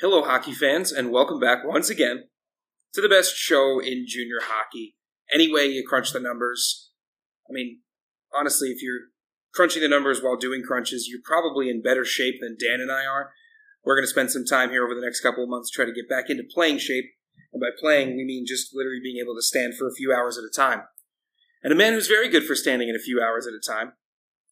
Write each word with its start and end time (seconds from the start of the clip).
Hello, 0.00 0.22
hockey 0.22 0.52
fans, 0.52 0.92
and 0.92 1.10
welcome 1.10 1.40
back 1.40 1.64
once 1.64 1.90
again 1.90 2.28
to 2.94 3.00
the 3.00 3.08
best 3.08 3.34
show 3.34 3.80
in 3.80 4.04
junior 4.06 4.38
hockey. 4.40 4.94
Any 5.34 5.52
way 5.52 5.66
you 5.66 5.82
crunch 5.84 6.12
the 6.12 6.20
numbers, 6.20 6.92
I 7.50 7.52
mean, 7.52 7.80
honestly, 8.32 8.68
if 8.68 8.80
you're 8.80 9.10
crunching 9.52 9.82
the 9.82 9.88
numbers 9.88 10.22
while 10.22 10.36
doing 10.36 10.62
crunches, 10.62 11.08
you're 11.10 11.18
probably 11.24 11.68
in 11.68 11.82
better 11.82 12.04
shape 12.04 12.36
than 12.40 12.56
Dan 12.60 12.80
and 12.80 12.92
I 12.92 13.06
are. 13.06 13.32
We're 13.84 13.96
going 13.96 14.04
to 14.04 14.10
spend 14.10 14.30
some 14.30 14.44
time 14.44 14.70
here 14.70 14.84
over 14.84 14.94
the 14.94 15.04
next 15.04 15.20
couple 15.20 15.42
of 15.42 15.50
months 15.50 15.68
to 15.72 15.74
try 15.74 15.84
to 15.84 15.92
get 15.92 16.08
back 16.08 16.30
into 16.30 16.44
playing 16.48 16.78
shape. 16.78 17.06
And 17.52 17.60
by 17.60 17.74
playing, 17.76 18.16
we 18.16 18.24
mean 18.24 18.44
just 18.46 18.70
literally 18.72 19.00
being 19.02 19.18
able 19.20 19.34
to 19.34 19.42
stand 19.42 19.74
for 19.76 19.88
a 19.88 19.94
few 19.96 20.14
hours 20.14 20.38
at 20.38 20.44
a 20.44 20.56
time. 20.56 20.82
And 21.64 21.72
a 21.72 21.76
man 21.76 21.94
who's 21.94 22.06
very 22.06 22.28
good 22.28 22.44
for 22.44 22.54
standing 22.54 22.88
in 22.88 22.94
a 22.94 23.02
few 23.02 23.20
hours 23.20 23.48
at 23.48 23.52
a 23.52 23.58
time. 23.58 23.94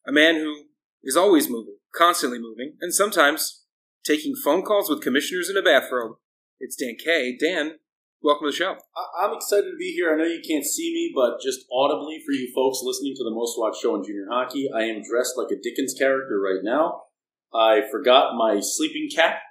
A 0.08 0.10
man 0.10 0.34
who 0.34 0.64
is 1.04 1.16
always 1.16 1.48
moving, 1.48 1.76
constantly 1.94 2.40
moving, 2.40 2.72
and 2.80 2.92
sometimes 2.92 3.62
taking 4.06 4.34
phone 4.36 4.62
calls 4.62 4.88
with 4.88 5.02
commissioners 5.02 5.50
in 5.50 5.56
a 5.56 5.62
bathrobe. 5.62 6.16
It's 6.60 6.76
Dan 6.76 6.94
K. 7.02 7.36
Dan, 7.36 7.82
welcome 8.22 8.46
to 8.46 8.52
the 8.52 8.56
show. 8.56 8.76
I'm 9.18 9.34
excited 9.34 9.66
to 9.66 9.76
be 9.76 9.92
here. 9.92 10.12
I 10.12 10.16
know 10.16 10.24
you 10.24 10.40
can't 10.46 10.64
see 10.64 10.94
me, 10.94 11.10
but 11.14 11.42
just 11.42 11.66
audibly 11.72 12.22
for 12.24 12.32
you 12.32 12.52
folks 12.54 12.78
listening 12.82 13.14
to 13.16 13.24
the 13.24 13.34
most 13.34 13.58
watched 13.58 13.82
show 13.82 13.96
in 13.96 14.04
junior 14.04 14.28
hockey, 14.30 14.70
I 14.72 14.84
am 14.84 15.02
dressed 15.02 15.34
like 15.36 15.50
a 15.50 15.60
Dickens 15.60 15.94
character 15.98 16.38
right 16.38 16.62
now. 16.62 17.02
I 17.52 17.82
forgot 17.90 18.38
my 18.38 18.60
sleeping 18.62 19.08
cap, 19.14 19.42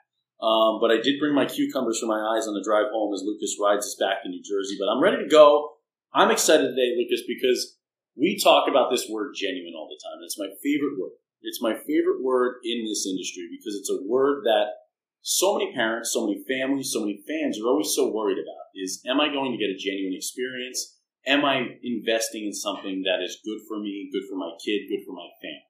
um, 0.41 0.80
but 0.80 0.90
I 0.90 1.04
did 1.04 1.20
bring 1.20 1.35
my 1.35 1.46
cucumbers 1.46 1.99
for 1.99 2.08
my 2.08 2.20
eyes 2.20 2.48
on 2.48 2.55
the 2.55 2.63
drive 2.63 2.88
home 2.91 3.13
as 3.13 3.24
Lucas 3.26 3.58
rides 3.60 3.85
us 3.85 3.98
back 3.99 4.24
to 4.24 4.30
New 4.30 4.41
Jersey. 4.41 4.77
But 4.80 4.88
I'm 4.88 5.04
ready 5.04 5.22
to 5.22 5.30
go. 5.30 5.76
I'm 6.13 6.32
excited 6.32 6.72
today, 6.72 6.96
Lucas, 6.96 7.27
because 7.27 7.76
we 8.16 8.40
talk 8.40 8.70
about 8.70 8.90
this 8.90 9.08
word 9.12 9.35
genuine 9.35 9.76
all 9.76 9.91
the 9.91 9.99
time. 9.99 10.24
It's 10.24 10.40
my 10.40 10.48
favorite 10.63 10.96
word. 10.96 11.20
It's 11.41 11.62
my 11.62 11.73
favorite 11.73 12.23
word 12.23 12.57
in 12.63 12.85
this 12.85 13.05
industry 13.05 13.48
because 13.52 13.76
it's 13.76 13.89
a 13.89 14.03
word 14.07 14.43
that 14.45 14.85
so 15.21 15.57
many 15.57 15.73
parents, 15.73 16.13
so 16.13 16.26
many 16.26 16.43
families, 16.48 16.91
so 16.93 17.01
many 17.01 17.21
fans 17.27 17.60
are 17.60 17.68
always 17.68 17.93
so 17.96 18.12
worried 18.12 18.37
about 18.37 18.70
is 18.76 19.01
am 19.07 19.20
I 19.20 19.34
going 19.34 19.51
to 19.51 19.57
get 19.57 19.73
a 19.73 19.77
genuine 19.77 20.13
experience? 20.13 20.99
Am 21.26 21.43
I 21.43 21.82
investing 21.82 22.45
in 22.45 22.54
something 22.54 23.01
that 23.04 23.23
is 23.23 23.41
good 23.43 23.65
for 23.68 23.79
me, 23.79 24.10
good 24.13 24.29
for 24.29 24.37
my 24.37 24.51
kid, 24.63 24.85
good 24.87 25.01
for 25.05 25.13
my 25.13 25.26
family? 25.41 25.65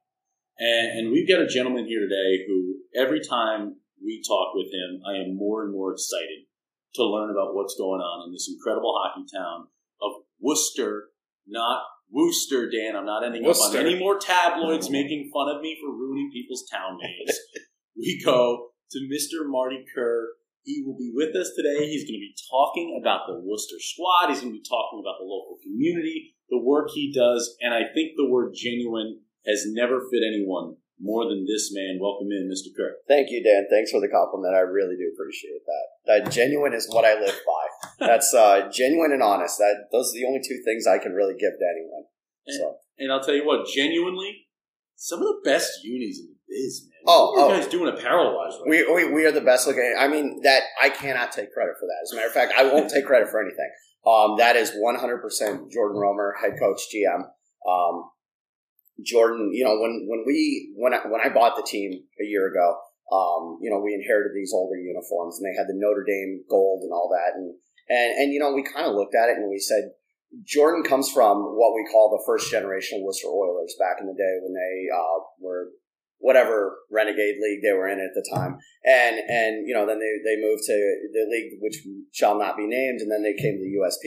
And, 0.59 0.99
and 0.99 1.11
we've 1.11 1.27
got 1.27 1.41
a 1.41 1.47
gentleman 1.47 1.87
here 1.87 2.01
today 2.01 2.43
who 2.47 2.83
every 2.95 3.21
time 3.23 3.79
we 4.03 4.21
talk 4.27 4.53
with 4.53 4.67
him, 4.67 4.99
I 5.07 5.23
am 5.23 5.35
more 5.35 5.63
and 5.63 5.71
more 5.71 5.93
excited 5.93 6.51
to 6.95 7.05
learn 7.05 7.31
about 7.31 7.55
what's 7.55 7.75
going 7.77 8.01
on 8.01 8.27
in 8.27 8.33
this 8.33 8.51
incredible 8.51 8.95
hockey 8.99 9.23
town 9.33 9.67
of 10.01 10.23
Worcester, 10.39 11.15
not 11.47 11.83
Worcester, 12.11 12.69
Dan. 12.69 12.95
I'm 12.95 13.05
not 13.05 13.25
ending 13.25 13.45
up 13.45 13.55
on 13.57 13.75
any 13.75 13.97
more 13.97 14.17
tabloids 14.17 14.87
mm-hmm. 14.87 14.93
making 14.93 15.31
fun 15.33 15.53
of 15.53 15.61
me 15.61 15.77
for 15.81 15.91
ruining 15.91 16.29
people's 16.31 16.65
town 16.71 16.97
names. 17.01 17.37
we 17.97 18.21
go 18.23 18.69
to 18.91 18.99
Mr. 19.11 19.47
Marty 19.47 19.83
Kerr. 19.93 20.27
He 20.63 20.83
will 20.85 20.97
be 20.97 21.11
with 21.13 21.35
us 21.35 21.51
today. 21.55 21.85
He's 21.87 22.09
going 22.09 22.17
to 22.17 22.25
be 22.25 22.35
talking 22.49 22.99
about 22.99 23.27
the 23.27 23.37
Wooster 23.37 23.77
squad. 23.79 24.29
He's 24.29 24.41
going 24.41 24.53
to 24.53 24.59
be 24.59 24.65
talking 24.67 24.97
about 24.97 25.21
the 25.21 25.29
local 25.29 25.57
community, 25.61 26.33
the 26.49 26.57
work 26.57 26.89
he 26.93 27.13
does, 27.13 27.55
and 27.61 27.73
I 27.73 27.85
think 27.93 28.17
the 28.17 28.29
word 28.29 28.53
genuine 28.55 29.21
has 29.45 29.63
never 29.67 30.01
fit 30.09 30.25
anyone 30.25 30.77
more 30.99 31.27
than 31.27 31.45
this 31.45 31.71
man. 31.73 31.99
Welcome 31.99 32.31
in, 32.31 32.49
Mr. 32.49 32.71
Kerr. 32.75 32.95
Thank 33.07 33.29
you, 33.29 33.43
Dan. 33.43 33.67
Thanks 33.69 33.91
for 33.91 33.99
the 33.99 34.07
compliment. 34.07 34.55
I 34.55 34.59
really 34.59 34.95
do 34.95 35.11
appreciate 35.13 35.61
that. 35.65 35.85
That 36.07 36.31
genuine 36.31 36.73
is 36.73 36.87
what 36.89 37.05
I 37.05 37.19
live 37.19 37.39
by. 37.45 38.07
That's 38.07 38.33
uh, 38.33 38.69
genuine 38.71 39.11
and 39.11 39.21
honest. 39.21 39.57
That 39.57 39.87
those 39.91 40.11
are 40.11 40.19
the 40.19 40.25
only 40.25 40.39
two 40.39 40.61
things 40.63 40.87
I 40.87 40.97
can 40.97 41.13
really 41.13 41.33
give 41.33 41.53
to 41.57 41.65
anyone. 41.65 42.05
So 42.47 42.77
And 42.99 43.11
I'll 43.11 43.23
tell 43.23 43.35
you 43.35 43.45
what, 43.45 43.67
genuinely, 43.67 44.47
some 44.95 45.19
of 45.19 45.27
the 45.27 45.41
best 45.43 45.83
unis 45.83 46.19
in 46.19 46.27
the 46.27 46.35
biz, 46.47 46.87
man. 46.87 47.03
Oh, 47.07 47.31
what 47.31 47.39
are 47.39 47.47
you 47.49 47.53
oh. 47.55 47.61
guys 47.61 47.71
doing 47.71 47.93
apparel 47.93 48.35
wise? 48.35 48.53
Right? 48.65 48.87
we, 48.87 49.05
we 49.05 49.13
we 49.13 49.25
are 49.25 49.31
the 49.31 49.41
best 49.41 49.67
looking. 49.67 49.95
I 49.97 50.07
mean 50.07 50.41
that 50.43 50.63
I 50.81 50.89
cannot 50.89 51.31
take 51.31 51.53
credit 51.53 51.75
for 51.79 51.85
that. 51.85 51.99
As 52.03 52.11
a 52.13 52.15
matter 52.15 52.27
of 52.27 52.33
fact, 52.33 52.53
I 52.57 52.63
won't 52.71 52.89
take 52.89 53.05
credit 53.05 53.29
for 53.29 53.41
anything. 53.41 53.69
Um, 54.07 54.37
that 54.37 54.55
is 54.55 54.71
one 54.77 54.95
hundred 54.95 55.21
percent 55.21 55.71
Jordan 55.71 55.97
Romer, 55.99 56.35
head 56.41 56.53
coach, 56.59 56.81
GM. 56.93 57.25
Um, 57.67 58.09
Jordan, 59.03 59.51
you 59.53 59.63
know 59.63 59.79
when 59.79 60.05
when 60.07 60.23
we 60.25 60.71
when 60.75 60.93
I, 60.93 60.99
when 61.07 61.21
I 61.21 61.29
bought 61.29 61.55
the 61.55 61.67
team 61.67 61.91
a 61.91 62.25
year 62.25 62.47
ago, 62.47 62.77
um, 63.11 63.59
you 63.61 63.69
know 63.69 63.79
we 63.79 63.93
inherited 63.93 64.31
these 64.33 64.53
older 64.53 64.77
uniforms 64.77 65.39
and 65.39 65.45
they 65.45 65.57
had 65.57 65.67
the 65.67 65.75
Notre 65.75 66.05
Dame 66.07 66.43
gold 66.49 66.83
and 66.83 66.91
all 66.91 67.09
that, 67.11 67.35
and 67.35 67.55
and 67.89 68.23
and 68.23 68.33
you 68.33 68.39
know 68.39 68.53
we 68.53 68.63
kind 68.63 68.87
of 68.87 68.95
looked 68.95 69.15
at 69.15 69.29
it 69.29 69.37
and 69.37 69.49
we 69.49 69.59
said 69.59 69.91
Jordan 70.43 70.83
comes 70.83 71.11
from 71.11 71.37
what 71.55 71.75
we 71.75 71.87
call 71.91 72.09
the 72.09 72.23
first 72.25 72.51
generation 72.51 73.03
Wooster 73.03 73.27
Oilers 73.27 73.75
back 73.79 73.97
in 74.01 74.07
the 74.07 74.17
day 74.17 74.35
when 74.41 74.53
they 74.53 74.87
uh, 74.91 75.19
were 75.39 75.69
whatever 76.19 76.77
renegade 76.91 77.35
league 77.41 77.61
they 77.61 77.73
were 77.73 77.87
in 77.87 77.99
at 77.99 78.13
the 78.15 78.25
time. 78.33 78.57
And 78.83 79.19
and 79.19 79.67
you 79.67 79.73
know 79.73 79.85
then 79.85 79.99
they, 79.99 80.13
they 80.23 80.41
moved 80.41 80.63
to 80.63 80.77
the 81.13 81.25
league 81.29 81.59
which 81.61 81.85
shall 82.11 82.37
not 82.37 82.57
be 82.57 82.67
named 82.67 83.01
and 83.01 83.11
then 83.11 83.23
they 83.23 83.35
came 83.35 83.57
to 83.57 83.63
the 83.63 83.77
usp 83.81 84.05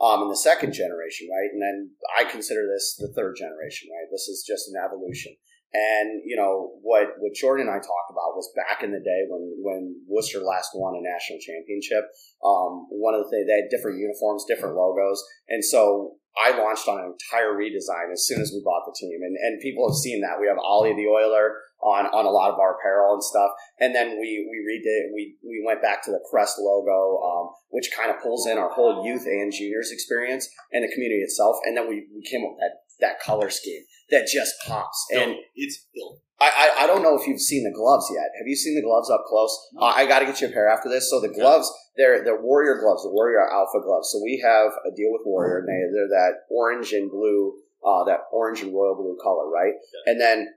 um, 0.00 0.22
in 0.22 0.28
the 0.28 0.36
second 0.36 0.72
generation 0.72 1.28
right? 1.30 1.50
And 1.52 1.62
then 1.62 1.90
i 2.18 2.24
consider 2.24 2.66
this 2.66 2.96
the 2.98 3.12
third 3.14 3.36
generation 3.36 3.88
right? 3.92 4.08
This 4.10 4.28
is 4.28 4.44
just 4.46 4.68
an 4.68 4.80
evolution. 4.80 5.36
And 5.72 6.22
you 6.26 6.34
know 6.34 6.74
what 6.82 7.14
what 7.22 7.34
jordan 7.34 7.68
and 7.68 7.74
i 7.74 7.78
talked 7.78 8.10
about 8.10 8.34
was 8.34 8.50
back 8.56 8.82
in 8.82 8.90
the 8.90 8.98
day 8.98 9.20
when 9.30 9.54
when 9.62 9.94
wooster 10.08 10.40
last 10.40 10.74
won 10.74 10.98
a 10.98 11.02
national 11.02 11.38
championship 11.38 12.10
um, 12.42 12.90
one 12.90 13.14
of 13.14 13.22
the 13.22 13.30
things 13.30 13.46
they 13.46 13.62
had 13.62 13.70
different 13.70 14.00
uniforms 14.00 14.44
different 14.48 14.74
logos. 14.74 15.22
And 15.48 15.64
so 15.64 16.16
I 16.38 16.56
launched 16.56 16.86
on 16.86 16.98
an 16.98 17.12
entire 17.12 17.52
redesign 17.54 18.12
as 18.12 18.26
soon 18.26 18.40
as 18.40 18.52
we 18.54 18.62
bought 18.64 18.86
the 18.86 18.94
team, 18.98 19.20
and 19.22 19.36
and 19.36 19.60
people 19.60 19.88
have 19.88 19.98
seen 19.98 20.20
that. 20.22 20.38
We 20.40 20.46
have 20.46 20.58
Ollie 20.58 20.94
the 20.94 21.08
Oiler 21.08 21.58
on 21.82 22.06
on 22.06 22.24
a 22.24 22.30
lot 22.30 22.50
of 22.50 22.58
our 22.58 22.78
apparel 22.78 23.14
and 23.14 23.22
stuff, 23.22 23.50
and 23.80 23.94
then 23.94 24.18
we 24.20 24.46
we 24.46 24.58
redid 24.62 25.12
we 25.14 25.36
we 25.42 25.62
went 25.66 25.82
back 25.82 26.04
to 26.04 26.10
the 26.10 26.22
crest 26.30 26.56
logo, 26.58 27.18
um, 27.22 27.50
which 27.70 27.90
kind 27.96 28.10
of 28.10 28.22
pulls 28.22 28.46
in 28.46 28.58
our 28.58 28.70
whole 28.70 29.04
youth 29.04 29.26
and 29.26 29.52
juniors 29.52 29.90
experience 29.90 30.48
and 30.72 30.84
the 30.84 30.92
community 30.92 31.22
itself, 31.22 31.56
and 31.64 31.76
then 31.76 31.88
we, 31.88 32.06
we 32.14 32.22
came 32.22 32.44
up 32.44 32.52
with 32.52 32.60
that 32.60 32.89
that 33.00 33.20
color 33.20 33.50
scheme 33.50 33.82
that 34.10 34.26
just 34.32 34.54
pops. 34.66 35.06
And 35.12 35.32
No, 35.32 35.38
it's 35.54 35.86
filthy. 35.94 36.20
I, 36.40 36.48
I 36.48 36.84
I 36.84 36.86
don't 36.86 37.02
know 37.02 37.18
if 37.18 37.26
you've 37.26 37.40
seen 37.40 37.64
the 37.64 37.72
gloves 37.76 38.10
yet. 38.12 38.30
Have 38.38 38.46
you 38.46 38.56
seen 38.56 38.74
the 38.74 38.82
gloves 38.82 39.10
up 39.10 39.24
close? 39.28 39.56
No. 39.74 39.86
Uh, 39.86 39.92
I 39.94 40.06
got 40.06 40.20
to 40.20 40.26
get 40.26 40.40
you 40.40 40.48
a 40.48 40.50
pair 40.50 40.68
after 40.68 40.88
this. 40.88 41.10
So 41.10 41.20
the 41.20 41.28
gloves, 41.28 41.70
they're 41.96 42.24
they're 42.24 42.40
Warrior 42.40 42.80
gloves, 42.80 43.02
the 43.02 43.10
Warrior 43.10 43.40
Alpha 43.50 43.80
gloves. 43.84 44.08
So 44.10 44.20
we 44.22 44.42
have 44.44 44.72
a 44.86 44.94
deal 44.96 45.12
with 45.12 45.22
Warrior, 45.26 45.58
and 45.58 45.68
they 45.68 45.80
they're 45.92 46.08
that 46.08 46.32
orange 46.50 46.92
and 46.92 47.10
blue, 47.10 47.52
uh, 47.84 48.04
that 48.04 48.20
orange 48.32 48.62
and 48.62 48.72
royal 48.72 48.94
blue 48.96 49.18
color, 49.22 49.48
right? 49.50 49.74
And 50.06 50.20
then 50.20 50.48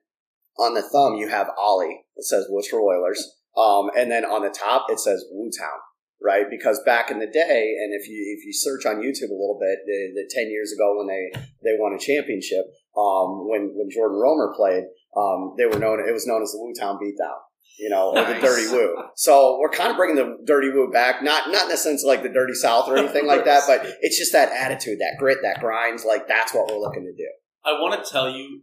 on 0.57 0.73
the 0.73 0.81
thumb 0.81 1.15
you 1.15 1.27
have 1.29 1.49
Ollie. 1.57 2.05
It 2.15 2.25
says 2.25 2.45
Wooster 2.49 2.79
Oilers, 2.79 3.35
um, 3.57 3.89
and 3.97 4.09
then 4.09 4.23
on 4.23 4.43
the 4.43 4.51
top 4.51 4.85
it 4.89 4.99
says 4.99 5.25
Woo 5.31 5.49
Town. 5.49 5.79
Right, 6.23 6.45
because 6.49 6.79
back 6.85 7.11
in 7.11 7.19
the 7.19 7.27
day, 7.27 7.75
and 7.83 7.91
if 7.91 8.07
you 8.07 8.15
if 8.39 8.45
you 8.45 8.53
search 8.53 8.85
on 8.85 9.03
YouTube 9.03 9.27
a 9.27 9.35
little 9.35 9.59
bit, 9.59 9.79
the, 9.85 10.23
the 10.23 10.31
ten 10.31 10.49
years 10.49 10.71
ago 10.71 10.95
when 10.95 11.07
they 11.07 11.37
they 11.61 11.75
won 11.77 11.91
a 11.91 11.99
championship, 11.99 12.63
um, 12.95 13.49
when 13.49 13.75
when 13.75 13.89
Jordan 13.91 14.17
Romer 14.23 14.53
played, 14.55 14.85
um, 15.17 15.55
they 15.57 15.65
were 15.65 15.77
known. 15.77 15.99
It 15.99 16.13
was 16.13 16.25
known 16.25 16.41
as 16.41 16.53
the 16.53 16.59
Woo 16.59 16.71
Town 16.79 16.95
Beatdown, 16.95 17.43
you 17.77 17.89
know, 17.89 18.15
or 18.15 18.23
the 18.23 18.39
Dirty 18.39 18.71
Woo. 18.71 18.95
So 19.17 19.59
we're 19.59 19.67
kind 19.75 19.91
of 19.91 19.97
bringing 19.97 20.15
the 20.15 20.37
Dirty 20.45 20.69
Woo 20.69 20.89
back, 20.93 21.21
not 21.21 21.51
not 21.51 21.63
in 21.63 21.69
the 21.69 21.75
sense 21.75 22.05
of 22.05 22.07
like 22.07 22.23
the 22.23 22.31
Dirty 22.31 22.53
South 22.53 22.87
or 22.87 22.95
anything 22.95 23.27
like 23.27 23.43
that, 23.43 23.63
but 23.67 23.81
it's 24.01 24.17
just 24.17 24.31
that 24.31 24.49
attitude, 24.53 24.99
that 24.99 25.17
grit, 25.19 25.39
that 25.43 25.59
grinds. 25.59 26.05
Like 26.05 26.29
that's 26.29 26.53
what 26.53 26.71
we're 26.71 26.79
looking 26.79 27.03
to 27.03 27.11
do. 27.11 27.29
I 27.65 27.73
want 27.81 28.01
to 28.01 28.09
tell 28.09 28.29
you, 28.29 28.61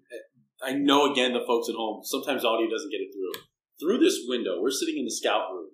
I 0.64 0.72
know 0.72 1.12
again 1.12 1.34
the 1.34 1.44
folks 1.46 1.68
at 1.68 1.74
home, 1.74 2.00
sometimes 2.04 2.42
audio 2.42 2.70
doesn't 2.70 2.90
get 2.90 3.04
it 3.04 3.12
through. 3.12 3.42
Through 3.78 3.98
this 3.98 4.24
window, 4.26 4.62
we're 4.62 4.70
sitting 4.70 4.96
in 4.96 5.04
the 5.04 5.10
scout 5.10 5.52
room 5.52 5.68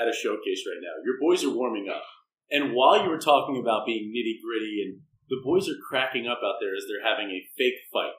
at 0.00 0.08
a 0.08 0.12
showcase 0.12 0.64
right 0.66 0.80
now. 0.82 0.96
Your 1.04 1.16
boys 1.20 1.44
are 1.44 1.54
warming 1.54 1.88
up. 1.88 2.02
And 2.50 2.74
while 2.74 3.02
you 3.02 3.08
were 3.10 3.18
talking 3.18 3.58
about 3.60 3.86
being 3.86 4.12
nitty 4.12 4.36
gritty, 4.44 4.82
and 4.84 5.00
the 5.30 5.40
boys 5.44 5.68
are 5.68 5.80
cracking 5.88 6.26
up 6.26 6.38
out 6.44 6.56
there 6.60 6.74
as 6.76 6.84
they're 6.88 7.06
having 7.08 7.30
a 7.30 7.48
fake 7.56 7.80
fight. 7.92 8.12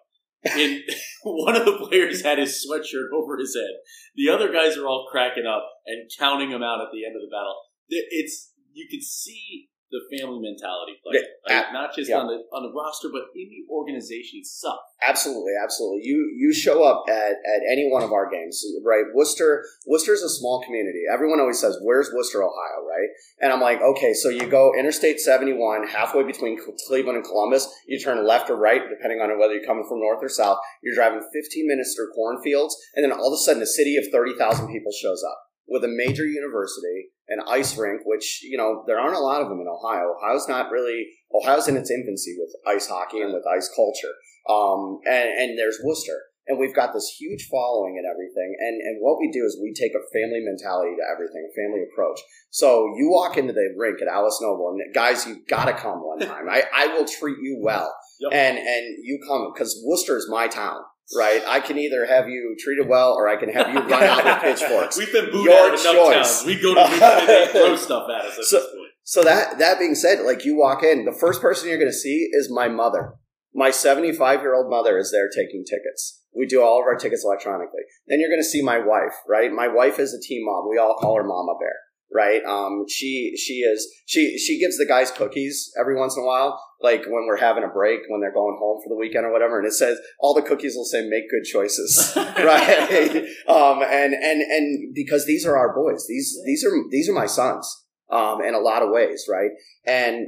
And 0.60 0.82
one 1.24 1.56
of 1.56 1.66
the 1.66 1.78
players 1.78 2.24
had 2.24 2.40
his 2.40 2.66
sweatshirt 2.66 3.14
over 3.14 3.38
his 3.38 3.56
head. 3.56 3.76
The 4.16 4.30
other 4.30 4.52
guys 4.52 4.78
are 4.78 4.88
all 4.88 5.08
cracking 5.12 5.46
up 5.46 5.64
and 5.86 6.10
counting 6.20 6.50
him 6.52 6.64
out 6.64 6.82
at 6.82 6.88
the 6.92 7.06
end 7.06 7.16
of 7.16 7.22
the 7.22 7.32
battle. 7.34 7.56
It- 7.90 8.08
It's 8.10 8.52
you 8.74 8.88
can 8.90 9.02
see 9.02 9.70
the 9.94 10.18
family 10.18 10.42
mentality 10.42 10.98
play, 11.06 11.22
like, 11.46 11.72
not 11.72 11.94
just 11.94 12.10
yeah. 12.10 12.18
on 12.18 12.26
the 12.26 12.42
on 12.50 12.66
the 12.66 12.74
roster, 12.74 13.10
but 13.14 13.30
in 13.38 13.46
the 13.46 13.62
organization 13.70 14.42
itself. 14.42 14.82
Absolutely, 15.06 15.54
absolutely. 15.54 16.02
You 16.02 16.34
you 16.36 16.52
show 16.52 16.84
up 16.84 17.06
at, 17.08 17.38
at 17.38 17.62
any 17.70 17.88
one 17.90 18.02
of 18.02 18.12
our 18.12 18.30
games, 18.30 18.66
right? 18.84 19.06
Wooster 19.14 19.64
Wooster 19.86 20.14
is 20.14 20.24
a 20.24 20.30
small 20.30 20.64
community. 20.66 21.04
Everyone 21.14 21.40
always 21.40 21.62
says, 21.62 21.78
"Where's 21.82 22.10
Wooster, 22.12 22.42
Ohio?" 22.42 22.82
Right? 22.82 23.10
And 23.40 23.54
I'm 23.54 23.62
like, 23.62 23.82
okay, 23.82 24.14
so 24.14 24.30
you 24.30 24.50
go 24.50 24.74
Interstate 24.78 25.20
71, 25.20 25.88
halfway 25.88 26.24
between 26.24 26.58
Cleveland 26.88 27.18
and 27.18 27.26
Columbus. 27.26 27.70
You 27.88 28.00
turn 28.00 28.26
left 28.26 28.50
or 28.50 28.56
right, 28.56 28.82
depending 28.90 29.22
on 29.22 29.38
whether 29.38 29.54
you're 29.54 29.66
coming 29.66 29.86
from 29.88 30.00
north 30.00 30.20
or 30.22 30.30
south. 30.30 30.58
You're 30.82 30.96
driving 30.96 31.22
15 31.22 31.68
minutes 31.68 31.94
through 31.94 32.12
cornfields, 32.14 32.76
and 32.96 33.06
then 33.06 33.12
all 33.12 33.28
of 33.28 33.38
a 33.38 33.44
sudden, 33.44 33.62
a 33.62 33.68
city 33.68 33.96
of 33.98 34.06
30,000 34.12 34.68
people 34.68 34.92
shows 34.92 35.24
up 35.24 35.53
with 35.68 35.84
a 35.84 35.88
major 35.88 36.26
university, 36.26 37.10
an 37.30 37.40
ice 37.48 37.78
rink, 37.78 38.02
which 38.06 38.42
you 38.44 38.58
know 38.58 38.84
there 38.88 39.00
aren't 39.00 39.16
a 39.16 39.20
lot 39.20 39.42
of 39.42 39.50
them 39.50 39.60
in 39.62 39.68
Ohio. 39.68 40.14
Ohio's 40.18 40.48
not 40.48 40.72
really 40.72 41.08
Ohio's 41.34 41.68
in 41.68 41.78
its 41.78 41.92
infancy 41.92 42.36
with 42.38 42.52
ice 42.68 42.88
hockey 42.88 43.22
and 43.22 43.34
with 43.34 43.44
ice 43.48 43.70
culture. 43.76 44.14
Um, 44.50 45.00
and, 45.06 45.30
and 45.40 45.58
there's 45.58 45.80
Wooster. 45.82 46.20
and 46.48 46.60
we've 46.60 46.76
got 46.76 46.92
this 46.94 47.16
huge 47.18 47.48
following 47.50 47.96
and 47.98 48.06
everything. 48.06 48.56
And 48.60 48.76
and 48.82 48.98
what 49.02 49.18
we 49.20 49.32
do 49.32 49.46
is 49.46 49.58
we 49.62 49.74
take 49.74 49.94
a 49.96 50.04
family 50.12 50.42
mentality 50.44 50.96
to 50.98 51.04
everything, 51.12 51.48
a 51.50 51.56
family 51.56 51.84
approach. 51.92 52.20
So 52.52 52.94
you 52.98 53.10
walk 53.10 53.38
into 53.38 53.54
the 53.54 53.74
rink 53.78 54.02
at 54.02 54.10
Alice 54.10 54.40
Noble, 54.42 54.70
and 54.76 54.94
guys, 54.94 55.26
you've 55.26 55.48
got 55.48 55.66
to 55.66 55.74
come 55.74 56.00
one 56.06 56.20
time. 56.20 56.50
I 56.50 56.64
I 56.74 56.88
will 56.88 57.06
treat 57.06 57.38
you 57.42 57.60
well, 57.64 57.96
Yep. 58.20 58.32
and 58.34 58.58
and 58.58 58.86
you 59.02 59.20
come 59.26 59.52
because 59.54 59.82
Wooster 59.86 60.18
is 60.18 60.28
my 60.30 60.48
town. 60.48 60.82
Right, 61.16 61.42
I 61.46 61.60
can 61.60 61.78
either 61.78 62.06
have 62.06 62.30
you 62.30 62.56
treated 62.58 62.88
well, 62.88 63.14
or 63.14 63.28
I 63.28 63.36
can 63.36 63.50
have 63.50 63.68
you 63.74 63.80
run 63.82 64.04
out 64.04 64.24
with 64.24 64.42
pitchforks. 64.60 64.98
We've 64.98 65.12
been 65.12 65.30
booed 65.32 65.46
Your 65.46 65.54
out 65.68 65.74
of 65.74 65.80
enough 65.80 65.94
choice. 65.94 66.46
We 66.46 66.60
go 66.62 66.74
to 66.74 67.26
they 67.28 67.48
throw 67.52 67.76
stuff 67.88 68.10
at 68.10 68.26
us 68.26 68.38
at 68.40 68.46
So- 68.46 68.58
this 68.60 68.66
point. 68.68 68.90
So 69.06 69.22
that 69.24 69.60
that 69.60 69.80
being 69.80 69.96
said, 69.96 70.22
like 70.22 70.46
you 70.46 70.56
walk 70.58 70.82
in, 70.82 71.04
the 71.04 71.12
first 71.12 71.42
person 71.42 71.68
you're 71.68 71.78
going 71.78 71.92
to 71.92 71.98
see 71.98 72.30
is 72.32 72.50
my 72.50 72.70
mother. 72.70 73.16
My 73.54 73.70
75 73.70 74.40
year 74.42 74.56
old 74.56 74.70
mother 74.70 74.98
is 74.98 75.12
there 75.12 75.28
taking 75.30 75.66
tickets. 75.70 76.22
We 76.34 76.46
do 76.48 76.64
all 76.64 76.80
of 76.80 76.86
our 76.88 76.96
tickets 76.96 77.24
electronically. 77.26 77.82
Then 78.08 78.22
you're 78.22 78.30
going 78.30 78.42
to 78.42 78.48
see 78.48 78.62
my 78.64 78.80
wife, 78.80 79.14
right? 79.28 79.52
My 79.52 79.68
wife 79.68 80.00
is 80.00 80.14
a 80.14 80.22
team 80.26 80.46
mom. 80.46 80.70
We 80.70 80.78
all 80.80 80.96
call 80.96 81.18
her 81.18 81.24
Mama 81.24 81.54
Bear, 81.60 81.76
right? 82.14 82.42
Um, 82.46 82.86
she 82.88 83.34
she 83.38 83.60
is 83.60 83.88
she 84.06 84.38
she 84.38 84.60
gives 84.60 84.78
the 84.78 84.86
guys 84.86 85.12
cookies 85.12 85.72
every 85.80 85.96
once 85.96 86.16
in 86.16 86.24
a 86.24 86.26
while, 86.26 86.62
like 86.82 87.06
when 87.06 87.26
we're 87.28 87.38
having 87.38 87.64
a 87.64 87.68
break, 87.68 88.02
when 88.10 88.22
they're 88.22 88.34
going 88.34 88.58
home 88.60 88.82
for 88.84 88.90
the 88.90 88.98
weekend 88.98 89.26
or 89.26 89.32
whatever, 89.32 89.58
and 89.58 89.68
it 89.68 89.74
says 89.74 89.98
all 90.20 90.34
the 90.34 90.42
cookies 90.42 90.76
will 90.76 90.86
say 90.86 91.08
"Make 91.08 91.30
good 91.30 91.44
choices." 91.44 92.14
right? 92.18 93.26
Um, 93.48 93.82
and 93.84 94.14
and 94.14 94.42
and 94.42 94.94
because 94.94 95.26
these 95.26 95.46
are 95.46 95.58
our 95.58 95.74
boys, 95.74 96.06
these 96.08 96.38
these 96.46 96.64
are 96.64 96.72
these 96.92 97.10
are 97.10 97.14
my 97.14 97.28
sons, 97.28 97.86
um, 98.10 98.42
in 98.42 98.54
a 98.54 98.60
lot 98.60 98.82
of 98.82 98.90
ways, 98.92 99.26
right? 99.30 99.52
And 99.86 100.28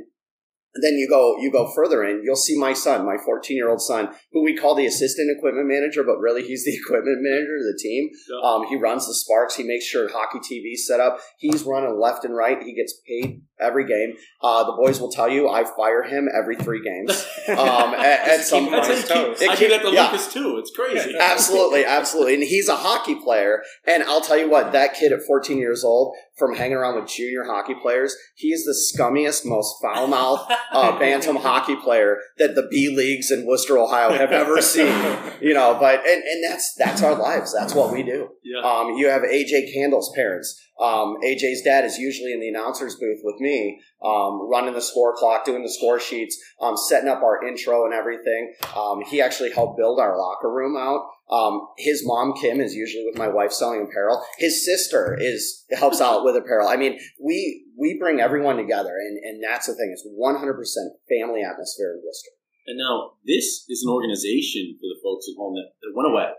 then 0.82 0.94
you 0.94 1.08
go 1.10 1.38
you 1.40 1.52
go 1.52 1.72
further 1.74 2.04
in, 2.04 2.22
you'll 2.24 2.36
see 2.36 2.58
my 2.60 2.74
son, 2.74 3.06
my 3.06 3.18
14 3.24 3.56
year 3.56 3.70
old 3.70 3.82
son, 3.82 4.10
who 4.32 4.44
we 4.44 4.56
call 4.56 4.76
the 4.76 4.86
assistant 4.86 5.30
equipment 5.36 5.68
manager, 5.68 6.04
but 6.04 6.18
really 6.20 6.44
he's 6.44 6.66
the 6.66 6.76
equipment 6.84 7.18
manager 7.22 7.56
of 7.58 7.64
the 7.64 7.80
team. 7.82 8.10
Yeah. 8.30 8.50
Um, 8.50 8.68
he 8.68 8.76
runs 8.76 9.08
the 9.08 9.14
Sparks. 9.14 9.56
He 9.56 9.64
makes 9.64 9.86
sure 9.86 10.10
hockey 10.12 10.40
TV's 10.40 10.86
set 10.88 11.00
up. 11.00 11.20
He's 11.38 11.64
running 11.64 12.00
left 12.00 12.26
and 12.26 12.36
right. 12.36 12.62
He 12.62 12.74
gets 12.76 12.94
paid 13.08 13.42
every 13.60 13.86
game. 13.86 14.16
Uh, 14.42 14.64
the 14.66 14.74
boys 14.74 15.00
will 15.00 15.12
tell 15.12 15.30
you 15.30 15.48
I 15.50 15.64
fire 15.64 16.04
him 16.04 16.28
every 16.34 16.56
three 16.56 16.82
games. 16.84 17.26
Um, 17.48 17.94
at, 17.94 18.28
at 18.28 18.42
some 18.42 18.66
point. 18.66 18.84
on 18.86 18.90
his 18.90 19.10
I 19.12 19.16
do 19.16 19.36
keep- 19.56 19.70
that 19.70 19.84
to 19.84 19.92
yeah. 19.92 20.06
Lucas 20.06 20.34
too. 20.34 20.58
It's 20.58 20.72
crazy. 20.72 21.14
Absolutely, 21.20 21.86
absolutely. 21.86 22.34
And 22.34 22.44
he's 22.44 22.68
a 22.68 22.76
hockey 22.76 23.14
player. 23.16 23.62
And 23.86 24.02
I'll 24.04 24.22
tell 24.22 24.38
you 24.38 24.50
what, 24.50 24.72
that 24.72 24.96
kid 24.96 25.12
at 25.12 25.22
14 25.28 25.60
years 25.60 25.84
old, 25.84 26.16
from 26.36 26.56
hanging 26.56 26.76
around 26.76 26.96
with 27.00 27.10
junior 27.10 27.44
hockey 27.46 27.76
players, 27.76 28.16
he 28.36 28.50
is 28.50 28.66
the 28.66 28.74
scummiest, 28.74 29.46
most 29.46 29.76
foul 29.82 30.08
mouthed 30.08 30.52
uh, 30.72 30.98
bantam 31.00 31.38
hockey 31.38 31.76
player 31.76 32.18
that 32.38 32.56
the 32.56 32.68
B 32.70 32.94
leagues 32.96 33.32
in 33.32 33.46
Wooster, 33.46 33.78
Ohio 33.78 34.12
have 34.12 34.32
ever 34.32 34.62
seen. 34.62 34.94
You 35.42 35.54
know, 35.54 35.78
but 35.80 36.00
and, 36.06 36.24
and 36.24 36.44
that's 36.44 36.74
that's 36.76 37.02
our 37.02 37.16
lives. 37.16 37.54
That's 37.58 37.74
what 37.74 37.94
we 37.94 38.04
do. 38.04 38.30
Yeah. 38.44 38.62
Um, 38.62 38.92
you 38.98 39.08
have 39.08 39.22
AJ 39.22 39.74
Candle's 39.74 40.12
parents. 40.16 40.62
Um, 40.80 41.16
AJ's 41.24 41.62
dad 41.62 41.86
is 41.86 41.98
usually 41.98 42.34
in 42.34 42.42
the 42.42 42.50
announcer's 42.50 42.96
booth 42.96 43.20
with 43.24 43.40
me, 43.40 43.80
um, 44.04 44.50
running 44.50 44.74
the 44.74 44.82
score 44.82 45.16
clock, 45.16 45.46
doing 45.46 45.64
the 45.64 45.72
score 45.72 46.02
sheets, 46.02 46.38
um, 46.62 46.76
setting 46.76 47.08
up 47.08 47.24
our 47.24 47.48
intro 47.48 47.86
and 47.86 47.94
everything. 47.94 48.54
Um, 48.76 49.02
he 49.02 49.22
actually 49.22 49.54
helped 49.54 49.78
build 49.78 50.02
our 50.02 50.18
locker 50.18 50.52
room 50.52 50.76
out. 50.76 51.08
Um, 51.32 51.68
his 51.78 52.04
mom 52.06 52.34
Kim 52.40 52.62
is 52.62 52.76
usually 52.76 53.04
with 53.06 53.18
my 53.18 53.28
wife 53.28 53.52
selling 53.52 53.82
apparel. 53.82 54.24
His 54.38 54.64
sister 54.64 55.18
is 55.20 55.66
helps 55.72 56.00
out 56.00 56.24
with 56.24 56.36
apparel. 56.36 56.68
I 56.68 56.78
mean, 56.78 57.00
we 57.24 57.66
we 57.78 57.98
bring 58.00 58.20
everyone 58.20 58.58
together, 58.58 58.94
and 58.98 59.18
and 59.24 59.44
that's 59.44 59.68
the 59.68 59.74
thing. 59.74 59.90
It's 59.92 60.06
one 60.06 60.36
hundred 60.36 60.54
percent 60.56 60.92
family 61.10 61.42
atmosphere 61.42 61.94
in 61.96 62.02
Wooster. 62.04 62.32
And 62.68 62.78
now 62.78 63.14
this 63.26 63.66
is 63.70 63.84
an 63.86 63.94
organization 63.94 64.76
for 64.78 64.86
the 64.90 65.00
folks 65.04 65.28
at 65.30 65.38
home 65.38 65.54
that, 65.54 65.70
that 65.82 65.94
went 65.96 66.10
away, 66.10 66.30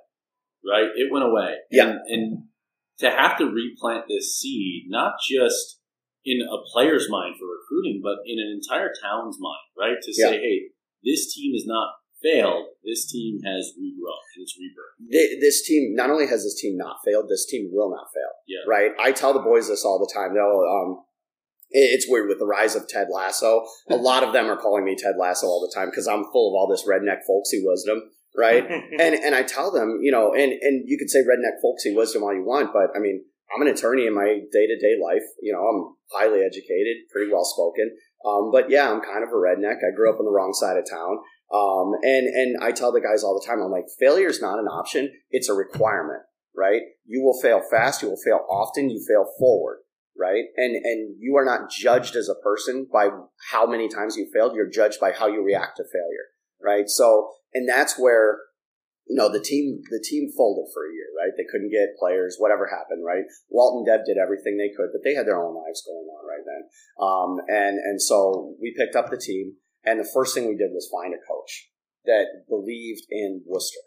right? 0.66 0.90
It 0.94 1.12
went 1.12 1.24
away. 1.24 1.54
Yeah. 1.70 1.84
And, 1.86 2.00
and 2.08 2.42
to 2.98 3.10
have 3.10 3.38
to 3.38 3.46
replant 3.46 4.06
this 4.08 4.36
seed, 4.38 4.86
not 4.88 5.14
just 5.22 5.78
in 6.24 6.42
a 6.42 6.58
player's 6.72 7.06
mind 7.08 7.36
for 7.38 7.46
recruiting, 7.46 8.00
but 8.02 8.18
in 8.26 8.38
an 8.40 8.58
entire 8.58 8.90
town's 9.00 9.38
mind, 9.38 9.70
right? 9.78 10.02
To 10.02 10.12
say, 10.12 10.34
Yeah. 10.34 10.40
hey, 10.40 10.58
this 11.04 11.32
team 11.32 11.54
is 11.54 11.64
not 11.64 11.94
failed. 12.22 12.66
This 12.84 13.10
team 13.10 13.40
has 13.44 13.72
regrown. 13.78 14.20
and 14.36 14.42
It's 14.42 14.56
rebirth. 14.58 15.10
Th- 15.12 15.40
This 15.40 15.66
team 15.66 15.94
not 15.94 16.10
only 16.10 16.26
has 16.26 16.44
this 16.44 16.58
team 16.60 16.76
not 16.76 16.96
failed, 17.04 17.28
this 17.28 17.46
team 17.46 17.70
will 17.72 17.90
not 17.90 18.06
fail. 18.14 18.30
Yeah. 18.46 18.64
Right. 18.68 18.92
I 19.00 19.12
tell 19.12 19.32
the 19.32 19.40
boys 19.40 19.68
this 19.68 19.84
all 19.84 19.98
the 19.98 20.12
time. 20.12 20.34
They'll 20.34 20.64
um, 20.66 21.02
it's 21.70 22.06
weird 22.08 22.28
with 22.28 22.38
the 22.38 22.46
rise 22.46 22.76
of 22.76 22.86
Ted 22.88 23.08
Lasso. 23.12 23.64
A 23.90 23.96
lot 24.10 24.22
of 24.22 24.32
them 24.32 24.46
are 24.46 24.56
calling 24.56 24.84
me 24.84 24.96
Ted 24.96 25.14
Lasso 25.18 25.46
all 25.46 25.60
the 25.66 25.74
time 25.74 25.90
because 25.90 26.06
I'm 26.06 26.24
full 26.32 26.48
of 26.50 26.54
all 26.54 26.68
this 26.70 26.86
redneck 26.88 27.26
folksy 27.26 27.62
wisdom. 27.64 28.02
Right. 28.36 28.64
and 29.00 29.14
and 29.14 29.34
I 29.34 29.42
tell 29.42 29.70
them, 29.70 29.98
you 30.02 30.12
know, 30.12 30.32
and 30.34 30.52
and 30.52 30.84
you 30.86 30.96
could 30.98 31.10
say 31.10 31.20
redneck 31.20 31.60
folksy 31.62 31.94
wisdom 31.94 32.22
all 32.22 32.34
you 32.34 32.44
want, 32.44 32.72
but 32.72 32.94
I 32.96 33.00
mean, 33.00 33.24
I'm 33.54 33.62
an 33.62 33.68
attorney 33.68 34.06
in 34.06 34.14
my 34.14 34.26
day 34.52 34.66
to 34.66 34.76
day 34.78 34.94
life. 35.02 35.24
You 35.42 35.52
know, 35.52 35.60
I'm 35.66 35.94
highly 36.12 36.40
educated, 36.42 36.96
pretty 37.12 37.32
well 37.32 37.44
spoken. 37.44 37.90
Um, 38.26 38.50
but 38.52 38.70
yeah, 38.70 38.90
I'm 38.90 39.00
kind 39.00 39.22
of 39.22 39.30
a 39.30 39.38
redneck. 39.38 39.78
I 39.86 39.94
grew 39.94 40.12
up 40.12 40.18
on 40.18 40.26
the 40.26 40.32
wrong 40.32 40.52
side 40.52 40.76
of 40.76 40.84
town. 40.88 41.18
Um, 41.52 41.92
and 42.02 42.26
and 42.26 42.56
I 42.62 42.72
tell 42.72 42.92
the 42.92 43.00
guys 43.00 43.22
all 43.22 43.38
the 43.38 43.46
time, 43.46 43.62
I'm 43.62 43.70
like, 43.70 43.86
failure 44.00 44.28
is 44.28 44.42
not 44.42 44.58
an 44.58 44.66
option; 44.66 45.12
it's 45.30 45.48
a 45.48 45.54
requirement. 45.54 46.22
Right? 46.56 46.82
You 47.04 47.22
will 47.22 47.38
fail 47.40 47.60
fast. 47.70 48.02
You 48.02 48.08
will 48.08 48.20
fail 48.24 48.40
often. 48.50 48.90
You 48.90 49.04
fail 49.06 49.26
forward. 49.38 49.80
Right? 50.18 50.44
And 50.56 50.74
and 50.74 51.16
you 51.20 51.36
are 51.36 51.44
not 51.44 51.70
judged 51.70 52.16
as 52.16 52.28
a 52.28 52.42
person 52.42 52.88
by 52.92 53.10
how 53.52 53.66
many 53.66 53.88
times 53.88 54.16
you 54.16 54.28
failed. 54.32 54.56
You're 54.56 54.70
judged 54.70 54.98
by 54.98 55.12
how 55.12 55.26
you 55.28 55.44
react 55.44 55.76
to 55.76 55.84
failure. 55.84 56.32
Right? 56.60 56.88
So, 56.88 57.30
and 57.52 57.68
that's 57.68 57.98
where 57.98 58.38
you 59.06 59.14
know 59.14 59.30
the 59.30 59.38
team 59.38 59.82
the 59.90 60.02
team 60.02 60.32
folded 60.36 60.72
for 60.72 60.88
a 60.88 60.92
year. 60.92 61.06
Right? 61.16 61.32
They 61.36 61.44
couldn't 61.52 61.70
get 61.70 62.00
players. 62.00 62.36
Whatever 62.38 62.66
happened. 62.66 63.04
Right? 63.04 63.24
Walt 63.50 63.76
and 63.76 63.86
Deb 63.86 64.06
did 64.06 64.16
everything 64.16 64.56
they 64.56 64.74
could, 64.74 64.88
but 64.90 65.02
they 65.04 65.14
had 65.14 65.26
their 65.26 65.38
own 65.38 65.54
lives 65.54 65.84
going 65.86 66.08
on 66.08 66.26
right 66.26 66.42
then. 66.42 66.62
Um, 66.98 67.38
and 67.46 67.78
and 67.78 68.02
so 68.02 68.56
we 68.60 68.74
picked 68.76 68.96
up 68.96 69.10
the 69.10 69.20
team. 69.20 69.56
And 69.86 70.00
the 70.00 70.10
first 70.12 70.34
thing 70.34 70.48
we 70.48 70.56
did 70.56 70.72
was 70.72 70.90
find 70.92 71.14
a 71.14 71.26
coach 71.26 71.70
that 72.04 72.44
believed 72.48 73.02
in 73.10 73.42
Wooster 73.46 73.80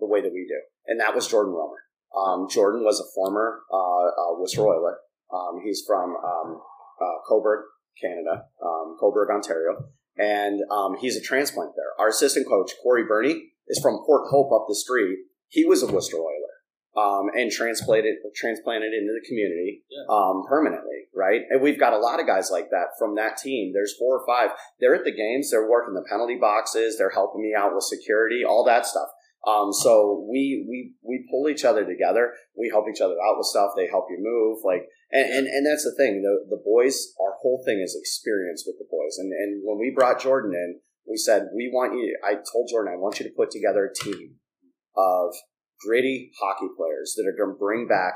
the 0.00 0.06
way 0.06 0.20
that 0.20 0.32
we 0.32 0.46
do. 0.48 0.60
And 0.86 0.98
that 1.00 1.14
was 1.14 1.28
Jordan 1.28 1.52
Romer. 1.52 1.78
Um, 2.16 2.48
Jordan 2.50 2.84
was 2.84 3.00
a 3.00 3.08
former 3.14 3.60
uh, 3.72 3.76
uh, 3.76 4.38
Wooster 4.38 4.62
Oiler. 4.62 4.98
Um, 5.32 5.60
he's 5.64 5.82
from 5.86 6.16
um, 6.16 6.60
uh, 7.00 7.18
Cobourg, 7.28 7.62
Canada, 8.00 8.44
um, 8.62 8.96
Cobourg, 9.00 9.30
Ontario. 9.30 9.88
And 10.18 10.60
um, 10.70 10.96
he's 11.00 11.16
a 11.16 11.22
transplant 11.22 11.72
there. 11.76 11.92
Our 11.98 12.08
assistant 12.08 12.46
coach, 12.46 12.72
Corey 12.82 13.04
Burney, 13.04 13.52
is 13.68 13.80
from 13.80 14.02
Port 14.04 14.28
Hope 14.30 14.52
up 14.52 14.66
the 14.68 14.74
street. 14.74 15.18
He 15.48 15.64
was 15.64 15.82
a 15.82 15.86
Wooster 15.86 16.16
Oiler 16.16 16.41
um, 16.96 17.30
and 17.34 17.50
transplanted, 17.50 18.16
transplanted 18.36 18.92
into 18.92 19.12
the 19.12 19.26
community 19.26 19.82
Yeah. 19.88 20.04
um, 20.10 20.44
permanently, 20.48 21.08
right? 21.14 21.42
And 21.50 21.62
we've 21.62 21.80
got 21.80 21.92
a 21.92 21.98
lot 21.98 22.20
of 22.20 22.26
guys 22.26 22.50
like 22.50 22.70
that 22.70 22.88
from 22.98 23.14
that 23.16 23.38
team. 23.38 23.72
There's 23.72 23.96
four 23.98 24.18
or 24.18 24.26
five 24.26 24.50
they're 24.80 24.94
at 24.94 25.04
the 25.04 25.14
games, 25.14 25.50
they're 25.50 25.68
working 25.68 25.94
the 25.94 26.04
penalty 26.08 26.36
boxes, 26.40 26.98
they're 26.98 27.10
helping 27.10 27.42
me 27.42 27.54
out 27.56 27.74
with 27.74 27.84
security, 27.84 28.44
all 28.44 28.64
that 28.64 28.84
stuff. 28.86 29.08
Um, 29.44 29.72
so 29.72 30.24
we 30.30 30.64
we 30.68 30.94
we 31.02 31.26
pull 31.28 31.48
each 31.48 31.64
other 31.64 31.84
together. 31.84 32.32
We 32.56 32.68
help 32.68 32.84
each 32.88 33.00
other 33.00 33.16
out 33.26 33.38
with 33.38 33.46
stuff. 33.46 33.72
They 33.76 33.88
help 33.88 34.06
you 34.08 34.18
move, 34.20 34.62
like, 34.64 34.86
and 35.10 35.26
and, 35.28 35.46
and 35.48 35.66
that's 35.66 35.82
the 35.82 35.94
thing. 35.96 36.22
The 36.22 36.46
the 36.56 36.62
boys, 36.64 37.12
our 37.20 37.34
whole 37.42 37.60
thing 37.66 37.80
is 37.82 37.96
experience 37.98 38.62
with 38.64 38.76
the 38.78 38.86
boys. 38.88 39.18
And 39.18 39.32
and 39.32 39.62
when 39.64 39.78
we 39.80 39.90
brought 39.90 40.20
Jordan 40.20 40.52
in, 40.54 40.78
we 41.08 41.16
said 41.16 41.48
we 41.56 41.68
want 41.72 41.94
you. 41.94 42.16
I 42.24 42.34
told 42.34 42.68
Jordan, 42.70 42.94
I 42.94 43.00
want 43.00 43.18
you 43.18 43.26
to 43.26 43.34
put 43.36 43.50
together 43.50 43.84
a 43.90 43.92
team 43.92 44.36
of 44.96 45.34
gritty 45.84 46.30
hockey 46.40 46.68
players 46.76 47.14
that 47.16 47.26
are 47.26 47.36
going 47.36 47.54
to 47.54 47.58
bring 47.58 47.86
back 47.86 48.14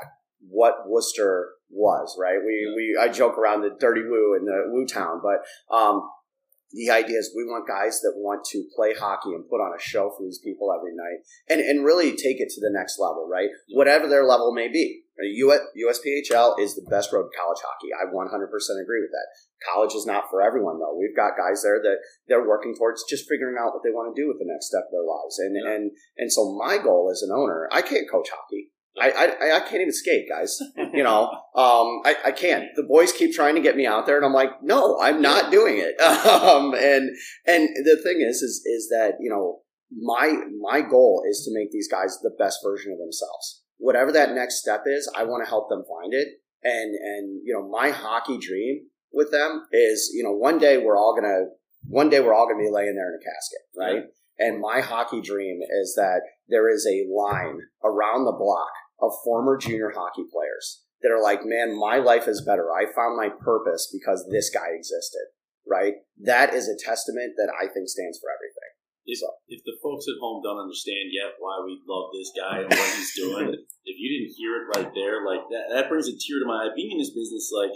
what 0.49 0.83
Wooster 0.85 1.49
was. 1.69 2.17
Right? 2.19 2.37
We 2.45 2.73
we 2.75 2.99
I 3.01 3.09
joke 3.09 3.37
around 3.37 3.61
the 3.61 3.71
dirty 3.79 4.03
woo 4.03 4.35
and 4.37 4.47
the 4.47 4.65
woo 4.67 4.85
town, 4.85 5.21
but 5.21 5.75
um, 5.75 6.09
the 6.71 6.89
idea 6.91 7.17
is 7.17 7.31
we 7.35 7.45
want 7.45 7.67
guys 7.67 8.01
that 8.01 8.13
want 8.15 8.43
to 8.51 8.63
play 8.75 8.93
hockey 8.93 9.31
and 9.31 9.47
put 9.49 9.63
on 9.63 9.71
a 9.75 9.79
show 9.81 10.11
for 10.11 10.23
these 10.23 10.39
people 10.43 10.67
every 10.75 10.91
night 10.95 11.23
and, 11.49 11.61
and 11.61 11.85
really 11.85 12.11
take 12.11 12.39
it 12.39 12.49
to 12.49 12.61
the 12.61 12.71
next 12.71 12.99
level, 12.99 13.27
right? 13.29 13.49
Whatever 13.73 14.07
their 14.07 14.25
level 14.25 14.53
may 14.53 14.67
be. 14.67 15.03
USPHL 15.17 16.59
is 16.59 16.75
the 16.75 16.85
best 16.89 17.11
road 17.11 17.29
to 17.31 17.37
college 17.37 17.57
hockey. 17.63 17.89
I 17.93 18.05
100% 18.05 18.21
agree 18.29 19.01
with 19.01 19.11
that. 19.11 19.27
College 19.73 19.95
is 19.95 20.05
not 20.05 20.29
for 20.29 20.41
everyone, 20.41 20.79
though. 20.79 20.95
We've 20.97 21.15
got 21.15 21.37
guys 21.37 21.63
there 21.63 21.81
that 21.81 21.97
they're 22.27 22.47
working 22.47 22.75
towards 22.77 23.03
just 23.09 23.27
figuring 23.27 23.57
out 23.59 23.73
what 23.73 23.81
they 23.83 23.89
want 23.89 24.13
to 24.13 24.21
do 24.21 24.27
with 24.27 24.37
the 24.37 24.45
next 24.45 24.67
step 24.67 24.85
of 24.85 24.91
their 24.91 25.07
lives. 25.07 25.39
And, 25.39 25.55
Yeah. 25.57 25.71
and, 25.73 25.91
and 26.17 26.31
so 26.31 26.53
my 26.53 26.77
goal 26.77 27.09
as 27.11 27.23
an 27.23 27.31
owner, 27.33 27.67
I 27.71 27.81
can't 27.81 28.09
coach 28.09 28.29
hockey. 28.29 28.71
I, 28.99 29.09
I, 29.11 29.55
I 29.57 29.59
can't 29.59 29.81
even 29.81 29.93
skate, 29.93 30.27
guys. 30.29 30.57
You 30.93 31.03
know, 31.03 31.29
um, 31.55 32.01
I, 32.05 32.15
I 32.25 32.31
can't. 32.31 32.65
The 32.75 32.83
boys 32.83 33.11
keep 33.11 33.33
trying 33.33 33.55
to 33.55 33.61
get 33.61 33.75
me 33.75 33.85
out 33.85 34.05
there, 34.05 34.17
and 34.17 34.25
I'm 34.25 34.33
like, 34.33 34.63
no, 34.63 34.97
I'm 34.99 35.21
not 35.21 35.51
doing 35.51 35.77
it. 35.77 35.95
Um, 36.27 36.73
and 36.73 37.09
and 37.45 37.69
the 37.85 37.99
thing 38.03 38.21
is, 38.21 38.41
is 38.41 38.61
is 38.65 38.89
that 38.89 39.13
you 39.19 39.29
know, 39.29 39.61
my 39.91 40.35
my 40.61 40.81
goal 40.81 41.23
is 41.29 41.43
to 41.45 41.57
make 41.57 41.71
these 41.71 41.87
guys 41.87 42.17
the 42.21 42.35
best 42.37 42.59
version 42.63 42.91
of 42.91 42.99
themselves. 42.99 43.63
Whatever 43.77 44.11
that 44.11 44.33
next 44.33 44.59
step 44.59 44.83
is, 44.85 45.11
I 45.15 45.23
want 45.23 45.43
to 45.43 45.49
help 45.49 45.69
them 45.69 45.83
find 45.87 46.13
it. 46.13 46.27
And 46.63 46.95
and 46.95 47.41
you 47.43 47.53
know, 47.53 47.67
my 47.67 47.89
hockey 47.89 48.37
dream 48.37 48.87
with 49.11 49.31
them 49.31 49.65
is, 49.71 50.11
you 50.13 50.23
know, 50.23 50.31
one 50.31 50.59
day 50.59 50.77
we're 50.77 50.97
all 50.97 51.15
gonna 51.15 51.45
one 51.87 52.09
day 52.09 52.19
we're 52.19 52.33
all 52.33 52.47
gonna 52.47 52.63
be 52.63 52.71
laying 52.71 52.95
there 52.95 53.09
in 53.09 53.19
a 53.19 53.23
casket, 53.23 53.61
right? 53.77 54.03
And 54.39 54.61
my 54.61 54.81
hockey 54.81 55.21
dream 55.21 55.59
is 55.81 55.95
that 55.95 56.21
there 56.47 56.69
is 56.69 56.85
a 56.85 57.07
line 57.13 57.59
around 57.83 58.25
the 58.25 58.35
block 58.37 58.71
of 59.01 59.11
former 59.23 59.57
junior 59.57 59.91
hockey 59.95 60.23
players 60.31 60.83
that 61.01 61.11
are 61.13 61.21
like, 61.21 61.41
man, 61.43 61.77
my 61.77 61.97
life 61.97 62.27
is 62.27 62.41
better. 62.41 62.73
I 62.73 62.91
found 62.93 63.17
my 63.17 63.29
purpose 63.29 63.89
because 63.91 64.25
this 64.31 64.49
guy 64.49 64.73
existed, 64.73 65.29
right? 65.69 66.01
That 66.17 66.53
is 66.53 66.67
a 66.67 66.77
testament 66.77 67.33
that 67.37 67.53
I 67.53 67.69
think 67.69 67.89
stands 67.89 68.17
for 68.17 68.29
everything. 68.33 68.71
If, 69.07 69.23
if 69.47 69.63
the 69.63 69.77
folks 69.79 70.03
at 70.11 70.19
home 70.19 70.43
don't 70.43 70.59
understand 70.59 71.15
yet 71.15 71.39
why 71.39 71.63
we 71.63 71.79
love 71.87 72.11
this 72.11 72.33
guy 72.35 72.59
and 72.59 72.67
what 72.67 72.91
he's 72.97 73.15
doing, 73.15 73.55
if 73.87 73.95
you 73.95 74.07
didn't 74.11 74.35
hear 74.35 74.51
it 74.59 74.67
right 74.75 74.91
there, 74.91 75.23
like 75.23 75.47
that, 75.47 75.71
that 75.71 75.87
brings 75.87 76.11
a 76.11 76.15
tear 76.17 76.43
to 76.43 76.47
my 76.49 76.67
eye. 76.67 76.75
Being 76.75 76.91
in 76.91 76.99
this 76.99 77.15
business, 77.15 77.47
like 77.55 77.71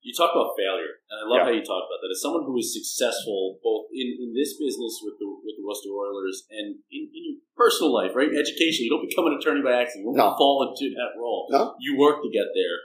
you 0.00 0.12
talk 0.16 0.32
about 0.32 0.56
failure, 0.56 1.04
and 1.12 1.16
I 1.20 1.24
love 1.28 1.38
Yeah. 1.44 1.46
how 1.52 1.54
you 1.54 1.64
talk 1.64 1.84
about 1.84 2.00
that. 2.00 2.08
As 2.12 2.20
someone 2.24 2.44
who 2.48 2.56
is 2.56 2.72
successful 2.72 3.60
both 3.60 3.92
in, 3.92 4.08
in 4.16 4.32
this 4.32 4.56
business 4.56 5.00
with 5.04 5.20
the 5.20 5.28
with 5.44 5.56
the 5.60 5.64
Worcester 5.64 5.92
Oilers 5.92 6.48
and 6.48 6.80
in, 6.88 7.02
in 7.12 7.22
your 7.28 7.38
personal 7.56 7.92
life, 7.92 8.16
right? 8.16 8.32
Education. 8.32 8.88
You 8.88 8.92
don't 8.96 9.04
become 9.04 9.28
an 9.28 9.36
attorney 9.36 9.60
by 9.60 9.76
accident. 9.76 10.08
You 10.08 10.16
don't 10.16 10.32
No. 10.32 10.40
fall 10.40 10.64
into 10.64 10.88
that 10.96 11.12
role. 11.20 11.48
No. 11.52 11.76
You 11.80 11.98
work 12.00 12.24
to 12.24 12.30
get 12.32 12.48
there. 12.56 12.76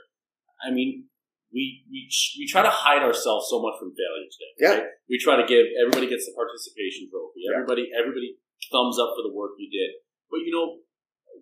I 0.60 0.70
mean, 0.70 1.08
we 1.52 1.84
we 1.88 2.04
we 2.38 2.44
try 2.44 2.60
to 2.60 2.72
hide 2.72 3.00
ourselves 3.00 3.48
so 3.48 3.60
much 3.64 3.80
from 3.80 3.96
failure 3.96 4.28
today. 4.28 4.52
Yeah. 4.60 4.72
Right? 4.76 4.86
We 5.08 5.16
try 5.16 5.40
to 5.40 5.46
give 5.48 5.64
everybody 5.80 6.08
gets 6.12 6.26
the 6.28 6.36
participation 6.36 7.08
trophy. 7.08 7.48
Yeah. 7.48 7.56
Everybody 7.56 7.88
everybody 7.96 8.36
thumbs 8.68 8.98
up 9.00 9.16
for 9.16 9.22
the 9.24 9.32
work 9.32 9.56
you 9.56 9.70
did. 9.72 9.96
But 10.28 10.44
you 10.44 10.52
know, 10.52 10.84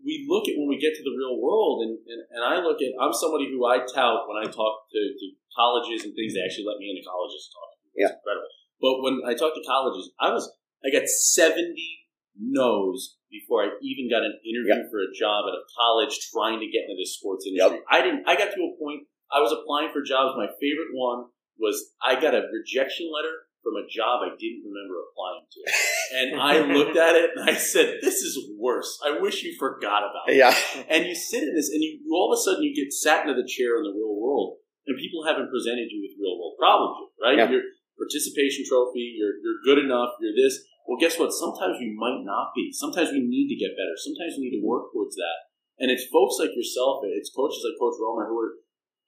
we 0.04 0.28
look 0.28 0.44
at 0.46 0.54
when 0.60 0.68
we 0.68 0.76
get 0.76 0.92
to 0.92 1.02
the 1.02 1.16
real 1.16 1.40
world, 1.40 1.88
and, 1.88 1.96
and, 2.04 2.20
and 2.28 2.42
I 2.44 2.60
look 2.60 2.78
at 2.84 2.92
I'm 3.00 3.16
somebody 3.16 3.48
who 3.48 3.64
I 3.64 3.80
tout 3.88 4.28
when 4.28 4.36
I 4.36 4.46
talk 4.46 4.84
to, 4.92 5.00
to 5.00 5.26
colleges 5.56 6.04
and 6.04 6.12
things. 6.12 6.36
They 6.36 6.44
actually 6.44 6.68
let 6.68 6.76
me 6.76 6.92
into 6.92 7.02
colleges 7.08 7.48
to 7.48 7.50
talk. 7.56 7.68
to 7.72 7.76
people. 7.80 7.96
It's 8.04 8.16
incredible. 8.20 8.52
But 8.84 8.94
when 9.00 9.14
I 9.24 9.32
talk 9.32 9.56
to 9.56 9.64
colleges, 9.64 10.12
I 10.20 10.28
was 10.30 10.44
I 10.84 10.92
got 10.92 11.08
70 11.08 11.72
no's 12.36 13.16
before 13.32 13.64
I 13.64 13.72
even 13.80 14.12
got 14.12 14.22
an 14.22 14.36
interview 14.44 14.84
for 14.92 15.00
a 15.00 15.10
job 15.16 15.48
at 15.48 15.56
a 15.56 15.64
college 15.72 16.12
trying 16.30 16.60
to 16.60 16.68
get 16.68 16.84
into 16.84 17.00
the 17.00 17.08
sports 17.08 17.48
industry. 17.48 17.80
I 17.88 18.04
didn't. 18.04 18.28
I 18.28 18.36
got 18.36 18.52
to 18.52 18.60
a 18.60 18.76
point. 18.76 19.08
I 19.32 19.40
was 19.40 19.56
applying 19.56 19.88
for 19.90 20.04
jobs. 20.04 20.36
My 20.36 20.52
favorite 20.60 20.92
one 20.92 21.32
was 21.58 21.96
I 22.04 22.20
got 22.20 22.34
a 22.34 22.44
rejection 22.52 23.08
letter 23.08 23.43
from 23.64 23.80
a 23.80 23.88
job 23.88 24.20
I 24.20 24.36
didn't 24.36 24.62
remember 24.68 25.00
applying 25.08 25.48
to, 25.48 25.60
and 26.20 26.28
I 26.36 26.60
looked 26.68 26.96
at 27.00 27.16
it 27.16 27.32
and 27.34 27.48
I 27.48 27.56
said, 27.56 27.98
"This 28.04 28.20
is 28.20 28.36
worse. 28.60 29.00
I 29.00 29.16
wish 29.18 29.42
you 29.42 29.56
forgot 29.58 30.04
about 30.04 30.28
it." 30.28 30.36
Yeah. 30.36 30.52
And 30.86 31.08
you 31.08 31.16
sit 31.16 31.42
in 31.42 31.56
this, 31.56 31.72
and 31.72 31.80
you 31.82 32.04
all 32.12 32.28
of 32.30 32.36
a 32.36 32.40
sudden 32.44 32.62
you 32.62 32.76
get 32.76 32.92
sat 32.92 33.24
into 33.26 33.34
the 33.34 33.48
chair 33.48 33.80
in 33.80 33.88
the 33.88 33.96
real 33.96 34.14
world, 34.14 34.60
and 34.86 34.94
people 35.00 35.24
haven't 35.24 35.48
presented 35.50 35.88
you 35.88 36.04
with 36.04 36.14
real 36.20 36.36
world 36.38 36.54
problems, 36.60 36.94
yet, 37.00 37.10
right? 37.24 37.38
Yeah. 37.40 37.50
Your 37.50 37.64
participation 37.96 38.68
trophy, 38.68 39.16
you're 39.16 39.40
you're 39.40 39.64
good 39.64 39.80
enough, 39.82 40.14
you're 40.20 40.36
this. 40.36 40.60
Well, 40.84 41.00
guess 41.00 41.16
what? 41.18 41.32
Sometimes 41.32 41.80
we 41.80 41.96
might 41.96 42.20
not 42.28 42.52
be. 42.54 42.68
Sometimes 42.70 43.08
we 43.10 43.24
need 43.24 43.48
to 43.48 43.56
get 43.56 43.72
better. 43.72 43.96
Sometimes 43.96 44.36
we 44.36 44.52
need 44.52 44.60
to 44.60 44.66
work 44.66 44.92
towards 44.92 45.16
that. 45.16 45.48
And 45.80 45.90
it's 45.90 46.04
folks 46.12 46.36
like 46.38 46.52
yourself, 46.54 47.00
it's 47.08 47.32
coaches 47.32 47.64
like 47.64 47.80
Coach 47.80 47.96
Romer 47.98 48.28
who 48.28 48.36
are, 48.38 48.52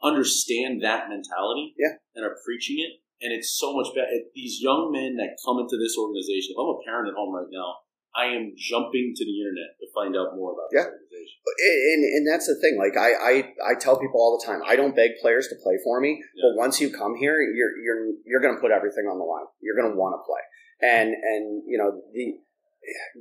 understand 0.03 0.83
that 0.83 1.09
mentality 1.09 1.75
Yeah. 1.79 2.01
and 2.15 2.25
are 2.25 2.37
preaching 2.45 2.81
it. 2.81 3.01
And 3.21 3.33
it's 3.33 3.57
so 3.57 3.73
much 3.73 3.95
better. 3.97 4.13
These 4.35 4.61
young 4.61 4.93
men 4.93 5.17
that 5.17 5.41
come 5.45 5.57
into 5.59 5.77
this 5.81 5.97
organization, 5.97 6.53
if 6.53 6.59
I'm 6.61 6.77
a 6.77 6.81
parent 6.85 7.09
at 7.09 7.17
home 7.17 7.33
right 7.33 7.49
now, 7.49 7.81
I 8.17 8.33
am 8.33 8.53
jumping 8.57 9.13
to 9.17 9.25
the 9.25 9.37
internet 9.41 9.77
to 9.81 9.87
find 9.93 10.17
out 10.17 10.37
more 10.37 10.53
about 10.57 10.69
Yeah. 10.73 10.89
this 10.89 11.01
organization. 11.01 11.39
and 11.93 12.01
and 12.17 12.25
that's 12.29 12.47
the 12.49 12.57
thing. 12.61 12.77
Like 12.81 12.97
I, 12.97 13.13
I 13.13 13.33
I 13.61 13.73
tell 13.77 13.97
people 14.01 14.21
all 14.21 14.37
the 14.41 14.45
time, 14.45 14.61
I 14.65 14.77
don't 14.77 14.97
beg 14.97 15.17
players 15.21 15.49
to 15.49 15.57
play 15.63 15.77
for 15.85 16.01
me, 16.01 16.21
Yeah. 16.35 16.49
but 16.49 16.57
once 16.57 16.81
you 16.81 16.89
come 16.93 17.17
here, 17.17 17.37
you're 17.41 17.77
you're 17.85 18.03
you're 18.25 18.41
going 18.41 18.55
to 18.57 18.61
put 18.61 18.71
everything 18.73 19.05
on 19.09 19.19
the 19.21 19.25
line. 19.25 19.45
You're 19.61 19.77
going 19.77 19.93
to 19.93 19.97
want 19.97 20.17
to 20.17 20.23
play, 20.25 20.41
and 20.81 21.13
and 21.13 21.63
you 21.69 21.77
know 21.77 21.93
the 22.13 22.41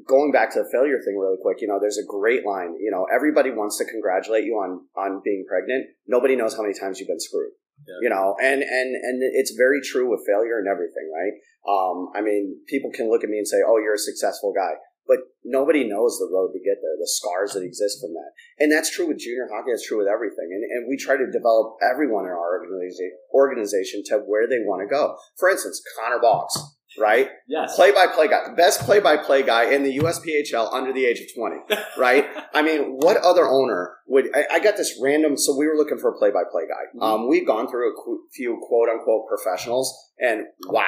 going 0.07 0.31
back 0.31 0.53
to 0.53 0.59
the 0.63 0.69
failure 0.71 0.99
thing 1.03 1.17
really 1.17 1.37
quick. 1.41 1.59
You 1.61 1.67
know, 1.67 1.79
there's 1.79 1.97
a 1.97 2.05
great 2.07 2.45
line. 2.45 2.75
You 2.79 2.91
know, 2.91 3.05
everybody 3.13 3.51
wants 3.51 3.77
to 3.79 3.85
congratulate 3.85 4.45
you 4.45 4.55
on 4.63 4.87
on 4.95 5.21
being 5.23 5.45
pregnant. 5.47 5.87
Nobody 6.07 6.35
knows 6.35 6.55
how 6.55 6.61
many 6.63 6.73
times 6.77 6.99
you've 6.99 7.07
been 7.09 7.19
screwed. 7.19 7.51
Yeah. 7.83 7.99
You 8.01 8.09
know, 8.09 8.35
and 8.41 8.63
and 8.63 8.89
and 8.95 9.17
it's 9.35 9.51
very 9.51 9.81
true 9.81 10.09
with 10.09 10.25
failure 10.25 10.57
and 10.57 10.67
everything, 10.67 11.11
right? 11.11 11.35
Um, 11.67 12.09
I 12.15 12.21
mean, 12.21 12.57
people 12.67 12.91
can 12.91 13.09
look 13.09 13.23
at 13.23 13.29
me 13.29 13.37
and 13.37 13.47
say, 13.47 13.59
"Oh, 13.65 13.77
you're 13.77 13.95
a 13.95 13.99
successful 13.99 14.53
guy." 14.55 14.79
But 15.07 15.19
nobody 15.43 15.85
knows 15.85 16.17
the 16.17 16.29
road 16.33 16.49
to 16.53 16.59
get 16.65 16.81
there, 16.81 16.97
the 16.97 17.05
scars 17.05 17.53
that 17.53 17.61
exist 17.61 18.01
from 18.01 18.13
that. 18.17 18.33
And 18.57 18.71
that's 18.71 18.89
true 18.89 19.07
with 19.07 19.19
junior 19.19 19.47
hockey, 19.53 19.69
that's 19.69 19.85
true 19.85 19.99
with 19.99 20.09
everything. 20.09 20.49
And, 20.49 20.63
and 20.65 20.89
we 20.89 20.97
try 20.97 21.15
to 21.15 21.29
develop 21.29 21.77
everyone 21.85 22.25
in 22.25 22.33
our 22.33 22.57
organiza- 22.57 23.21
organization 23.29 24.01
to 24.09 24.25
where 24.25 24.49
they 24.49 24.65
want 24.65 24.81
to 24.81 24.89
go. 24.89 25.15
For 25.37 25.49
instance, 25.49 25.81
Connor 25.93 26.19
Boggs, 26.19 26.57
right? 26.99 27.29
Yes. 27.47 27.75
Play 27.75 27.91
by 27.91 28.07
play 28.07 28.27
guy, 28.27 28.53
best 28.55 28.81
play 28.81 28.99
by 28.99 29.17
play 29.17 29.43
guy 29.43 29.73
in 29.73 29.83
the 29.83 29.97
USPHL 29.99 30.73
under 30.73 30.93
the 30.93 31.05
age 31.05 31.19
of 31.19 31.27
20, 31.35 31.55
right? 31.97 32.25
I 32.53 32.61
mean, 32.61 32.97
what 32.99 33.17
other 33.17 33.47
owner 33.47 33.95
would? 34.07 34.29
I, 34.35 34.45
I 34.53 34.59
got 34.59 34.77
this 34.77 34.99
random. 35.01 35.37
So 35.37 35.55
we 35.57 35.67
were 35.67 35.75
looking 35.75 35.97
for 35.97 36.09
a 36.13 36.17
play 36.17 36.31
by 36.31 36.43
play 36.51 36.63
guy. 36.67 36.97
Mhm. 36.99 37.03
Um, 37.03 37.29
we've 37.29 37.45
gone 37.47 37.69
through 37.69 37.91
a 37.91 37.93
qu- 37.95 38.23
few 38.33 38.59
quote 38.61 38.89
unquote 38.89 39.27
professionals, 39.27 39.93
and 40.19 40.45
wow. 40.67 40.85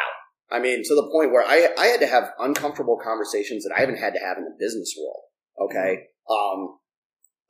I 0.49 0.59
mean, 0.59 0.81
to 0.85 0.95
the 0.95 1.09
point 1.11 1.31
where 1.31 1.45
I 1.45 1.69
I 1.77 1.87
had 1.87 1.99
to 1.99 2.07
have 2.07 2.31
uncomfortable 2.39 2.97
conversations 3.03 3.63
that 3.65 3.73
I 3.75 3.81
haven't 3.81 3.97
had 3.97 4.13
to 4.13 4.19
have 4.19 4.37
in 4.37 4.45
the 4.45 4.55
business 4.57 4.95
world. 4.97 5.23
Okay. 5.69 6.03
Um, 6.29 6.77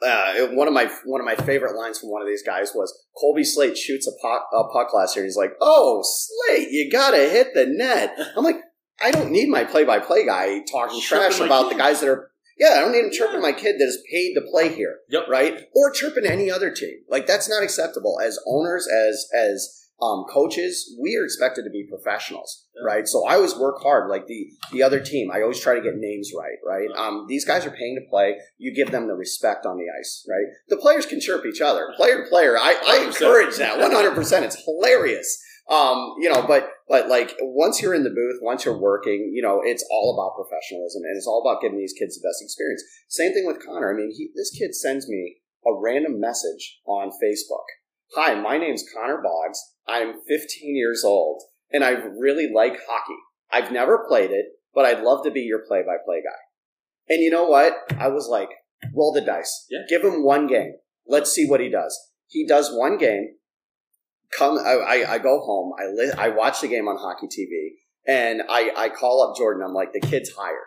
uh, 0.05 0.47
one 0.53 0.67
of 0.67 0.73
my 0.73 0.89
one 1.05 1.21
of 1.21 1.25
my 1.25 1.35
favorite 1.35 1.75
lines 1.75 1.99
from 1.99 2.09
one 2.11 2.21
of 2.21 2.27
these 2.27 2.43
guys 2.43 2.71
was 2.75 2.93
Colby 3.19 3.43
Slate 3.43 3.77
shoots 3.77 4.07
a 4.07 4.11
puck, 4.21 4.47
a 4.53 4.63
puck 4.71 4.93
last 4.93 5.15
year. 5.15 5.23
And 5.23 5.29
he's 5.29 5.37
like, 5.37 5.53
"Oh, 5.61 6.03
Slate, 6.03 6.69
you 6.69 6.91
gotta 6.91 7.17
hit 7.29 7.53
the 7.53 7.65
net." 7.65 8.15
I'm 8.37 8.43
like, 8.43 8.59
I 9.01 9.11
don't 9.11 9.31
need 9.31 9.49
my 9.49 9.63
play-by-play 9.63 10.25
guy 10.25 10.59
talking 10.71 10.99
Chirping 10.99 11.29
trash 11.31 11.39
about 11.39 11.69
kid. 11.69 11.73
the 11.75 11.79
guys 11.79 11.99
that 12.01 12.09
are. 12.09 12.31
Yeah, 12.59 12.69
I 12.75 12.79
don't 12.79 12.91
need 12.91 13.05
him 13.05 13.11
chirping 13.11 13.39
my 13.41 13.51
kid 13.51 13.75
that 13.77 13.85
is 13.85 14.03
paid 14.11 14.33
to 14.33 14.41
play 14.41 14.73
here, 14.73 14.97
Yep. 15.09 15.27
right? 15.29 15.61
Or 15.75 15.91
chirping 15.91 16.25
any 16.25 16.49
other 16.49 16.71
team. 16.71 17.01
Like 17.07 17.27
that's 17.27 17.47
not 17.47 17.61
acceptable. 17.61 18.19
As 18.19 18.39
owners, 18.47 18.87
as 18.87 19.27
as 19.31 19.86
um, 19.99 20.25
coaches, 20.29 20.95
we 21.01 21.15
are 21.15 21.23
expected 21.23 21.63
to 21.63 21.71
be 21.71 21.87
professionals, 21.89 22.67
right? 22.85 23.07
So 23.07 23.25
I 23.25 23.35
always 23.35 23.55
work 23.55 23.81
hard. 23.81 24.09
Like 24.09 24.27
the 24.27 24.47
the 24.71 24.83
other 24.83 24.99
team, 24.99 25.31
I 25.31 25.41
always 25.41 25.59
try 25.59 25.73
to 25.73 25.81
get 25.81 25.95
names 25.95 26.31
right, 26.37 26.57
right? 26.65 26.89
Um, 26.95 27.25
these 27.27 27.45
guys 27.45 27.65
are 27.65 27.71
paying 27.71 27.95
to 27.95 28.09
play. 28.09 28.35
You 28.57 28.75
give 28.75 28.91
them 28.91 29.07
the 29.07 29.15
respect 29.15 29.65
on 29.65 29.77
the 29.77 29.85
ice, 29.99 30.25
right? 30.29 30.53
The 30.69 30.77
players 30.77 31.05
can 31.05 31.19
chirp 31.19 31.45
each 31.45 31.61
other, 31.61 31.93
player 31.95 32.23
to 32.23 32.29
player. 32.29 32.57
I, 32.57 32.75
I 32.85 33.05
encourage 33.07 33.57
that 33.57 33.79
one 33.79 33.91
hundred 33.91 34.13
percent. 34.13 34.45
It's 34.45 34.63
hilarious. 34.63 35.43
Um, 35.69 36.13
you 36.19 36.29
know, 36.31 36.45
but 36.47 36.69
but 36.87 37.09
like 37.09 37.35
once 37.41 37.81
you're 37.81 37.95
in 37.95 38.03
the 38.03 38.09
booth, 38.09 38.39
once 38.41 38.63
you're 38.63 38.79
working, 38.79 39.31
you 39.33 39.41
know, 39.41 39.61
it's 39.63 39.83
all 39.91 40.13
about 40.13 40.37
professionalism 40.37 41.01
and 41.03 41.17
it's 41.17 41.27
all 41.27 41.41
about 41.41 41.61
giving 41.61 41.79
these 41.79 41.93
kids 41.97 42.15
the 42.15 42.25
best 42.25 42.41
experience. 42.41 42.83
Same 43.09 43.33
thing 43.33 43.45
with 43.45 43.65
Connor. 43.65 43.91
I 43.91 43.97
mean, 43.97 44.13
he, 44.15 44.29
this 44.35 44.51
kid 44.51 44.75
sends 44.75 45.09
me 45.09 45.37
a 45.65 45.71
random 45.73 46.21
message 46.21 46.79
on 46.85 47.11
Facebook. 47.21 47.65
Hi, 48.15 48.39
my 48.39 48.57
name's 48.57 48.85
Connor 48.95 49.21
Boggs. 49.21 49.59
I'm 49.87 50.15
15 50.27 50.75
years 50.75 51.03
old 51.05 51.43
and 51.71 51.83
I 51.83 51.91
really 51.91 52.49
like 52.53 52.77
hockey. 52.87 53.17
I've 53.51 53.71
never 53.71 54.05
played 54.07 54.31
it, 54.31 54.45
but 54.73 54.85
I'd 54.85 55.03
love 55.03 55.23
to 55.23 55.31
be 55.31 55.41
your 55.41 55.59
play-by-play 55.67 56.21
guy. 56.21 57.13
And 57.13 57.21
you 57.21 57.31
know 57.31 57.45
what? 57.45 57.73
I 57.97 58.09
was 58.09 58.27
like, 58.27 58.49
roll 58.93 59.13
the 59.13 59.21
dice. 59.21 59.65
Yeah. 59.69 59.79
Give 59.89 60.03
him 60.03 60.23
one 60.23 60.47
game. 60.47 60.73
Let's 61.07 61.31
see 61.31 61.47
what 61.47 61.61
he 61.61 61.69
does. 61.69 61.97
He 62.27 62.45
does 62.45 62.71
one 62.71 62.97
game. 62.97 63.35
Come, 64.37 64.57
I, 64.57 64.73
I, 64.73 65.13
I 65.13 65.17
go 65.19 65.39
home. 65.39 65.71
I 65.79 65.85
li- 65.87 66.13
I 66.17 66.29
watch 66.29 66.59
the 66.59 66.67
game 66.67 66.89
on 66.89 66.97
hockey 66.97 67.27
TV, 67.27 67.69
and 68.05 68.41
I, 68.49 68.71
I 68.75 68.89
call 68.89 69.23
up 69.23 69.37
Jordan. 69.37 69.63
I'm 69.65 69.73
like, 69.73 69.93
the 69.93 70.01
kid's 70.01 70.31
hired, 70.31 70.57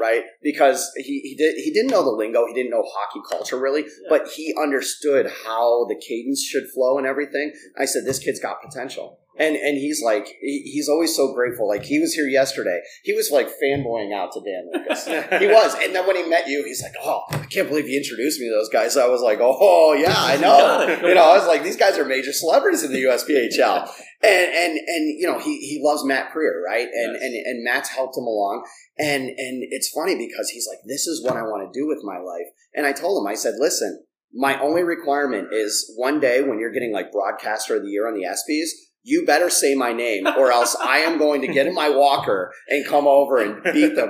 right? 0.00 0.24
Because 0.42 0.90
he, 0.96 1.20
he 1.20 1.34
did 1.36 1.56
he 1.56 1.72
didn't 1.72 1.90
know 1.90 2.04
the 2.04 2.10
lingo. 2.10 2.46
He 2.46 2.54
didn't 2.54 2.70
know 2.70 2.84
hockey 2.84 3.20
culture 3.28 3.58
really, 3.58 3.84
but 4.08 4.28
he 4.28 4.54
understood 4.60 5.30
how 5.44 5.86
the 5.86 5.96
cadence 5.96 6.42
should 6.42 6.68
flow 6.74 6.98
and 6.98 7.06
everything. 7.06 7.52
I 7.78 7.84
said, 7.84 8.04
this 8.04 8.18
kid's 8.18 8.40
got 8.40 8.62
potential. 8.62 9.20
And 9.38 9.56
and 9.56 9.76
he's 9.76 10.02
like 10.02 10.26
he, 10.40 10.62
he's 10.72 10.88
always 10.88 11.14
so 11.14 11.32
grateful. 11.34 11.68
Like 11.68 11.82
he 11.84 11.98
was 11.98 12.14
here 12.14 12.26
yesterday. 12.26 12.80
He 13.04 13.12
was 13.12 13.30
like 13.30 13.48
fanboying 13.62 14.14
out 14.14 14.32
to 14.32 14.40
Dan 14.40 14.70
Lucas. 14.72 15.04
he 15.40 15.46
was. 15.46 15.74
And 15.80 15.94
then 15.94 16.06
when 16.06 16.16
he 16.16 16.28
met 16.28 16.48
you, 16.48 16.64
he's 16.64 16.82
like, 16.82 16.94
"Oh, 17.02 17.22
I 17.30 17.46
can't 17.46 17.68
believe 17.68 17.88
you 17.88 17.96
introduced 17.98 18.40
me 18.40 18.48
to 18.48 18.54
those 18.54 18.68
guys." 18.70 18.96
I 18.96 19.08
was 19.08 19.20
like, 19.20 19.38
"Oh, 19.40 19.92
yeah, 19.92 20.14
I 20.16 20.36
know." 20.36 20.86
You 21.06 21.14
know, 21.14 21.30
I 21.30 21.36
was 21.36 21.46
like, 21.46 21.62
"These 21.62 21.76
guys 21.76 21.98
are 21.98 22.04
major 22.04 22.32
celebrities 22.32 22.82
in 22.82 22.92
the 22.92 23.02
USPHL." 23.04 23.90
And 24.22 24.50
and 24.54 24.78
and 24.78 25.20
you 25.20 25.26
know, 25.26 25.38
he 25.38 25.58
he 25.58 25.80
loves 25.82 26.04
Matt 26.04 26.32
Prier, 26.32 26.62
right? 26.66 26.86
And 26.86 27.12
Yes. 27.12 27.22
and 27.22 27.34
and 27.34 27.64
Matt's 27.64 27.90
helped 27.90 28.16
him 28.16 28.24
along. 28.24 28.64
And 28.98 29.24
and 29.28 29.62
it's 29.70 29.90
funny 29.90 30.16
because 30.16 30.48
he's 30.50 30.66
like, 30.66 30.78
"This 30.86 31.06
is 31.06 31.22
what 31.22 31.36
I 31.36 31.42
want 31.42 31.70
to 31.70 31.78
do 31.78 31.86
with 31.86 32.00
my 32.02 32.18
life." 32.18 32.48
And 32.74 32.86
I 32.86 32.92
told 32.92 33.22
him, 33.22 33.26
I 33.30 33.34
said, 33.34 33.54
"Listen, 33.58 34.04
my 34.32 34.58
only 34.60 34.82
requirement 34.82 35.48
is 35.52 35.92
one 35.96 36.20
day 36.20 36.42
when 36.42 36.58
you're 36.58 36.72
getting 36.72 36.92
like 36.92 37.12
broadcaster 37.12 37.76
of 37.76 37.82
the 37.82 37.90
year 37.90 38.06
on 38.06 38.14
the 38.14 38.24
ESPYS, 38.24 38.70
you 39.08 39.24
better 39.24 39.48
say 39.50 39.74
my 39.74 39.92
name 39.92 40.26
or 40.26 40.50
else 40.50 40.74
I 40.80 40.98
am 40.98 41.16
going 41.18 41.40
to 41.42 41.46
get 41.48 41.66
in 41.68 41.74
my 41.74 41.88
walker 41.88 42.52
and 42.68 42.84
come 42.86 43.06
over 43.06 43.38
and 43.38 43.62
beat 43.62 43.94
the 43.94 44.06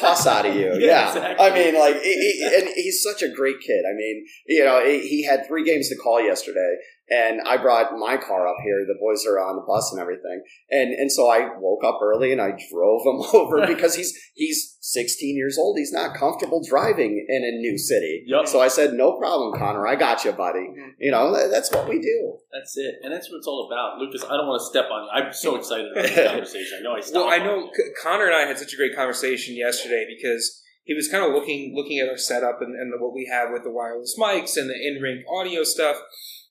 pus 0.00 0.26
out 0.26 0.46
of 0.46 0.54
you. 0.56 0.70
Yeah, 0.80 0.86
Yeah. 0.86 1.08
exactly. 1.08 1.46
I 1.46 1.54
mean, 1.54 1.78
like, 1.78 1.96
he, 2.02 2.12
he- 2.14 2.54
and 2.58 2.68
he's 2.74 3.02
such 3.02 3.22
a 3.22 3.28
great 3.28 3.56
kid. 3.60 3.82
I 3.86 3.94
mean, 3.94 4.24
you 4.46 4.64
know, 4.64 4.84
he 4.84 5.06
he 5.06 5.24
had 5.24 5.46
three 5.46 5.64
games 5.64 5.88
to 5.90 5.96
call 5.96 6.20
yesterday 6.20 6.72
and 7.12 7.40
I 7.46 7.56
brought 7.58 7.92
my 7.98 8.16
car 8.16 8.46
up 8.48 8.56
here. 8.64 8.84
The 8.86 8.98
boys 9.00 9.24
are 9.26 9.38
on 9.38 9.56
the 9.56 9.62
bus 9.66 9.92
and 9.92 10.00
everything, 10.00 10.42
and 10.70 10.92
and 10.94 11.10
so 11.12 11.28
I 11.28 11.50
woke 11.58 11.84
up 11.84 11.98
early 12.02 12.32
and 12.32 12.40
I 12.40 12.50
drove 12.72 13.02
him 13.04 13.20
over 13.34 13.66
because 13.66 13.94
he's 13.96 14.12
he's 14.34 14.78
16 14.80 15.36
years 15.36 15.58
old. 15.58 15.76
He's 15.78 15.92
not 15.92 16.16
comfortable 16.16 16.62
driving 16.68 17.24
in 17.28 17.42
a 17.44 17.52
new 17.60 17.76
city. 17.78 18.24
Yep. 18.26 18.48
So 18.48 18.60
I 18.60 18.68
said, 18.68 18.94
"No 18.94 19.18
problem, 19.18 19.58
Connor. 19.58 19.86
I 19.86 19.96
got 19.96 20.24
you, 20.24 20.32
buddy." 20.32 20.60
Mhm. 20.60 20.92
You 20.98 21.10
know, 21.10 21.32
that- 21.36 21.50
that's 21.50 21.70
what 21.72 21.88
we 21.88 22.00
do. 22.00 22.38
That's 22.52 22.76
it, 22.76 22.94
and 23.02 23.12
that's 23.12 23.30
what 23.30 23.36
it's 23.38 23.46
all 23.46 23.68
about, 23.70 23.98
Lucas. 23.98 24.24
I 24.24 24.36
don't 24.36 24.46
want 24.48 24.60
to 24.60 24.66
step 24.66 24.86
on 24.90 25.04
you. 25.04 25.10
I'm 25.12 25.32
so 25.32 25.56
excited 25.60 25.92
about 25.92 26.02
this 26.04 26.26
conversation. 26.28 26.78
I 26.80 26.82
know 26.82 26.92
I 26.96 27.00
stopped. 27.00 27.26
Well, 27.26 27.28
I 27.34 27.38
know 27.44 27.56
you. 27.66 27.70
C- 27.76 27.92
Connor 28.02 28.26
and 28.26 28.34
I 28.34 28.46
had 28.46 28.58
such 28.58 28.72
a 28.72 28.76
great 28.76 28.94
conversation 28.96 29.54
yesterday 29.56 30.06
because 30.08 30.60
he 30.84 30.94
was 30.94 31.08
kind 31.08 31.24
of 31.24 31.32
looking 31.32 31.74
looking 31.76 31.98
at 32.00 32.08
our 32.08 32.16
setup 32.16 32.58
and, 32.60 32.74
and 32.74 32.92
what 33.00 33.14
we 33.14 33.28
have 33.30 33.50
with 33.52 33.62
the 33.62 33.70
wireless 33.70 34.16
mics 34.18 34.56
and 34.56 34.68
the 34.68 34.74
in 34.74 35.00
ring 35.00 35.22
audio 35.30 35.62
stuff, 35.62 35.96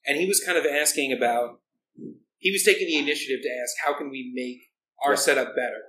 and 0.06 0.18
he 0.18 0.26
was 0.28 0.44
kind 0.44 0.58
of 0.58 0.66
asking 0.66 1.12
about. 1.14 1.60
He 2.38 2.52
was 2.52 2.64
taking 2.64 2.88
the 2.88 2.98
initiative 2.98 3.44
to 3.44 3.50
ask, 3.50 3.76
how 3.86 3.96
can 3.96 4.10
we 4.10 4.32
make 4.34 4.58
our 5.06 5.12
Yeah. 5.14 5.16
setup 5.20 5.56
better? 5.56 5.84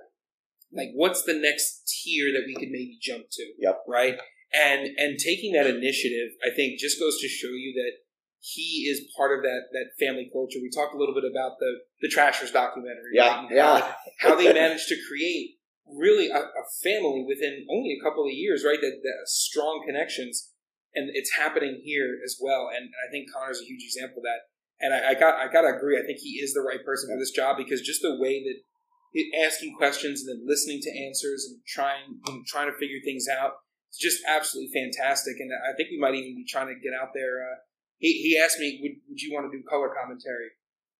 Like, 0.71 0.89
what's 0.93 1.23
the 1.23 1.33
next 1.33 1.87
tier 1.89 2.31
that 2.31 2.43
we 2.45 2.53
could 2.53 2.69
maybe 2.69 2.97
jump 3.01 3.25
to? 3.31 3.43
Yep. 3.57 3.79
Right. 3.87 4.19
And 4.53 4.87
and 4.97 5.17
taking 5.17 5.53
that 5.53 5.65
initiative, 5.65 6.29
I 6.45 6.53
think, 6.55 6.79
just 6.79 6.99
goes 6.99 7.19
to 7.21 7.27
show 7.27 7.49
you 7.49 7.73
that 7.73 7.93
he 8.39 8.85
is 8.87 9.09
part 9.17 9.35
of 9.35 9.43
that 9.43 9.61
that 9.71 9.97
family 9.99 10.29
culture. 10.31 10.59
We 10.61 10.69
talked 10.69 10.93
a 10.93 10.97
little 10.97 11.15
bit 11.15 11.23
about 11.23 11.57
the 11.59 11.71
the 12.01 12.09
Trashers 12.09 12.51
documentary. 12.51 13.13
Yeah, 13.13 13.41
right? 13.41 13.47
Yeah. 13.51 13.79
How, 13.79 13.95
how 14.29 14.35
they 14.35 14.53
managed 14.63 14.89
to 14.89 14.97
create 15.07 15.57
really 15.87 16.29
a, 16.29 16.37
a 16.37 16.63
family 16.83 17.25
within 17.27 17.65
only 17.71 17.97
a 17.99 18.03
couple 18.03 18.25
of 18.25 18.31
years, 18.31 18.63
right? 18.63 18.79
That, 18.79 18.99
that 19.01 19.21
strong 19.25 19.83
connections, 19.87 20.51
and 20.95 21.09
it's 21.13 21.31
happening 21.35 21.81
here 21.83 22.19
as 22.23 22.37
well. 22.41 22.69
And 22.75 22.89
I 22.89 23.11
think 23.11 23.27
Connor's 23.33 23.61
a 23.61 23.65
huge 23.65 23.83
example 23.83 24.19
of 24.19 24.23
that. 24.23 24.41
And 24.79 24.93
I, 24.93 25.11
I 25.11 25.13
got 25.13 25.35
I 25.35 25.51
gotta 25.51 25.75
agree. 25.75 25.97
I 25.97 26.05
think 26.05 26.19
he 26.19 26.39
is 26.41 26.53
the 26.53 26.61
right 26.61 26.83
person 26.83 27.09
for 27.09 27.17
this 27.19 27.31
job 27.31 27.57
because 27.57 27.81
just 27.81 28.01
the 28.01 28.17
way 28.19 28.43
that 28.43 28.57
he- 29.13 29.31
asking 29.45 29.75
questions 29.77 30.21
and 30.21 30.29
then 30.29 30.47
listening 30.47 30.81
to 30.81 30.91
answers 31.05 31.47
and 31.49 31.59
trying 31.67 32.19
and 32.27 32.45
trying 32.45 32.67
to 32.71 32.77
figure 32.77 32.99
things 33.05 33.25
out, 33.31 33.53
it's 33.89 33.99
just 33.99 34.21
absolutely 34.27 34.73
fantastic. 34.73 35.35
And 35.39 35.51
I 35.53 35.73
think 35.77 35.89
we 35.89 35.99
might 35.99 36.15
even 36.15 36.35
be 36.35 36.45
trying 36.49 36.67
to 36.67 36.75
get 36.75 36.93
out 36.99 37.09
there. 37.13 37.43
Uh, 37.45 37.55
he 37.99 38.11
he 38.21 38.37
asked 38.37 38.59
me, 38.59 38.79
would 38.81 38.91
would 39.09 39.21
you 39.21 39.33
want 39.33 39.49
to 39.49 39.55
do 39.57 39.63
color 39.69 39.89
commentary? 39.93 40.49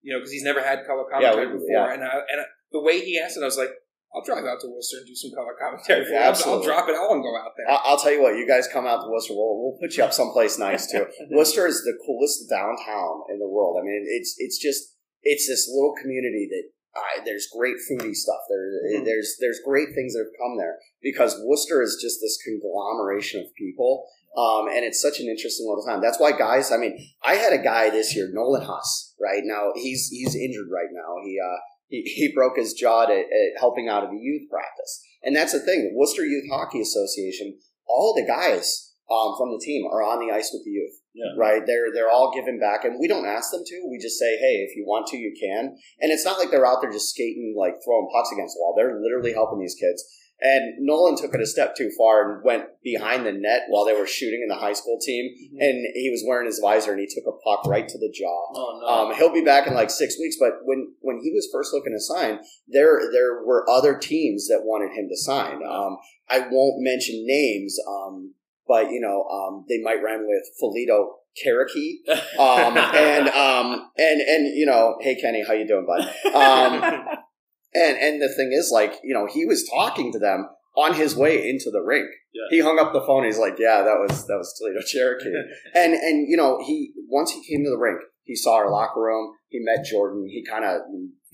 You 0.01 0.13
know, 0.13 0.19
because 0.19 0.31
he's 0.31 0.43
never 0.43 0.61
had 0.63 0.85
color 0.85 1.03
commentary 1.11 1.47
we- 1.47 1.53
before. 1.53 1.69
yeah. 1.71 1.93
And 1.93 2.03
I, 2.03 2.13
and 2.31 2.41
I, 2.41 2.45
the 2.71 2.81
way 2.81 2.99
he 3.03 3.19
asked 3.19 3.37
it, 3.37 3.41
I 3.43 3.45
was 3.45 3.57
like, 3.57 3.71
I'll 4.15 4.23
drive 4.23 4.45
out 4.45 4.61
to 4.61 4.67
Wooster 4.69 4.97
and 4.97 5.07
do 5.07 5.15
some 5.15 5.31
color 5.33 5.55
commentary. 5.59 6.05
Yeah, 6.11 6.29
I'll, 6.29 6.53
I'll 6.53 6.61
drop 6.63 6.87
it. 6.87 6.95
all 6.95 7.13
and 7.17 7.23
go 7.23 7.33
out 7.35 7.51
there. 7.57 7.65
I- 7.69 7.81
I'll 7.89 7.97
tell 7.97 8.11
you 8.13 8.21
what, 8.21 8.37
you 8.37 8.47
guys 8.47 8.67
come 8.71 8.85
out 8.85 9.01
to 9.01 9.09
Wooster, 9.09 9.33
we'll, 9.33 9.57
we'll 9.57 9.77
put 9.81 9.97
you 9.97 10.03
up 10.03 10.13
someplace 10.13 10.59
nice 10.59 10.85
too. 10.91 11.05
Wooster 11.31 11.65
is 11.65 11.81
the 11.83 11.97
coolest 12.05 12.49
downtown 12.49 13.21
in 13.33 13.39
the 13.39 13.47
world. 13.49 13.77
I 13.79 13.83
mean, 13.83 14.05
it's 14.07 14.35
it's 14.37 14.57
just 14.61 14.93
it's 15.23 15.47
this 15.47 15.67
little 15.67 15.95
community 16.01 16.47
that 16.51 16.63
uh, 16.95 17.23
there's 17.25 17.47
great 17.57 17.77
foodie 17.89 18.13
stuff. 18.13 18.41
There 18.49 19.01
Mhm. 19.01 19.05
there's 19.05 19.35
there's 19.41 19.59
great 19.65 19.89
things 19.95 20.13
that 20.13 20.19
have 20.29 20.37
come 20.39 20.57
there 20.59 20.77
because 21.01 21.35
Wooster 21.41 21.81
is 21.81 21.97
just 21.99 22.19
this 22.21 22.37
conglomeration 22.45 23.41
of 23.41 23.47
people, 23.57 24.05
um, 24.37 24.67
and 24.67 24.85
it's 24.85 25.01
such 25.01 25.19
an 25.19 25.27
interesting 25.27 25.65
little 25.67 25.83
time. 25.85 26.01
That's 26.01 26.19
why 26.19 26.31
guys. 26.37 26.71
I 26.71 26.77
mean, 26.77 26.93
I 27.23 27.35
had 27.35 27.53
a 27.53 27.57
guy 27.63 27.89
this 27.89 28.15
year, 28.15 28.29
Nolan 28.31 28.61
Huss. 28.63 29.15
Right 29.19 29.41
now, 29.43 29.71
he's 29.75 30.09
he's 30.11 30.35
injured 30.35 30.67
right 30.71 30.91
now. 30.91 31.15
He 31.25 31.39
uh, 31.39 31.57
he, 31.87 32.01
he 32.01 32.31
broke 32.33 32.57
his 32.57 32.73
jaw 32.73 33.03
at, 33.03 33.09
at 33.11 33.59
helping 33.59 33.89
out 33.89 34.03
at 34.03 34.09
the 34.09 34.17
youth 34.17 34.49
practice, 34.49 35.03
and 35.23 35.35
that's 35.35 35.53
the 35.53 35.59
thing. 35.59 35.83
The 35.83 35.97
Wooster 35.97 36.25
Youth 36.25 36.45
Hockey 36.51 36.81
Association 36.81 37.59
all 37.87 38.13
the 38.15 38.25
guys 38.25 38.93
um, 39.11 39.35
from 39.37 39.51
the 39.51 39.61
team 39.63 39.85
are 39.85 40.01
on 40.01 40.19
the 40.19 40.33
ice 40.33 40.49
with 40.53 40.63
the 40.63 40.71
youth. 40.71 40.99
Yeah. 41.13 41.37
Right? 41.37 41.61
They're 41.65 41.93
they're 41.93 42.09
all 42.09 42.33
giving 42.33 42.59
back, 42.59 42.85
and 42.85 42.97
we 42.99 43.07
don't 43.07 43.27
ask 43.27 43.51
them 43.51 43.61
to. 43.65 43.87
We 43.91 44.01
just 44.01 44.17
say, 44.17 44.33
hey, 44.37 44.65
if 44.65 44.75
you 44.75 44.83
want 44.87 45.05
to, 45.07 45.17
you 45.17 45.29
can. 45.37 45.77
And 46.01 46.09
it's 46.11 46.25
not 46.25 46.39
like 46.39 46.49
they're 46.49 46.65
out 46.65 46.81
there 46.81 46.91
just 46.91 47.13
skating, 47.13 47.53
like 47.57 47.77
throwing 47.85 48.09
pucks 48.09 48.33
against 48.33 48.55
the 48.55 48.61
wall. 48.61 48.73
They're 48.75 48.97
literally 48.97 49.33
helping 49.33 49.59
these 49.59 49.77
kids. 49.77 50.01
And 50.41 50.85
Nolan 50.85 51.15
took 51.15 51.33
it 51.33 51.41
a 51.41 51.45
step 51.45 51.75
too 51.75 51.89
far 51.97 52.29
and 52.29 52.43
went 52.43 52.65
behind 52.83 53.25
the 53.25 53.31
net 53.31 53.63
while 53.69 53.85
they 53.85 53.93
were 53.93 54.05
shooting 54.05 54.41
in 54.41 54.49
the 54.49 54.59
high 54.59 54.73
school 54.73 54.99
team. 54.99 55.31
And 55.57 55.85
he 55.93 56.09
was 56.11 56.23
wearing 56.27 56.47
his 56.47 56.59
visor, 56.59 56.91
and 56.91 56.99
he 56.99 57.07
took 57.07 57.23
a 57.25 57.37
puck 57.43 57.65
right 57.65 57.87
to 57.87 57.97
the 57.97 58.11
jaw. 58.13 58.45
Oh 58.53 58.79
no! 58.81 58.87
Um, 58.87 59.15
he'll 59.15 59.33
be 59.33 59.43
back 59.43 59.67
in 59.67 59.73
like 59.73 59.89
six 59.89 60.19
weeks. 60.19 60.35
But 60.37 60.59
when 60.63 60.93
when 60.99 61.21
he 61.23 61.31
was 61.31 61.47
first 61.51 61.73
looking 61.73 61.93
to 61.93 61.99
sign, 61.99 62.39
there 62.67 62.99
there 63.13 63.43
were 63.45 63.69
other 63.69 63.97
teams 63.97 64.47
that 64.47 64.63
wanted 64.63 64.91
him 64.97 65.07
to 65.09 65.17
sign. 65.17 65.61
Um, 65.65 65.97
I 66.29 66.39
won't 66.39 66.83
mention 66.83 67.25
names, 67.25 67.77
um, 67.87 68.33
but 68.67 68.91
you 68.91 68.99
know 68.99 69.23
um, 69.23 69.65
they 69.69 69.81
might 69.81 70.03
run 70.03 70.27
with 70.27 70.43
Toledo 70.59 71.19
Cherokee, 71.35 71.99
um, 72.37 72.77
and 72.77 73.29
um, 73.29 73.89
and 73.97 74.21
and 74.21 74.57
you 74.57 74.65
know, 74.65 74.97
hey 74.99 75.15
Kenny, 75.15 75.43
how 75.45 75.53
you 75.53 75.67
doing, 75.67 75.85
bud? 75.85 76.13
And 77.75 77.97
and 77.97 78.21
the 78.21 78.29
thing 78.29 78.51
is, 78.53 78.69
like 78.71 78.93
you 79.03 79.13
know, 79.13 79.27
he 79.31 79.45
was 79.45 79.67
talking 79.73 80.11
to 80.11 80.19
them 80.19 80.47
on 80.75 80.93
his 80.93 81.15
way 81.15 81.47
into 81.49 81.69
the 81.71 81.81
rink. 81.81 82.09
Yeah. 82.33 82.41
He 82.49 82.59
hung 82.61 82.79
up 82.79 82.93
the 82.93 83.01
phone. 83.01 83.25
He's 83.25 83.37
like, 83.37 83.57
"Yeah, 83.59 83.83
that 83.83 83.97
was 83.99 84.25
that 84.27 84.37
was 84.37 84.53
Toledo 84.57 84.81
Cherokee." 84.85 85.29
and 85.75 85.93
and 85.93 86.27
you 86.29 86.37
know 86.37 86.59
he 86.65 86.93
once 87.09 87.31
he 87.31 87.43
came 87.47 87.63
to 87.63 87.69
the 87.69 87.77
rink 87.77 87.99
he 88.25 88.35
saw 88.35 88.55
our 88.55 88.71
locker 88.71 89.01
room 89.01 89.33
he 89.49 89.59
met 89.59 89.85
jordan 89.85 90.25
he 90.29 90.43
kind 90.49 90.63
of 90.63 90.79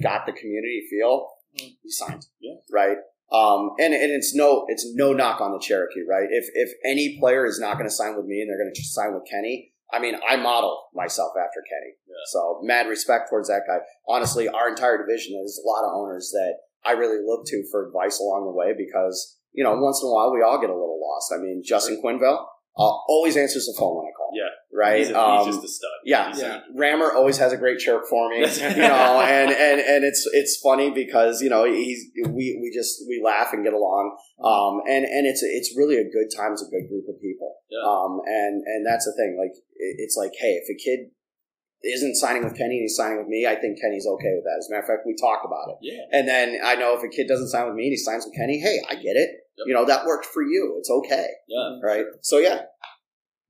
got 0.02 0.26
the 0.26 0.32
community 0.32 0.82
feel 0.90 1.28
he 1.54 1.78
signed 1.86 2.26
Yeah. 2.42 2.56
right 2.72 2.98
um 3.32 3.70
and 3.80 3.94
and 3.94 4.12
it's 4.12 4.34
no 4.34 4.66
it's 4.70 4.86
no 4.96 5.14
knock 5.14 5.40
on 5.40 5.52
the 5.52 5.60
cherokee 5.60 6.02
right 6.10 6.28
if 6.32 6.46
if 6.56 6.72
any 6.84 7.18
player 7.20 7.46
is 7.46 7.60
not 7.60 7.74
going 7.78 7.88
to 7.88 7.94
sign 7.94 8.18
with 8.18 8.26
me 8.26 8.42
and 8.42 8.50
they're 8.50 8.58
going 8.58 8.74
to 8.74 8.84
sign 8.84 9.14
with 9.14 9.24
kenny 9.30 9.72
i 9.94 10.00
mean 10.00 10.16
i 10.28 10.36
model 10.36 10.88
myself 10.94 11.32
after 11.38 11.62
kenny 11.70 11.94
Yeah. 12.08 12.14
so 12.32 12.60
mad 12.64 12.88
respect 12.88 13.30
towards 13.30 13.48
that 13.50 13.64
guy 13.68 13.80
honestly 14.08 14.48
our 14.48 14.70
entire 14.70 14.98
division 14.98 15.40
is 15.44 15.62
a 15.64 15.68
lot 15.68 15.86
of 15.88 15.92
owners 15.96 16.32
that 16.34 16.54
i 16.86 16.92
really 16.92 17.24
look 17.26 17.46
to 17.48 17.64
for 17.72 17.88
advice 17.88 18.20
along 18.20 18.46
the 18.46 18.52
way 18.58 18.74
because 18.78 19.38
you 19.54 19.64
know 19.64 19.76
once 19.78 20.02
in 20.02 20.08
a 20.10 20.12
while 20.14 20.34
we 20.34 20.42
all 20.42 20.60
get 20.60 20.70
a 20.70 20.74
little 20.74 21.00
lost 21.02 21.32
i 21.34 21.38
mean 21.42 21.62
justin 21.66 22.00
quinville 22.04 22.46
uh, 22.78 22.84
always 23.10 23.36
answers 23.36 23.66
the 23.66 23.76
phone 23.78 23.98
when 23.98 24.06
i 24.06 24.12
call 24.16 24.30
yeah, 24.32 24.44
right 24.72 25.00
He's, 25.00 25.10
a, 25.10 25.20
Um, 25.20 25.38
he's 25.48 25.56
just 25.56 25.66
a 25.66 25.68
stud. 25.68 25.90
yeah, 26.06 26.28
He's- 26.28 26.40
Yeah. 26.40 26.62
Rammer 26.76 27.12
always 27.14 27.38
has 27.40 27.52
a 27.52 27.58
great 27.58 27.80
chirp 27.80 28.06
for 28.08 28.30
me, 28.30 28.38
you 28.46 28.46
know, 28.94 29.20
and, 29.26 29.50
and, 29.50 29.82
and 29.82 30.06
it's 30.06 30.22
it's 30.34 30.62
funny 30.62 30.92
because 30.92 31.42
you 31.42 31.50
know 31.50 31.66
he's 31.66 32.06
we, 32.30 32.60
we 32.62 32.70
just 32.72 33.02
we 33.10 33.20
laugh 33.26 33.50
and 33.54 33.64
get 33.66 33.74
along, 33.74 34.16
um, 34.44 34.82
and 34.88 35.04
and 35.04 35.26
it's 35.26 35.42
it's 35.42 35.74
really 35.76 35.98
a 35.98 36.04
good 36.04 36.30
time. 36.38 36.52
It's 36.54 36.62
a 36.62 36.70
good 36.70 36.88
group 36.88 37.06
of 37.10 37.20
people, 37.20 37.56
Yeah. 37.72 37.82
um, 37.90 38.22
and 38.28 38.62
and 38.64 38.86
that's 38.86 39.06
the 39.06 39.14
thing. 39.18 39.36
Like 39.36 39.58
it- 39.58 39.66
it's 39.80 40.16
like, 40.18 40.32
hey, 40.40 40.60
if 40.60 40.70
a 40.70 40.78
kid 40.78 41.12
isn't 41.84 42.16
signing 42.16 42.44
with 42.44 42.58
Kenny 42.58 42.76
and 42.76 42.84
he's 42.84 42.96
signing 42.96 43.18
with 43.18 43.28
me, 43.28 43.48
I 43.48 43.56
think 43.56 43.80
Kenny's 43.80 44.06
okay 44.06 44.34
with 44.36 44.44
that. 44.44 44.60
As 44.60 44.68
a 44.68 44.72
matter 44.72 44.84
of 44.84 44.88
fact, 44.88 45.08
we 45.08 45.16
talked 45.16 45.46
about 45.46 45.72
it, 45.72 45.78
yeah. 45.82 46.04
and 46.12 46.28
then 46.28 46.60
I 46.64 46.76
know 46.76 46.96
if 46.98 47.04
a 47.04 47.10
kid 47.10 47.28
doesn't 47.28 47.50
sign 47.50 47.68
with 47.68 47.76
me 47.76 47.88
and 47.88 47.94
he 47.94 47.98
signs 47.98 48.26
with 48.26 48.36
Kenny, 48.36 48.60
hey, 48.60 48.80
I 48.90 48.96
get 48.96 49.16
it. 49.16 49.30
Yep. 49.58 49.68
You 49.68 49.74
know 49.74 49.86
that 49.86 50.06
worked 50.06 50.26
for 50.26 50.44
you. 50.44 50.76
It's 50.80 50.90
okay, 50.90 51.28
Yeah. 51.48 51.80
right? 51.84 52.06
So 52.22 52.38
yeah, 52.38 52.62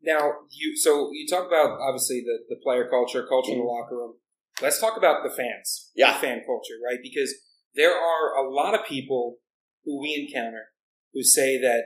Now, 0.01 0.31
you 0.49 0.77
so 0.77 1.09
you 1.13 1.27
talk 1.27 1.45
about 1.47 1.79
obviously 1.81 2.23
the, 2.25 2.39
the 2.49 2.59
player 2.63 2.87
culture, 2.89 3.25
culture 3.27 3.51
in 3.51 3.57
the 3.59 3.63
mm-hmm. 3.63 3.81
locker 3.81 3.95
room. 3.95 4.13
Let's 4.61 4.79
talk 4.79 4.97
about 4.97 5.23
the 5.23 5.29
fans, 5.29 5.91
Yeah. 5.95 6.13
the 6.13 6.19
fan 6.19 6.41
culture, 6.45 6.75
right? 6.83 6.99
Because 7.01 7.33
there 7.75 7.93
are 7.93 8.45
a 8.45 8.49
lot 8.49 8.73
of 8.73 8.85
people 8.85 9.37
who 9.85 10.01
we 10.01 10.27
encounter 10.27 10.65
who 11.13 11.23
say 11.23 11.59
that 11.61 11.83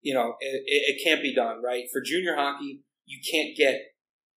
you 0.00 0.14
know 0.14 0.34
it, 0.40 0.62
it, 0.66 0.96
it 0.96 1.04
can't 1.04 1.22
be 1.22 1.34
done, 1.34 1.62
right? 1.62 1.84
For 1.92 2.00
junior 2.04 2.34
hockey, 2.36 2.82
you 3.06 3.20
can't 3.30 3.56
get 3.56 3.80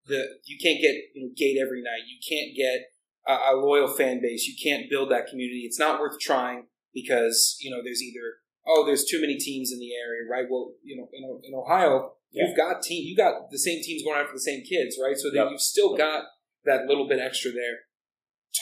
the 0.08 0.23
you 0.45 0.58
can't 0.62 0.82
get 0.82 0.95
you 1.13 1.27
know, 1.27 1.34
gate 1.36 1.58
every 1.62 1.82
night. 1.82 2.08
You 2.08 2.17
can't 2.27 2.56
get 2.56 2.91
a, 3.27 3.53
a 3.53 3.56
loyal 3.56 3.88
fan 3.88 4.21
base. 4.21 4.45
You 4.47 4.56
can't 4.62 4.89
build 4.89 5.12
that 5.12 5.27
community. 5.27 5.63
It's 5.65 5.80
not 5.80 5.99
worth 5.99 6.19
trying 6.19 6.67
because 6.93 7.58
you 7.62 7.69
know 7.71 7.82
there's 7.84 8.01
either 8.01 8.36
oh 8.65 8.86
there's 8.86 9.06
too 9.06 9.21
many 9.21 9.38
teams 9.38 9.71
in 9.71 9.80
the 9.80 9.91
area, 9.93 10.30
right? 10.30 10.45
Well, 10.49 10.73
you 10.84 10.97
know 10.97 11.08
in, 11.13 11.23
in 11.43 11.53
Ohio 11.56 12.13
you've 12.32 12.58
got 12.58 12.82
team 12.82 13.06
you 13.08 13.15
got 13.15 13.49
the 13.51 13.60
same 13.60 13.82
teams 13.84 14.03
going 14.03 14.19
after 14.19 14.34
the 14.34 14.39
same 14.39 14.63
kids, 14.63 14.97
right? 15.01 15.17
So 15.17 15.30
that 15.30 15.36
Yep. 15.38 15.47
you've 15.51 15.62
still 15.62 15.95
got 15.95 16.25
that 16.65 16.86
little 16.86 17.08
bit 17.08 17.19
extra 17.19 17.51
there. 17.51 17.88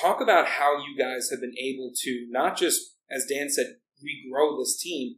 Talk 0.02 0.22
about 0.22 0.48
how 0.48 0.78
you 0.78 0.98
guys 0.98 1.30
have 1.32 1.41
been 1.41 1.56
able 1.58 1.91
to 2.04 2.28
not 2.30 2.58
just, 2.58 2.98
as 3.10 3.26
Dan 3.30 3.50
said, 3.50 3.78
regrow 4.04 4.60
this 4.60 4.78
team, 4.80 5.15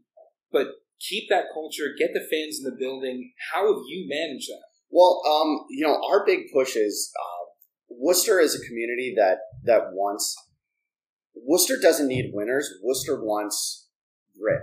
but 0.52 0.68
keep 1.00 1.30
that 1.30 1.46
culture, 1.54 1.96
get 1.98 2.12
the 2.14 2.26
fans 2.32 2.60
in 2.60 2.64
the 2.64 2.78
building. 2.78 3.34
How 3.52 3.68
have 3.68 3.84
you 3.88 4.08
managed 4.08 4.50
that? 4.50 4.67
Well, 4.90 5.22
um, 5.28 5.66
you 5.70 5.86
know, 5.86 6.00
our 6.10 6.26
big 6.26 6.52
push 6.54 6.76
is 6.76 7.12
uh, 7.20 7.38
Wooster 7.90 8.40
is 8.40 8.56
a 8.56 8.66
community 8.66 9.14
that 9.18 9.40
that 9.66 9.94
wants. 9.94 10.36
Wooster 11.36 11.78
doesn't 11.80 12.08
need 12.08 12.32
winners. 12.34 12.70
Wooster 12.82 13.24
wants 13.24 13.88
grit. 14.40 14.62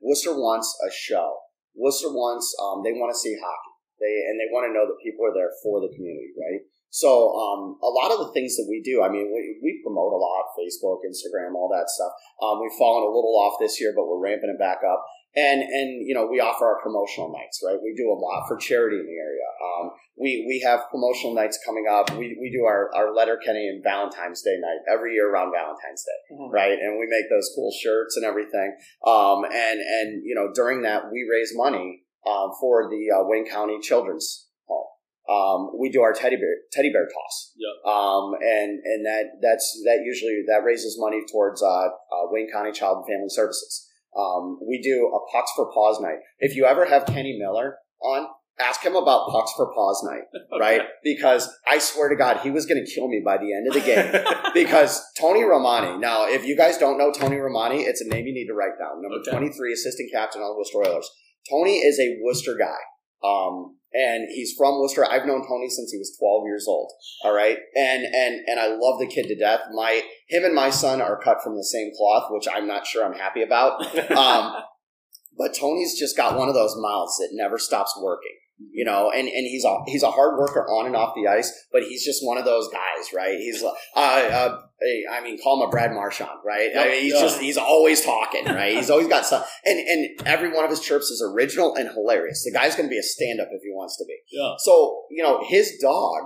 Wooster 0.00 0.34
wants 0.34 0.76
a 0.86 0.90
show. 0.90 1.38
Wooster 1.74 2.08
wants. 2.08 2.54
Um, 2.62 2.82
they 2.84 2.92
want 2.92 3.12
to 3.14 3.18
see 3.18 3.36
hockey. 3.36 3.72
They 4.00 4.28
and 4.28 4.38
they 4.38 4.52
want 4.52 4.68
to 4.68 4.74
know 4.74 4.86
that 4.86 5.02
people 5.02 5.24
are 5.26 5.34
there 5.34 5.50
for 5.62 5.80
the 5.80 5.88
community, 5.94 6.32
right? 6.36 6.60
So 6.90 7.36
um, 7.36 7.76
a 7.82 7.92
lot 7.92 8.08
of 8.08 8.24
the 8.24 8.32
things 8.32 8.56
that 8.56 8.64
we 8.70 8.80
do, 8.80 9.02
I 9.02 9.12
mean, 9.12 9.28
we, 9.28 9.60
we 9.60 9.82
promote 9.84 10.16
a 10.16 10.20
lot, 10.20 10.48
Facebook, 10.56 11.04
Instagram, 11.04 11.52
all 11.52 11.68
that 11.68 11.90
stuff. 11.90 12.12
Um, 12.40 12.56
we've 12.62 12.72
fallen 12.78 13.04
a 13.04 13.12
little 13.12 13.36
off 13.36 13.60
this 13.60 13.80
year, 13.80 13.92
but 13.94 14.08
we're 14.08 14.22
ramping 14.22 14.48
it 14.48 14.58
back 14.58 14.80
up. 14.80 15.04
And 15.36 15.60
and 15.60 16.08
you 16.08 16.14
know 16.14 16.26
we 16.26 16.40
offer 16.40 16.64
our 16.64 16.80
promotional 16.82 17.30
nights, 17.30 17.60
right? 17.64 17.76
We 17.82 17.92
do 17.94 18.08
a 18.10 18.16
lot 18.16 18.48
for 18.48 18.56
charity 18.56 18.96
in 18.96 19.04
the 19.04 19.18
area. 19.20 19.44
Um, 19.60 19.90
we 20.16 20.44
we 20.48 20.60
have 20.64 20.88
promotional 20.90 21.34
nights 21.34 21.58
coming 21.64 21.84
up. 21.90 22.08
We 22.16 22.36
we 22.40 22.50
do 22.50 22.64
our 22.64 22.88
our 22.96 23.12
Letterkenny 23.14 23.68
and 23.68 23.84
Valentine's 23.84 24.40
Day 24.40 24.56
night 24.58 24.80
every 24.90 25.12
year 25.12 25.30
around 25.30 25.52
Valentine's 25.52 26.02
Day, 26.04 26.34
Mhm. 26.36 26.50
right? 26.50 26.72
And 26.78 26.98
we 26.98 27.06
make 27.06 27.28
those 27.28 27.52
cool 27.54 27.70
shirts 27.70 28.16
and 28.16 28.24
everything. 28.24 28.76
Um, 29.06 29.44
and 29.44 29.78
and 29.80 30.22
you 30.24 30.34
know 30.34 30.48
during 30.54 30.80
that 30.82 31.12
we 31.12 31.26
raise 31.30 31.52
money 31.54 32.04
um, 32.26 32.50
for 32.58 32.88
the 32.88 33.10
uh, 33.14 33.22
Wayne 33.28 33.46
County 33.46 33.78
Children's 33.80 34.48
Home. 34.68 34.86
Um, 35.28 35.78
we 35.78 35.90
do 35.90 36.00
our 36.00 36.14
teddy 36.14 36.36
bear 36.36 36.56
teddy 36.72 36.90
bear 36.90 37.06
toss. 37.12 37.52
Yep. 37.56 37.92
Um, 37.92 38.34
and 38.40 38.80
and 38.82 39.04
that 39.04 39.24
that's 39.42 39.82
that 39.84 40.00
usually 40.02 40.44
that 40.48 40.64
raises 40.64 40.96
money 40.98 41.20
towards 41.30 41.62
uh, 41.62 41.88
uh, 41.88 42.24
Wayne 42.30 42.50
County 42.50 42.72
Child 42.72 43.04
and 43.04 43.06
Family 43.06 43.28
Services. 43.28 43.85
Um, 44.18 44.58
we 44.66 44.80
do 44.82 45.12
a 45.14 45.32
Pucks 45.32 45.50
for 45.56 45.70
Paws 45.72 46.00
night. 46.00 46.18
If 46.38 46.56
you 46.56 46.64
ever 46.64 46.86
have 46.86 47.06
Kenny 47.06 47.36
Miller 47.38 47.76
on, 48.00 48.26
ask 48.58 48.82
him 48.82 48.96
about 48.96 49.28
Pucks 49.28 49.52
for 49.56 49.72
Paws 49.74 50.02
night, 50.10 50.24
right? 50.60 50.82
Because 51.04 51.48
I 51.68 51.78
swear 51.78 52.08
to 52.08 52.16
God, 52.16 52.38
he 52.40 52.50
was 52.50 52.64
going 52.66 52.82
to 52.84 52.90
kill 52.90 53.08
me 53.08 53.22
by 53.24 53.36
the 53.36 53.52
end 53.54 53.68
of 53.68 53.74
the 53.74 53.80
game. 53.80 54.52
because 54.54 55.02
Tony 55.18 55.42
Romani. 55.42 55.98
Now, 55.98 56.26
if 56.26 56.46
you 56.46 56.56
guys 56.56 56.78
don't 56.78 56.98
know 56.98 57.12
Tony 57.12 57.36
Romani, 57.36 57.82
it's 57.82 58.00
a 58.00 58.08
name 58.08 58.26
you 58.26 58.32
need 58.34 58.46
to 58.46 58.54
write 58.54 58.78
down. 58.78 59.02
Number 59.02 59.18
Okay. 59.18 59.30
23, 59.30 59.72
assistant 59.72 60.10
captain 60.12 60.40
on 60.40 60.48
the 60.50 60.56
Wooster 60.56 60.78
Oilers. 60.78 61.10
Tony 61.50 61.76
is 61.78 61.98
a 62.00 62.16
Wooster 62.22 62.56
guy. 62.58 62.78
Um, 63.26 63.75
and 63.96 64.28
he's 64.30 64.54
from 64.56 64.80
Wooster. 64.80 65.04
I've 65.04 65.26
known 65.26 65.46
Tony 65.46 65.70
since 65.70 65.90
he 65.90 65.98
was 65.98 66.16
12 66.18 66.44
years 66.46 66.66
old. 66.68 66.92
All 67.24 67.34
right. 67.34 67.58
And, 67.76 68.04
and, 68.04 68.40
and 68.46 68.60
I 68.60 68.68
love 68.68 68.98
the 68.98 69.06
kid 69.06 69.26
to 69.28 69.38
death. 69.38 69.60
My, 69.74 70.02
him 70.28 70.44
and 70.44 70.54
my 70.54 70.70
son 70.70 71.00
are 71.00 71.20
cut 71.20 71.38
from 71.42 71.56
the 71.56 71.64
same 71.64 71.90
cloth, 71.96 72.28
which 72.30 72.46
I'm 72.52 72.66
not 72.66 72.86
sure 72.86 73.04
I'm 73.04 73.18
happy 73.18 73.42
about. 73.42 73.84
Um, 74.16 74.54
but 75.36 75.54
Tony's 75.54 75.98
just 75.98 76.16
got 76.16 76.38
one 76.38 76.48
of 76.48 76.54
those 76.54 76.74
mouths 76.76 77.16
that 77.18 77.28
never 77.32 77.58
stops 77.58 77.98
working. 78.00 78.32
You 78.58 78.86
know, 78.86 79.10
and, 79.10 79.28
and 79.28 79.46
he's 79.46 79.64
a 79.66 79.76
he's 79.86 80.02
a 80.02 80.10
hard 80.10 80.38
worker 80.38 80.66
on 80.66 80.86
and 80.86 80.96
off 80.96 81.14
the 81.14 81.28
ice, 81.28 81.52
but 81.72 81.82
he's 81.82 82.02
just 82.04 82.24
one 82.24 82.38
of 82.38 82.46
those 82.46 82.68
guys, 82.68 83.12
right? 83.14 83.36
He's 83.38 83.62
uh, 83.62 83.70
uh, 83.94 84.58
I 85.10 85.20
mean, 85.22 85.38
call 85.42 85.60
him 85.62 85.68
a 85.68 85.70
Brad 85.70 85.92
Marchand, 85.92 86.30
right? 86.44 86.70
I 86.76 86.88
mean, 86.88 87.02
he's 87.02 87.12
Yeah. 87.14 87.20
just 87.20 87.40
he's 87.40 87.58
always 87.58 88.02
talking, 88.02 88.46
right? 88.46 88.74
He's 88.74 88.88
always 88.94 89.08
got 89.08 89.26
stuff, 89.26 89.46
and 89.66 89.78
and 89.78 90.08
every 90.26 90.50
one 90.54 90.64
of 90.64 90.70
his 90.70 90.80
chirps 90.80 91.10
is 91.10 91.22
original 91.22 91.74
and 91.74 91.90
hilarious. 91.90 92.44
The 92.44 92.52
guy's 92.52 92.74
going 92.76 92.88
to 92.88 92.90
be 92.90 92.98
a 92.98 93.02
stand 93.02 93.40
up 93.40 93.48
if 93.50 93.60
he 93.62 93.70
wants 93.70 93.98
to 93.98 94.04
be. 94.06 94.16
yeah. 94.32 94.54
So 94.58 95.04
you 95.10 95.22
know, 95.22 95.44
his 95.46 95.78
dog, 95.82 96.22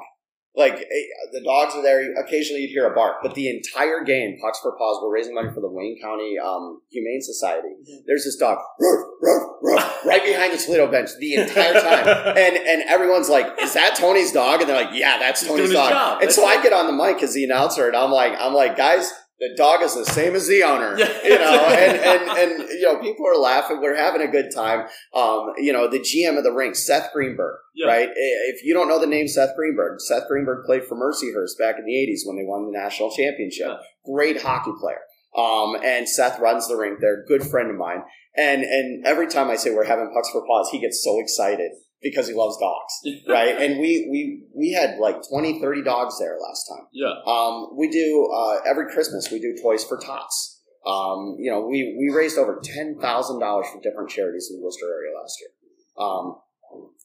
like 0.54 0.74
eh, 0.74 1.06
the 1.32 1.42
dogs 1.44 1.74
are 1.74 1.82
there. 1.82 2.14
Occasionally, 2.14 2.62
you'd 2.62 2.70
hear 2.70 2.86
a 2.90 2.94
bark, 2.94 3.16
but 3.24 3.34
the 3.34 3.48
entire 3.50 4.04
game, 4.04 4.38
Pucks 4.40 4.60
for 4.60 4.76
Paws, 4.78 5.00
we're 5.02 5.12
raising 5.14 5.34
money 5.34 5.48
for 5.54 5.60
the 5.60 5.70
Wayne 5.70 5.98
County 6.00 6.36
um, 6.38 6.80
Humane 6.90 7.22
Society. 7.22 7.74
There's 8.06 8.24
this 8.24 8.36
dog 8.36 8.58
"Ruff, 8.78 9.04
ruff, 9.20 9.42
ruff," 9.42 9.49
right 10.04 10.24
behind 10.24 10.52
the 10.52 10.58
Toledo 10.58 10.90
bench 10.90 11.10
the 11.18 11.34
entire 11.34 11.74
time, 11.74 12.06
and 12.36 12.56
and 12.56 12.82
everyone's 12.88 13.28
like, 13.28 13.46
"Is 13.60 13.74
that 13.74 13.96
Tony's 13.96 14.32
dog?" 14.32 14.60
And 14.60 14.68
they're 14.68 14.84
like, 14.84 14.94
"Yeah, 14.94 15.18
that's 15.18 15.40
He's 15.40 15.48
Tony's 15.48 15.72
dog." 15.72 15.90
job. 15.90 16.18
And 16.20 16.28
That's 16.28 16.36
so 16.36 16.44
I 16.44 16.62
get 16.62 16.72
on 16.72 16.86
the 16.86 16.92
mic 16.92 17.22
as 17.22 17.34
the 17.34 17.44
announcer, 17.44 17.86
and 17.86 17.96
I'm 17.96 18.10
like, 18.10 18.32
"I'm 18.38 18.54
like, 18.54 18.76
guys." 18.76 19.12
The 19.42 19.54
dog 19.56 19.80
is 19.80 19.94
the 19.94 20.04
same 20.04 20.34
as 20.34 20.46
the 20.48 20.62
owner, 20.64 20.98
you 20.98 21.38
know, 21.38 21.64
and, 21.72 21.96
and, 21.96 22.38
and, 22.60 22.68
you 22.68 22.82
know, 22.82 23.00
people 23.00 23.26
are 23.26 23.38
laughing. 23.38 23.80
We're 23.80 23.96
having 23.96 24.20
a 24.20 24.30
good 24.30 24.50
time. 24.54 24.80
Um, 25.14 25.52
you 25.56 25.72
know, 25.72 25.88
the 25.88 25.98
GM 25.98 26.36
of 26.36 26.44
the 26.44 26.52
rink, 26.52 26.76
Seth 26.76 27.10
Greenberg, 27.14 27.56
Yeah. 27.74 27.86
right? 27.86 28.10
If 28.14 28.62
you 28.66 28.74
don't 28.74 28.86
know 28.86 29.00
the 29.00 29.06
name 29.06 29.28
Seth 29.28 29.56
Greenberg, 29.56 30.02
Seth 30.02 30.28
Greenberg 30.28 30.66
played 30.66 30.84
for 30.84 30.94
Mercyhurst 30.94 31.58
back 31.58 31.76
in 31.78 31.86
the 31.86 31.94
80s 31.94 32.26
when 32.26 32.36
they 32.36 32.44
won 32.44 32.70
the 32.70 32.78
national 32.78 33.12
championship. 33.16 33.68
Yeah. 33.68 33.76
Great 34.04 34.42
hockey 34.42 34.72
player. 34.78 35.00
Um, 35.34 35.74
and 35.82 36.06
Seth 36.06 36.38
runs 36.38 36.68
the 36.68 36.76
rink 36.76 36.98
there, 37.00 37.24
good 37.26 37.42
friend 37.42 37.70
of 37.70 37.76
mine. 37.76 38.02
And, 38.36 38.62
and 38.62 39.06
every 39.06 39.26
time 39.28 39.50
I 39.50 39.56
say 39.56 39.70
we're 39.70 39.84
having 39.84 40.10
pucks 40.14 40.30
for 40.30 40.44
paws, 40.46 40.70
he 40.70 40.78
gets 40.78 41.02
so 41.02 41.20
excited 41.20 41.72
because 42.02 42.28
he 42.28 42.34
loves 42.34 42.56
dogs, 42.58 43.22
right? 43.28 43.60
and 43.60 43.78
we, 43.80 44.08
we, 44.10 44.42
we 44.54 44.72
had 44.72 44.98
like 44.98 45.16
20, 45.28 45.60
30 45.60 45.82
dogs 45.82 46.18
there 46.18 46.38
last 46.40 46.66
time. 46.68 46.86
Yeah. 46.92 47.12
Um, 47.26 47.76
we 47.76 47.90
do 47.90 48.30
uh, 48.32 48.60
every 48.68 48.90
Christmas. 48.92 49.30
We 49.30 49.40
do 49.40 49.54
toys 49.60 49.84
for 49.84 49.98
tots. 49.98 50.60
Um, 50.86 51.36
you 51.38 51.50
know, 51.50 51.66
we 51.66 51.94
we 51.98 52.14
raised 52.14 52.38
over 52.38 52.58
ten 52.64 52.98
thousand 52.98 53.38
dollars 53.38 53.66
for 53.70 53.82
different 53.82 54.08
charities 54.08 54.48
in 54.50 54.58
the 54.58 54.64
Wooster 54.64 54.86
area 54.86 55.12
last 55.14 55.38
year. 55.38 55.50
Um, 55.98 56.36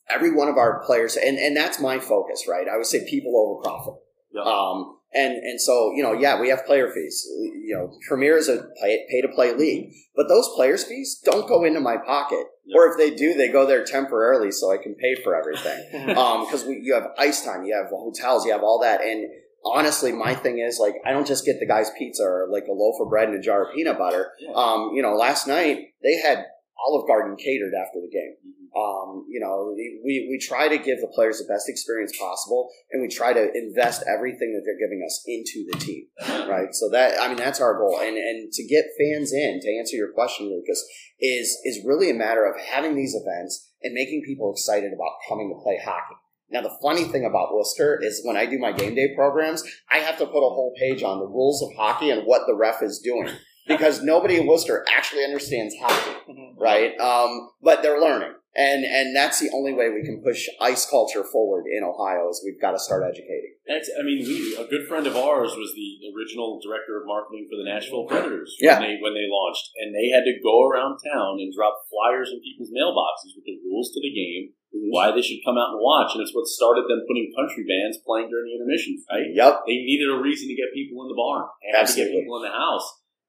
every 0.10 0.34
one 0.34 0.48
of 0.48 0.56
our 0.58 0.82
players, 0.86 1.18
and 1.18 1.38
and 1.38 1.58
that's 1.58 1.80
my 1.82 2.00
focus, 2.00 2.46
right? 2.48 2.68
I 2.70 2.78
would 2.78 2.86
say 2.86 3.06
people 3.10 3.36
over 3.38 3.62
profit. 3.62 3.96
Yeah. 4.32 4.44
Um, 4.44 4.95
and 5.14 5.34
and 5.34 5.60
so 5.62 5.92
you 5.96 6.04
know, 6.04 6.14
yeah, 6.14 6.40
we 6.40 6.50
have 6.50 6.66
player 6.66 6.92
fees. 6.94 7.26
You 7.68 7.76
know, 7.76 7.98
Premier 8.08 8.38
is 8.38 8.50
a 8.50 8.58
pay, 8.82 9.06
pay 9.10 9.22
to 9.22 9.28
play 9.30 9.54
league, 9.54 9.92
but 10.16 10.28
those 10.28 10.50
players 10.56 10.84
fees 10.84 11.22
don't 11.24 11.48
go 11.48 11.64
into 11.64 11.80
my 11.80 11.98
pocket. 11.98 12.46
Yeah. 12.66 12.78
Or 12.80 12.92
if 12.92 12.98
they 12.98 13.16
do, 13.16 13.34
they 13.36 13.48
go 13.50 13.66
there 13.66 13.84
temporarily 13.86 14.52
so 14.52 14.72
I 14.72 14.78
can 14.78 14.96
pay 14.96 15.16
for 15.24 15.36
everything 15.36 16.16
um 16.18 16.46
because 16.46 16.66
we 16.66 16.80
you 16.84 16.94
have 16.96 17.08
ice 17.18 17.44
time 17.46 17.64
you 17.64 17.76
have 17.76 17.90
hotels 17.92 18.46
you 18.46 18.52
have 18.52 18.64
all 18.64 18.80
that 18.82 19.02
and 19.02 19.26
honestly 19.64 20.12
my 20.12 20.34
thing 20.36 20.60
is 20.60 20.80
like 20.80 20.94
i 21.06 21.12
don't 21.12 21.26
just 21.28 21.46
get 21.46 21.60
the 21.60 21.66
guy's 21.68 21.90
pizza 21.98 22.24
or 22.24 22.48
like 22.52 22.66
a 22.68 22.72
loaf 22.72 22.96
of 23.02 23.10
bread 23.10 23.30
and 23.30 23.38
a 23.38 23.42
jar 23.42 23.66
of 23.68 23.74
peanut 23.76 23.98
butter 23.98 24.32
Yeah. 24.40 24.52
um 24.56 24.92
you 24.94 25.02
know 25.02 25.16
last 25.16 25.48
night 25.48 25.78
they 26.04 26.16
had 26.18 26.46
olive 26.88 27.08
garden 27.08 27.36
catered 27.38 27.74
after 27.74 28.00
the 28.02 28.10
game. 28.12 28.36
Mhm. 28.44 28.68
um 28.76 29.26
you 29.30 29.40
know 29.40 29.74
we 30.04 30.28
we 30.30 30.38
try 30.38 30.68
to 30.68 30.78
give 30.78 31.00
the 31.00 31.08
players 31.16 31.38
the 31.40 31.48
best 31.54 31.70
experience 31.70 32.12
possible 32.20 32.70
and 32.92 33.02
we 33.02 33.08
try 33.08 33.32
to 33.34 33.46
invest 33.56 34.04
everything 34.08 34.52
that 34.54 34.64
they're 34.66 34.84
giving 34.86 35.02
us 35.06 35.24
into 35.26 35.66
the 35.72 35.78
team 35.80 36.04
right? 36.50 36.74
So 36.74 36.90
that 36.90 37.20
i 37.22 37.28
mean 37.28 37.38
that's 37.38 37.62
our 37.62 37.78
goal. 37.78 38.00
And 38.02 38.18
and 38.18 38.52
to 38.52 38.64
get 38.68 38.86
fans 39.00 39.32
in 39.34 39.60
to 39.62 39.78
answer 39.80 39.96
your 39.96 40.12
question 40.12 40.50
lucas 40.50 40.84
is 41.20 41.58
is 41.64 41.86
really 41.86 42.10
a 42.10 42.14
matter 42.14 42.44
of 42.46 42.60
having 42.60 42.96
these 42.96 43.16
events 43.16 43.72
and 43.82 43.94
making 43.94 44.24
people 44.26 44.52
excited 44.52 44.92
about 44.94 45.14
coming 45.30 45.48
to 45.50 45.62
play 45.64 45.78
hockey. 45.84 46.16
Now 46.50 46.62
the 46.62 46.78
funny 46.82 47.06
thing 47.06 47.26
about 47.26 47.54
wooster 47.54 48.00
is 48.02 48.22
when 48.26 48.36
i 48.38 48.46
do 48.46 48.60
my 48.60 48.72
game 48.72 48.96
day 48.96 49.10
programs 49.16 49.64
i 49.90 49.98
have 50.00 50.18
to 50.18 50.26
put 50.26 50.46
a 50.46 50.54
whole 50.56 50.74
page 50.80 51.02
on 51.04 51.20
the 51.20 51.26
rules 51.26 51.62
of 51.64 51.76
hockey 51.78 52.10
and 52.12 52.24
what 52.26 52.42
the 52.48 52.56
ref 52.56 52.84
is 52.84 53.00
doing 53.00 53.30
because 53.68 54.02
nobody 54.04 54.38
in 54.38 54.48
wooster 54.48 54.86
actually 54.92 55.24
understands 55.24 55.76
hockey 55.82 56.12
right 56.58 56.98
um, 57.00 57.50
but 57.62 57.82
they're 57.82 58.00
learning 58.02 58.34
and 58.56 58.86
and 58.86 59.16
that's 59.16 59.40
the 59.40 59.50
only 59.54 59.74
way 59.74 59.90
we 59.90 60.04
can 60.04 60.22
push 60.24 60.48
ice 60.62 60.86
culture 60.90 61.24
forward 61.24 61.66
in 61.68 61.84
ohio 61.84 62.30
is 62.30 62.42
we've 62.46 62.62
got 62.62 62.72
to 62.72 62.80
start 62.80 63.04
educating 63.04 63.52
That's, 63.68 63.90
I 64.00 64.04
mean, 64.06 64.22
we, 64.24 64.56
a 64.56 64.70
good 64.70 64.86
friend 64.88 65.08
of 65.10 65.18
ours 65.18 65.58
was 65.58 65.74
the 65.74 65.90
original 66.14 66.62
director 66.62 67.02
of 67.02 67.10
marketing 67.10 67.50
for 67.50 67.58
the 67.58 67.66
Nashville 67.66 68.06
Predators 68.06 68.54
Yeah. 68.62 68.78
when 68.80 68.86
they 68.86 68.96
when 69.02 69.14
they 69.18 69.26
launched, 69.26 69.74
and 69.82 69.90
they 69.90 70.14
had 70.14 70.22
to 70.30 70.38
go 70.46 70.70
around 70.70 71.02
town 71.02 71.42
and 71.42 71.50
drop 71.50 71.74
flyers 71.90 72.30
in 72.30 72.46
people's 72.46 72.70
mailboxes 72.70 73.34
with 73.34 73.44
the 73.50 73.58
rules 73.66 73.90
to 73.90 74.00
the 74.06 74.14
game, 74.14 74.54
why 74.94 75.10
they 75.10 75.26
should 75.26 75.42
come 75.42 75.58
out 75.58 75.74
and 75.74 75.82
watch, 75.82 76.14
and 76.14 76.22
it's 76.22 76.30
what 76.38 76.46
started 76.46 76.86
them 76.86 77.02
putting 77.10 77.34
country 77.34 77.66
bands 77.66 77.98
playing 78.06 78.30
during 78.30 78.46
the 78.48 78.56
intermissions. 78.62 79.02
Right? 79.10 79.34
yep 79.34 79.66
They 79.66 79.82
needed 79.82 80.14
a 80.14 80.22
reason 80.22 80.46
to 80.48 80.56
get 80.56 80.70
people 80.78 81.02
in 81.02 81.10
the 81.10 81.18
barn. 81.18 81.50
They 81.66 81.74
had 81.74 81.90
to 81.90 81.90
Absolutely. 81.90 82.06
get 82.06 82.18
people 82.22 82.38
in 82.40 82.46
the 82.46 82.56
house. 82.56 82.86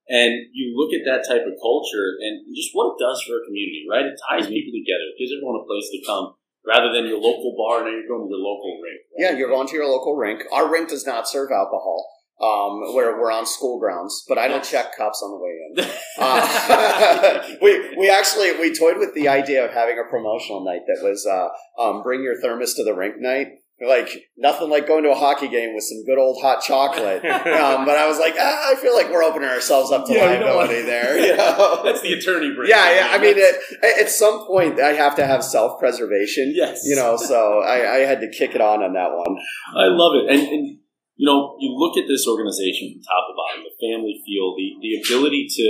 And 0.08 0.46
you 0.54 0.74
look 0.78 0.94
at 0.94 1.02
that 1.02 1.26
type 1.26 1.42
of 1.42 1.58
culture 1.58 2.14
and 2.22 2.46
just 2.54 2.70
what 2.72 2.94
it 2.94 3.02
does 3.02 3.18
for 3.26 3.42
a 3.42 3.46
community, 3.46 3.86
right? 3.90 4.06
It 4.06 4.14
ties 4.30 4.46
people 4.46 4.70
together. 4.70 5.06
It 5.10 5.18
gives 5.18 5.34
everyone 5.34 5.58
a 5.58 5.66
place 5.66 5.90
to 5.90 6.00
come 6.06 6.38
rather 6.66 6.92
than 6.92 7.06
your 7.06 7.18
local 7.18 7.54
bar. 7.58 7.82
Now 7.82 7.90
you're 7.90 8.06
going 8.06 8.26
to 8.26 8.30
your 8.30 8.42
local 8.42 8.78
rink. 8.82 9.00
Yeah, 9.18 9.32
you're 9.32 9.48
going 9.48 9.66
to 9.68 9.74
your 9.74 9.86
local 9.86 10.14
rink. 10.14 10.42
Our 10.52 10.70
rink 10.70 10.90
does 10.90 11.06
not 11.06 11.28
serve 11.28 11.50
alcohol. 11.50 12.06
Um, 12.38 12.94
where 12.94 13.18
we're 13.18 13.32
on 13.32 13.46
school 13.46 13.80
grounds, 13.80 14.22
but 14.28 14.36
I 14.36 14.46
don't 14.46 14.62
check 14.62 14.94
cops 14.94 15.22
on 15.22 15.30
the 15.30 15.38
way 15.38 15.56
in. 15.56 15.90
Uh, 16.18 17.42
we 17.62 17.94
we 17.96 18.10
actually 18.10 18.58
we 18.58 18.74
toyed 18.74 18.96
with 18.96 19.14
the 19.14 19.28
idea 19.28 19.62
of 19.62 19.70
having 19.70 19.98
a 19.98 20.10
promotional 20.10 20.64
night 20.64 20.80
that 20.86 21.02
was 21.02 21.26
uh, 21.26 21.48
um, 21.82 22.02
bring 22.02 22.22
your 22.22 22.40
thermos 22.40 22.72
to 22.74 22.84
the 22.84 22.94
rink 22.94 23.16
night. 23.18 23.48
Like 23.78 24.08
nothing 24.38 24.70
like 24.70 24.86
going 24.88 25.04
to 25.04 25.10
a 25.10 25.14
hockey 25.14 25.48
game 25.48 25.74
with 25.74 25.84
some 25.84 26.02
good 26.06 26.16
old 26.18 26.40
hot 26.40 26.62
chocolate. 26.62 27.22
Um, 27.66 27.84
but 27.84 27.96
I 27.96 28.06
was 28.08 28.18
like, 28.18 28.34
ah, 28.38 28.72
I 28.72 28.74
feel 28.76 28.94
like 28.94 29.10
we're 29.10 29.22
opening 29.22 29.48
ourselves 29.48 29.92
up 29.92 30.06
to 30.06 30.12
Yeah, 30.14 30.24
liability 30.26 30.82
there. 30.82 31.18
You 31.26 31.36
know? 31.36 31.82
That's 31.84 32.00
the 32.00 32.12
attorney 32.14 32.54
break. 32.54 32.70
yeah, 32.70 32.88
yeah. 32.94 33.08
I 33.12 33.18
mean, 33.18 33.36
at, 33.38 34.00
at 34.00 34.08
some 34.08 34.46
point, 34.46 34.80
I 34.80 34.92
have 34.94 35.14
to 35.16 35.26
have 35.26 35.44
self 35.44 35.78
preservation. 35.78 36.52
Yes. 36.56 36.82
You 36.84 36.96
know, 36.96 37.16
so 37.16 37.60
I, 37.60 37.96
I 37.96 37.98
had 38.08 38.20
to 38.20 38.28
kick 38.30 38.54
it 38.54 38.60
on 38.60 38.82
on 38.82 38.94
that 38.94 39.12
one. 39.12 39.36
I 39.76 39.88
love 39.92 40.12
it. 40.16 40.30
And, 40.32 40.40
and 40.48 40.78
you 41.16 41.26
know, 41.26 41.56
you 41.60 41.72
look 41.76 41.96
at 41.98 42.08
this 42.08 42.26
organization 42.28 42.92
from 42.96 43.02
top 43.04 43.24
to 43.28 43.34
bottom, 43.36 43.64
the 43.64 43.76
family 43.76 44.20
feel, 44.24 44.56
the, 44.56 44.68
the 44.80 44.92
ability 45.04 45.48
to 45.48 45.66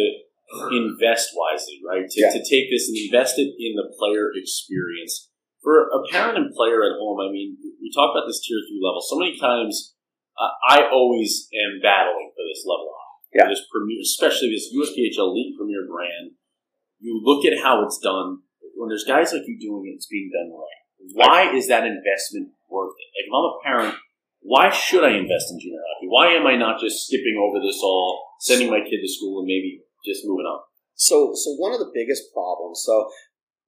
invest 0.77 1.31
wisely, 1.35 1.81
right? 1.87 2.09
To, 2.09 2.21
Yeah. 2.21 2.31
to 2.31 2.39
take 2.39 2.71
this 2.71 2.89
and 2.89 2.97
invest 2.99 3.39
it 3.39 3.51
in 3.59 3.75
the 3.75 3.91
player 3.99 4.31
experience. 4.35 5.31
For 5.67 5.91
a 5.91 6.07
parent 6.15 6.39
and 6.39 6.55
player 6.55 6.87
at 6.87 6.95
home, 6.95 7.19
I 7.19 7.27
mean, 7.27 7.59
we 7.83 7.91
talk 7.91 8.15
about 8.15 8.31
this 8.31 8.39
tier 8.39 8.63
three 8.71 8.79
level. 8.79 9.03
So 9.03 9.19
many 9.19 9.35
times, 9.35 9.99
uh, 10.39 10.55
I 10.63 10.87
always 10.87 11.51
am 11.51 11.83
battling 11.83 12.31
for 12.39 12.47
this 12.47 12.63
level 12.63 12.87
up. 12.87 13.11
Yeah. 13.35 13.51
This 13.51 13.67
premier, 13.67 13.99
especially 13.99 14.55
this 14.55 14.71
USPHL 14.71 15.35
League 15.35 15.59
Premier 15.59 15.83
brand. 15.91 16.39
You 17.03 17.19
look 17.19 17.43
at 17.43 17.59
how 17.59 17.83
it's 17.83 17.99
done. 17.99 18.47
When 18.79 18.87
there's 18.87 19.03
guys 19.11 19.35
like 19.35 19.43
you 19.51 19.59
doing 19.59 19.91
it, 19.91 19.99
it's 19.99 20.07
being 20.07 20.31
done 20.31 20.55
right. 20.55 20.81
Why 21.19 21.51
is 21.51 21.67
that 21.67 21.83
investment 21.83 22.55
worth 22.71 22.95
it? 22.95 23.11
Like 23.19 23.27
if 23.27 23.35
I'm 23.35 23.51
a 23.51 23.59
parent, 23.67 23.95
why 24.47 24.71
should 24.71 25.03
I 25.03 25.19
invest 25.19 25.51
in 25.51 25.59
junior 25.59 25.83
hockey? 25.83 26.07
Why 26.07 26.39
am 26.39 26.47
I 26.47 26.55
not 26.55 26.79
just 26.79 27.11
skipping 27.11 27.43
over 27.43 27.59
this 27.59 27.83
all, 27.83 28.39
sending 28.39 28.71
my 28.71 28.87
kid 28.87 29.03
to 29.03 29.11
school, 29.11 29.43
and 29.43 29.51
maybe 29.51 29.83
just 30.07 30.23
moving 30.23 30.47
on? 30.47 30.63
So, 30.95 31.35
so 31.35 31.59
one 31.59 31.75
of 31.75 31.83
the 31.83 31.91
biggest 31.93 32.31
problems. 32.33 32.87
So, 32.87 33.11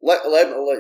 let, 0.01 0.31
let, 0.31 0.55
let 0.55 0.79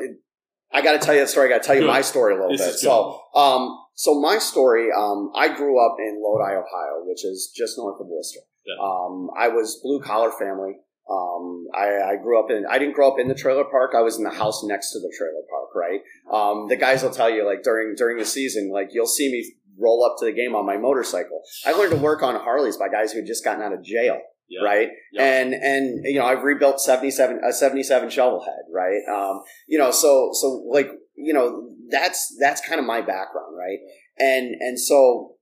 I 0.73 0.83
got 0.83 0.93
to 0.93 0.99
tell 0.99 1.15
you 1.15 1.21
the 1.21 1.27
story. 1.27 1.47
I 1.47 1.57
got 1.57 1.63
to 1.63 1.67
tell 1.67 1.77
you 1.77 1.83
Good. 1.83 1.89
my 1.89 2.03
story 2.03 2.35
a 2.35 2.37
little 2.37 2.57
This 2.57 2.67
bit. 2.67 2.75
So, 2.79 3.23
um, 3.35 3.79
so 3.95 4.21
my 4.21 4.39
story. 4.39 4.89
Um, 4.97 5.33
I 5.35 5.49
grew 5.55 5.85
up 5.85 5.97
in 5.99 6.23
Lodi, 6.23 6.53
Ohio, 6.53 7.05
which 7.05 7.25
is 7.25 7.53
just 7.57 7.79
north 7.79 8.01
of 8.01 8.07
Wooster. 8.09 8.41
Yeah. 8.67 8.75
Um, 8.83 9.31
I 9.37 9.49
was 9.49 9.81
blue 9.83 10.01
collar 10.01 10.31
family. 10.31 10.77
Um, 11.11 11.67
I, 11.75 12.13
I 12.13 12.17
grew 12.23 12.39
up 12.39 12.51
in. 12.51 12.67
I 12.69 12.79
didn't 12.79 12.95
grow 12.95 13.11
up 13.11 13.19
in 13.19 13.29
the 13.29 13.35
trailer 13.35 13.65
park. 13.65 13.93
I 13.97 14.03
was 14.03 14.19
in 14.19 14.25
the 14.25 14.31
house 14.31 14.63
next 14.63 14.93
to 14.93 15.01
the 15.01 15.13
trailer 15.17 15.43
park. 15.49 15.75
Right. 15.75 16.01
Um, 16.31 16.69
the 16.69 16.77
guys 16.77 17.03
will 17.03 17.11
tell 17.11 17.31
you 17.31 17.47
like 17.47 17.63
during 17.63 17.95
during 17.97 18.19
the 18.19 18.27
season, 18.27 18.71
like 18.71 18.91
you'll 18.93 19.07
see 19.07 19.31
me 19.33 19.55
roll 19.79 20.05
up 20.05 20.17
to 20.19 20.27
the 20.27 20.33
game 20.33 20.55
on 20.55 20.67
my 20.67 20.77
motorcycle. 20.77 21.43
I 21.65 21.73
learned 21.73 21.93
to 21.93 21.99
work 21.99 22.23
on 22.23 22.35
Harleys 22.35 22.77
by 22.77 22.89
guys 22.89 23.13
who 23.13 23.21
had 23.21 23.27
just 23.27 23.45
gotten 23.45 23.63
out 23.63 23.73
of 23.73 23.83
jail 23.83 24.21
Yeah. 24.49 24.63
right? 24.65 24.89
Yeah. 25.13 25.23
And 25.25 25.55
and 25.55 26.05
you 26.05 26.19
know, 26.19 26.27
I've 26.27 26.43
rebuilt 26.43 26.81
seventy 26.81 27.11
seven 27.11 27.41
a 27.47 27.53
seventy 27.53 27.83
seven 27.83 28.11
shovel 28.11 28.45
head, 28.45 28.65
right? 28.73 29.03
Um, 29.13 29.41
you 29.67 29.79
know, 29.79 29.91
so 29.91 30.31
so 30.33 30.65
like 30.71 30.91
you 31.17 31.35
know, 31.35 31.71
that's 31.91 32.35
that's 32.41 32.67
kind 32.67 32.81
of 32.81 32.87
my 32.87 33.01
background, 33.01 33.57
right? 33.57 33.79
And 34.19 34.55
and 34.61 34.81
so 34.81 35.37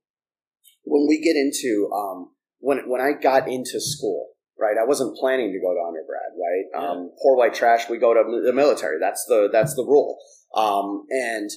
when 0.83 1.07
we 1.07 1.21
get 1.21 1.35
into 1.35 1.89
um, 1.93 2.31
when 2.59 2.89
when 2.89 3.01
I 3.01 3.11
got 3.13 3.47
into 3.47 3.79
school, 3.79 4.29
right? 4.59 4.75
I 4.81 4.85
wasn't 4.85 5.15
planning 5.17 5.51
to 5.53 5.59
go 5.59 5.73
to 5.73 5.87
undergrad, 5.87 6.31
right? 6.35 6.65
Yeah. 6.73 6.91
Um, 6.91 7.11
poor 7.21 7.37
white 7.37 7.53
trash. 7.53 7.89
We 7.89 7.97
go 7.97 8.13
to 8.13 8.41
the 8.45 8.53
military. 8.53 8.97
That's 8.99 9.25
the 9.25 9.49
that's 9.51 9.75
the 9.75 9.83
rule. 9.83 10.17
Um, 10.55 11.05
and 11.09 11.49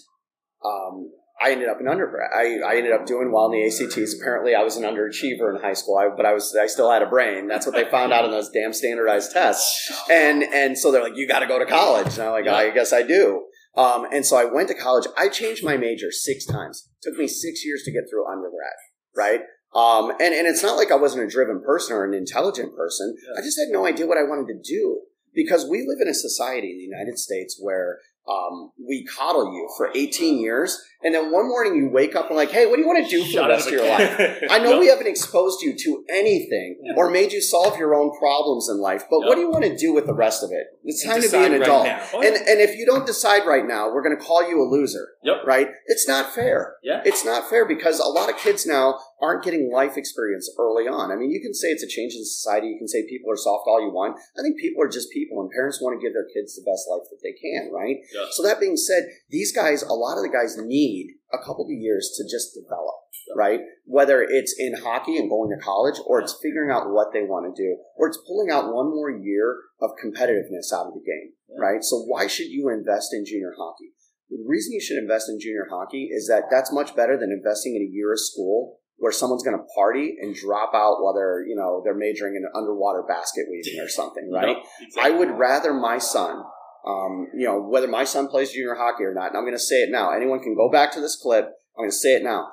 um, 0.64 1.10
I 1.42 1.53
ended 1.53 1.68
up 1.68 1.81
in 1.81 1.88
undergrad. 1.88 2.31
I, 2.35 2.59
I 2.66 2.76
ended 2.76 2.92
up 2.92 3.07
doing 3.07 3.33
well 3.33 3.46
in 3.46 3.53
the 3.53 3.64
ACTs. 3.66 4.14
Apparently, 4.20 4.55
I 4.55 4.62
was 4.62 4.76
an 4.76 4.83
underachiever 4.83 5.55
in 5.55 5.62
high 5.62 5.72
school, 5.72 5.96
I, 5.96 6.09
but 6.14 6.26
I 6.26 6.35
was 6.35 6.55
I 6.61 6.66
still 6.66 6.90
had 6.90 7.03
a 7.03 7.07
brain. 7.07 7.48
That's 7.48 7.66
what 7.66 7.74
they 7.74 7.90
found 7.90 8.12
out 8.12 8.24
in 8.24 8.31
those 8.31 8.50
damn 8.50 8.72
standardized 8.72 9.33
tests. 9.33 9.90
And 10.11 10.42
and 10.42 10.76
so 10.76 10.92
they're 10.92 11.03
like, 11.03 11.16
you 11.16 11.26
got 11.26 11.40
to 11.40 11.46
go 11.46 11.59
to 11.59 11.66
college. 11.66 12.14
And 12.18 12.24
I'm 12.24 12.33
like, 12.33 12.44
Yeah. 12.44 12.55
I 12.55 12.70
guess 12.70 12.92
I 12.92 13.03
do. 13.03 13.46
Um, 13.76 14.07
and 14.12 14.26
so 14.26 14.37
I 14.37 14.44
went 14.44 14.68
to 14.68 14.74
college. 14.74 15.07
I 15.16 15.29
changed 15.29 15.64
my 15.64 15.76
major 15.76 16.11
six 16.11 16.44
times. 16.44 16.88
It 17.00 17.09
took 17.09 17.18
me 17.18 17.26
six 17.29 17.64
years 17.64 17.83
to 17.85 17.92
get 17.92 18.03
through 18.11 18.26
undergrad, 18.26 18.74
right? 19.16 19.40
Um, 19.72 20.11
and, 20.11 20.35
and 20.35 20.48
it's 20.48 20.62
not 20.62 20.76
like 20.76 20.90
I 20.90 20.96
wasn't 20.96 21.22
a 21.22 21.29
driven 21.29 21.62
person 21.62 21.94
or 21.96 22.05
an 22.05 22.12
intelligent 22.12 22.74
person. 22.76 23.16
Yeah. 23.16 23.40
I 23.40 23.44
just 23.44 23.59
had 23.59 23.68
no 23.70 23.87
idea 23.87 24.07
what 24.07 24.18
I 24.18 24.24
wanted 24.24 24.53
to 24.53 24.61
do 24.61 25.03
because 25.33 25.64
we 25.70 25.87
live 25.87 25.98
in 26.03 26.09
a 26.09 26.14
society 26.14 26.72
in 26.72 26.79
the 26.79 26.83
United 26.83 27.18
States 27.18 27.57
where 27.61 27.98
um, 28.28 28.70
we 28.87 29.04
coddle 29.04 29.52
you 29.52 29.68
for 29.76 29.90
18 29.94 30.38
years, 30.40 30.80
and 31.02 31.14
then 31.14 31.33
one 31.33 31.48
morning 31.48 31.74
you 31.76 31.88
wake 31.90 32.14
up 32.14 32.26
and 32.28 32.37
like, 32.37 32.50
hey, 32.50 32.66
what 32.66 32.76
do 32.76 32.83
you 32.83 32.87
want 32.88 33.02
to 33.04 33.11
do 33.11 33.24
for 33.24 33.30
Shot 33.30 33.42
the 33.48 33.54
rest 33.54 33.66
of 33.68 33.72
your 33.72 33.88
life? 33.88 34.42
I 34.50 34.59
know 34.59 34.70
Yep. 34.74 34.80
we 34.80 34.87
haven't 34.88 35.06
exposed 35.06 35.62
you 35.62 35.74
to 35.76 36.04
anything 36.12 36.78
or 36.96 37.11
made 37.11 37.33
you 37.33 37.40
solve 37.40 37.78
your 37.78 37.94
own 37.94 38.16
problems 38.18 38.68
in 38.70 38.78
life, 38.80 39.04
but 39.11 39.20
Yep. 39.20 39.28
what 39.28 39.35
do 39.37 39.40
you 39.40 39.50
want 39.50 39.64
to 39.64 39.76
do 39.76 39.92
with 39.92 40.06
the 40.06 40.14
rest 40.14 40.42
of 40.44 40.50
it? 40.52 40.66
It's 40.85 41.04
time 41.04 41.22
to 41.22 41.28
be 41.30 41.37
an 41.37 41.52
right 41.52 41.62
adult. 41.62 41.88
Oh, 42.14 42.20
And 42.22 42.37
and 42.37 42.61
if 42.61 42.76
you 42.76 42.85
don't 42.87 43.06
decide 43.06 43.46
right 43.46 43.66
now, 43.66 43.92
we're 43.92 44.02
going 44.02 44.16
to 44.16 44.22
call 44.22 44.46
you 44.48 44.61
a 44.62 44.66
loser, 44.68 45.09
Yep. 45.24 45.38
right? 45.46 45.68
It's 45.87 46.06
not 46.06 46.33
fair. 46.35 46.76
Yeah. 46.83 47.02
It's 47.04 47.24
not 47.24 47.48
fair 47.48 47.66
because 47.66 47.98
a 48.00 48.04
lot 48.09 48.28
of 48.30 48.37
kids 48.37 48.66
now 48.66 48.98
aren't 49.22 49.42
getting 49.44 49.70
life 49.72 49.96
experience 49.96 50.50
early 50.59 50.85
on. 50.88 51.12
I 51.12 51.16
mean, 51.16 51.30
you 51.30 51.40
can 51.40 51.52
say 51.52 51.68
it's 51.68 51.83
a 51.83 51.88
change 51.88 52.14
in 52.14 52.24
society. 52.24 52.68
You 52.68 52.78
can 52.78 52.88
say 52.88 53.06
people 53.09 53.30
are 53.30 53.37
soft 53.37 53.64
all 53.66 53.80
you 53.80 53.92
want. 53.92 54.16
I 54.38 54.42
think 54.42 54.59
people 54.59 54.83
are 54.83 54.88
just 54.88 55.11
people, 55.12 55.40
and 55.42 55.50
parents 55.50 55.80
want 55.80 55.98
to 55.98 56.02
give 56.04 56.14
their 56.14 56.26
kids 56.33 56.56
the 56.56 56.64
best 56.64 56.88
life 56.88 57.04
that 57.11 57.20
they 57.22 57.33
can, 57.37 57.70
right? 57.72 57.96
Yeah. 58.14 58.27
So 58.31 58.42
that 58.42 58.61
being 58.61 58.77
said, 58.77 59.05
these 59.31 59.53
guys, 59.53 59.83
a 59.83 59.92
lot 59.94 60.16
of 60.16 60.23
the 60.23 60.31
guys 60.33 60.57
need 60.59 61.14
a 61.33 61.38
couple 61.38 61.64
of 61.64 61.70
years 61.70 62.12
to 62.16 62.25
just 62.25 62.55
develop, 62.55 62.94
right? 63.37 63.61
Whether 63.85 64.23
it's 64.23 64.55
in 64.59 64.75
hockey 64.83 65.16
and 65.16 65.31
going 65.31 65.51
to 65.51 65.62
college, 65.64 65.96
or 66.07 66.20
it's 66.20 66.37
figuring 66.42 66.70
out 66.70 66.90
what 66.90 67.12
they 67.12 67.23
want 67.23 67.46
to 67.55 67.62
do, 67.62 67.77
or 67.96 68.09
it's 68.09 68.18
pulling 68.27 68.51
out 68.51 68.73
one 68.75 68.90
more 68.90 69.11
year 69.11 69.57
of 69.81 69.90
competitiveness 70.03 70.73
out 70.75 70.87
of 70.87 70.94
the 70.94 71.05
game, 71.07 71.33
Yeah. 71.49 71.61
right? 71.62 71.83
So 71.85 72.03
why 72.03 72.27
should 72.27 72.49
you 72.49 72.68
invest 72.68 73.14
in 73.14 73.25
junior 73.25 73.55
hockey? 73.57 73.92
The 74.29 74.42
reason 74.46 74.73
you 74.73 74.81
should 74.81 74.99
invest 74.99 75.29
in 75.29 75.38
junior 75.40 75.66
hockey 75.70 76.09
is 76.12 76.29
that 76.29 76.44
that's 76.51 76.73
much 76.73 76.94
better 76.94 77.16
than 77.18 77.33
investing 77.33 77.75
in 77.77 77.83
a 77.83 77.90
year 77.92 78.12
of 78.12 78.20
school 78.20 78.79
where 78.96 79.11
someone's 79.12 79.42
going 79.42 79.57
to 79.57 79.64
party 79.75 80.14
and 80.20 80.35
drop 80.37 80.73
out 80.75 80.99
while 81.03 81.14
they're, 81.14 81.42
you 81.49 81.57
know, 81.57 81.81
they're 81.83 81.96
majoring 81.96 82.37
in 82.37 82.44
underwater 82.55 83.03
basket 83.09 83.46
weaving 83.51 83.81
or 83.81 83.88
something, 83.88 84.31
right? 84.31 84.59
Yep, 84.59 85.05
I 85.05 85.11
would 85.11 85.31
rather 85.31 85.73
my 85.73 85.96
son, 85.99 86.44
um, 86.86 87.26
you 87.34 87.46
know, 87.46 87.60
whether 87.60 87.88
my 87.88 88.04
son 88.04 88.28
plays 88.28 88.52
junior 88.52 88.74
hockey 88.74 89.04
or 89.04 89.14
not, 89.14 89.28
and 89.28 89.36
I'm 89.36 89.44
going 89.44 89.54
to 89.54 89.58
say 89.58 89.76
it 89.82 89.90
now. 89.90 90.12
Anyone 90.12 90.40
can 90.40 90.54
go 90.54 90.70
back 90.70 90.92
to 90.92 91.00
this 91.00 91.16
clip. 91.20 91.44
I'm 91.76 91.82
going 91.84 91.90
to 91.90 91.96
say 91.96 92.14
it 92.14 92.22
now. 92.22 92.48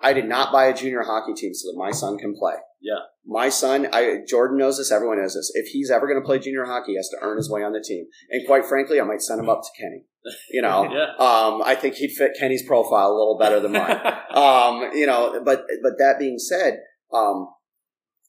I 0.00 0.12
did 0.12 0.26
not 0.26 0.52
buy 0.52 0.66
a 0.66 0.74
junior 0.74 1.02
hockey 1.02 1.32
team 1.34 1.54
so 1.54 1.70
that 1.70 1.78
my 1.78 1.92
son 1.92 2.18
can 2.18 2.34
play. 2.34 2.54
Yeah. 2.80 2.98
My 3.24 3.48
son, 3.50 3.86
I, 3.92 4.18
Jordan 4.28 4.58
knows 4.58 4.78
this. 4.78 4.90
Everyone 4.90 5.20
knows 5.20 5.34
this. 5.34 5.52
If 5.54 5.68
he's 5.68 5.90
ever 5.92 6.08
going 6.08 6.20
to 6.20 6.26
play 6.26 6.40
junior 6.40 6.64
hockey, 6.64 6.92
he 6.92 6.96
has 6.96 7.08
to 7.10 7.18
earn 7.22 7.36
his 7.36 7.48
way 7.48 7.62
on 7.62 7.72
the 7.72 7.80
team. 7.80 8.06
And 8.30 8.44
quite 8.46 8.64
frankly, 8.64 9.00
I 9.00 9.04
might 9.04 9.22
send 9.22 9.38
him 9.38 9.48
up 9.48 9.60
to 9.62 9.68
Kenny. 9.80 10.04
You 10.50 10.62
know, 10.62 10.84
Yeah. 10.92 11.14
um, 11.24 11.62
I 11.64 11.76
think 11.76 11.94
he'd 11.94 12.10
fit 12.10 12.32
Kenny's 12.38 12.64
profile 12.66 13.10
a 13.10 13.16
little 13.16 13.38
better 13.38 13.60
than 13.60 13.72
mine 13.72 13.90
um, 14.34 14.90
you 14.92 15.06
know, 15.06 15.40
but 15.44 15.64
but 15.82 15.92
that 15.98 16.16
being 16.18 16.38
said, 16.38 16.78
um, 17.12 17.46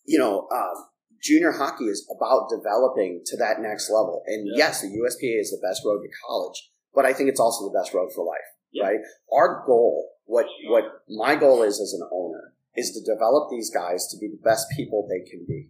you 0.05 0.19
know, 0.19 0.47
um, 0.53 0.85
junior 1.23 1.53
hockey 1.53 1.86
is 1.86 2.05
about 2.15 2.49
developing 2.49 3.21
to 3.25 3.38
that 3.38 3.62
next 3.62 3.89
level. 3.89 4.23
And 4.27 4.45
Yeah. 4.47 4.67
yes, 4.67 4.81
the 4.81 4.89
USPA 4.89 5.39
is 5.39 5.51
the 5.51 5.65
best 5.65 5.81
road 5.86 6.01
to 6.03 6.09
college, 6.27 6.71
but 6.93 7.05
I 7.05 7.13
think 7.13 7.29
it's 7.29 7.39
also 7.39 7.65
the 7.65 7.77
best 7.77 7.93
road 7.93 8.12
for 8.13 8.25
life. 8.25 8.49
Yeah. 8.71 8.83
Right? 8.83 8.99
Our 9.31 9.63
goal, 9.65 10.12
what 10.25 10.45
what 10.67 10.86
my 11.07 11.36
goal 11.36 11.63
is 11.63 11.79
as 11.79 11.93
an 11.93 12.07
owner, 12.12 12.53
is 12.75 12.91
to 12.91 13.01
develop 13.01 13.49
these 13.49 13.69
guys 13.69 14.07
to 14.07 14.17
be 14.17 14.27
the 14.27 14.41
best 14.43 14.67
people 14.75 15.07
they 15.07 15.23
can 15.29 15.45
be, 15.47 15.69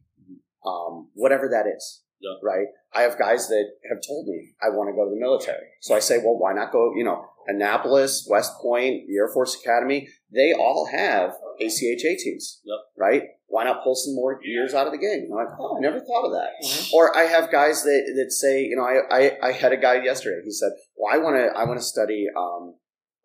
um, 0.65 1.09
whatever 1.13 1.47
that 1.49 1.67
is. 1.67 2.01
Yeah. 2.19 2.39
Right? 2.41 2.67
I 2.93 3.01
have 3.01 3.19
guys 3.19 3.47
that 3.49 3.65
have 3.89 3.99
told 4.07 4.27
me 4.27 4.53
I 4.61 4.69
want 4.69 4.87
to 4.89 4.93
go 4.95 5.03
to 5.03 5.09
the 5.13 5.19
military. 5.19 5.67
So 5.81 5.93
I 5.93 5.99
say, 5.99 6.17
well, 6.19 6.37
why 6.39 6.53
not 6.53 6.71
go? 6.71 6.93
You 6.95 7.03
know, 7.03 7.25
Annapolis, 7.47 8.25
West 8.29 8.53
Point, 8.61 9.07
the 9.07 9.17
Air 9.17 9.27
Force 9.33 9.59
Academy, 9.61 10.07
they 10.31 10.53
all 10.53 10.87
have 10.89 11.31
ACHA 11.61 12.17
teams. 12.17 12.61
Yep. 12.63 12.79
Right? 12.97 13.23
Why 13.53 13.65
not 13.65 13.83
pull 13.83 13.93
some 13.93 14.15
more 14.15 14.39
years 14.43 14.73
out 14.73 14.87
of 14.87 14.93
the 14.93 14.97
game? 14.97 15.29
I'm 15.29 15.37
like, 15.37 15.53
oh, 15.59 15.77
I 15.77 15.79
never 15.79 15.99
thought 15.99 16.25
of 16.25 16.31
that. 16.33 16.49
Mhm. 16.65 16.91
Or 16.91 17.15
I 17.15 17.25
have 17.25 17.51
guys 17.51 17.83
that, 17.83 18.01
that 18.17 18.31
say, 18.31 18.63
you 18.63 18.75
know, 18.75 18.81
I, 18.83 18.95
I, 19.15 19.49
I 19.49 19.51
had 19.51 19.71
a 19.71 19.77
guy 19.77 20.01
yesterday. 20.01 20.41
He 20.43 20.49
said, 20.51 20.71
well, 20.97 21.13
I 21.13 21.19
want 21.19 21.35
to 21.37 21.53
I 21.55 21.63
want 21.65 21.77
to 21.79 21.85
study 21.85 22.25
um, 22.35 22.73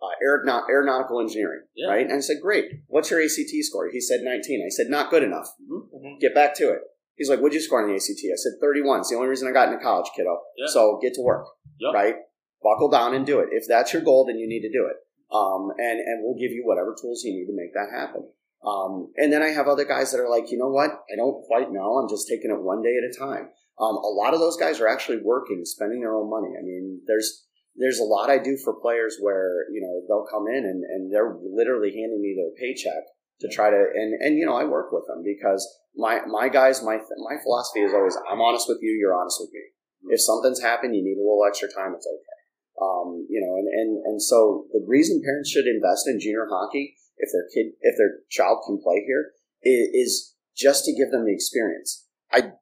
uh, 0.03 0.13
aeronaut- 0.23 0.69
aeronautical 0.69 1.21
engineering. 1.23 1.63
Yeah. 1.75 1.89
Right? 1.89 2.05
And 2.05 2.13
I 2.13 2.21
said, 2.21 2.37
great. 2.43 2.67
What's 2.89 3.11
your 3.11 3.23
ACT 3.23 3.49
score? 3.63 3.89
He 3.91 4.03
said 4.03 4.21
19. 4.23 4.63
I 4.67 4.69
said, 4.69 4.89
not 4.91 5.09
good 5.11 5.23
enough. 5.23 5.49
Mhm. 5.65 6.21
Get 6.21 6.35
back 6.35 6.55
to 6.57 6.69
it. 6.77 6.81
He's 7.17 7.31
like, 7.31 7.41
what'd 7.41 7.55
you 7.55 7.63
score 7.63 7.81
on 7.81 7.89
the 7.89 7.95
ACT? 7.97 8.21
I 8.31 8.37
said 8.37 8.53
31. 8.61 9.01
It's 9.01 9.09
the 9.09 9.17
only 9.17 9.29
reason 9.29 9.49
I 9.49 9.53
got 9.53 9.73
into 9.73 9.83
college, 9.83 10.11
kiddo. 10.15 10.39
Yeah. 10.59 10.67
So 10.69 10.99
get 11.03 11.15
to 11.15 11.23
work. 11.23 11.47
Yep. 11.81 11.95
Right? 11.95 12.17
Buckle 12.63 12.91
down 12.91 13.15
and 13.15 13.25
do 13.25 13.41
it. 13.41 13.49
If 13.53 13.65
that's 13.67 13.95
your 13.95 14.03
goal, 14.03 14.27
then 14.27 14.37
you 14.39 14.47
need 14.47 14.61
to 14.61 14.71
do 14.71 14.87
it. 14.93 14.97
Um, 15.35 15.71
and, 15.79 16.01
and 16.01 16.23
we'll 16.23 16.37
give 16.39 16.53
you 16.53 16.65
whatever 16.67 16.95
tools 17.01 17.23
you 17.25 17.33
need 17.33 17.47
to 17.47 17.57
make 17.57 17.73
that 17.73 17.89
happen. 17.97 18.29
Um, 18.67 19.13
and 19.17 19.33
then 19.33 19.43
I 19.43 19.49
have 19.49 19.69
other 19.69 19.85
guys 19.85 20.11
that 20.11 20.21
are 20.21 20.29
like, 20.29 20.51
you 20.51 20.59
know 20.59 20.69
what? 20.69 20.91
I 20.91 21.17
don't 21.17 21.45
quite 21.47 21.71
know. 21.71 21.99
I'm 21.99 22.09
just 22.09 22.27
taking 22.29 22.51
it 22.51 22.61
one 22.61 22.83
day 22.83 22.97
at 22.99 23.07
a 23.07 23.19
time. 23.19 23.51
Um, 23.79 23.95
a 23.95 24.11
lot 24.11 24.35
of 24.35 24.41
those 24.41 24.57
guys 24.57 24.81
are 24.81 24.89
actually 24.89 25.23
working, 25.23 25.63
spending 25.65 26.01
their 26.01 26.15
own 26.15 26.29
money. 26.29 26.51
I 26.59 26.63
mean, 26.63 27.01
there's 27.07 27.47
there's 27.79 28.01
a 28.01 28.05
lot 28.05 28.29
I 28.29 28.39
do 28.39 28.59
for 28.65 28.75
players 28.75 29.17
where 29.21 29.71
you 29.71 29.81
know 29.81 30.03
they'll 30.09 30.27
come 30.27 30.49
in 30.49 30.67
and, 30.67 30.83
and 30.83 31.15
they're 31.15 31.39
literally 31.39 31.95
handing 31.95 32.21
me 32.21 32.35
their 32.35 32.51
paycheck 32.59 33.07
to 33.41 33.49
try 33.49 33.71
to 33.71 33.79
and 33.95 34.19
and 34.21 34.37
you 34.37 34.45
know 34.45 34.57
I 34.57 34.65
work 34.65 34.91
with 34.91 35.07
them 35.07 35.23
because 35.23 35.63
my 35.95 36.19
my 36.27 36.49
guys 36.49 36.83
my 36.83 36.99
my 36.99 37.37
philosophy 37.43 37.87
is 37.87 37.95
always 37.95 38.19
I'm 38.29 38.43
honest 38.43 38.67
with 38.69 38.79
you, 38.83 38.99
you're 38.99 39.15
honest 39.15 39.39
with 39.39 39.51
me. 39.55 39.63
If 40.11 40.21
something's 40.21 40.61
happened, 40.61 40.97
you 40.97 41.03
need 41.03 41.19
a 41.19 41.23
little 41.23 41.47
extra 41.47 41.71
time, 41.71 41.95
it's 41.95 42.07
okay. 42.07 42.39
Um, 42.83 43.27
you 43.31 43.39
know, 43.39 43.55
and, 43.59 43.69
and 43.71 43.91
and 44.07 44.23
so 44.23 44.67
the 44.73 44.83
reason 44.87 45.23
parents 45.23 45.51
should 45.51 45.67
invest 45.67 46.07
in 46.09 46.19
junior 46.19 46.47
hockey 46.51 46.99
if 47.19 47.31
their 47.33 47.47
kid 47.55 47.73
if 47.81 47.97
their 47.97 48.21
child 48.31 48.63
can 48.67 48.81
play 48.83 49.03
here 49.07 49.33
is, 49.63 49.89
is 49.95 50.35
just 50.57 50.85
to 50.85 50.95
give 50.95 51.11
them 51.11 51.25
the 51.25 51.35
experience. 51.35 52.07
I 52.33 52.53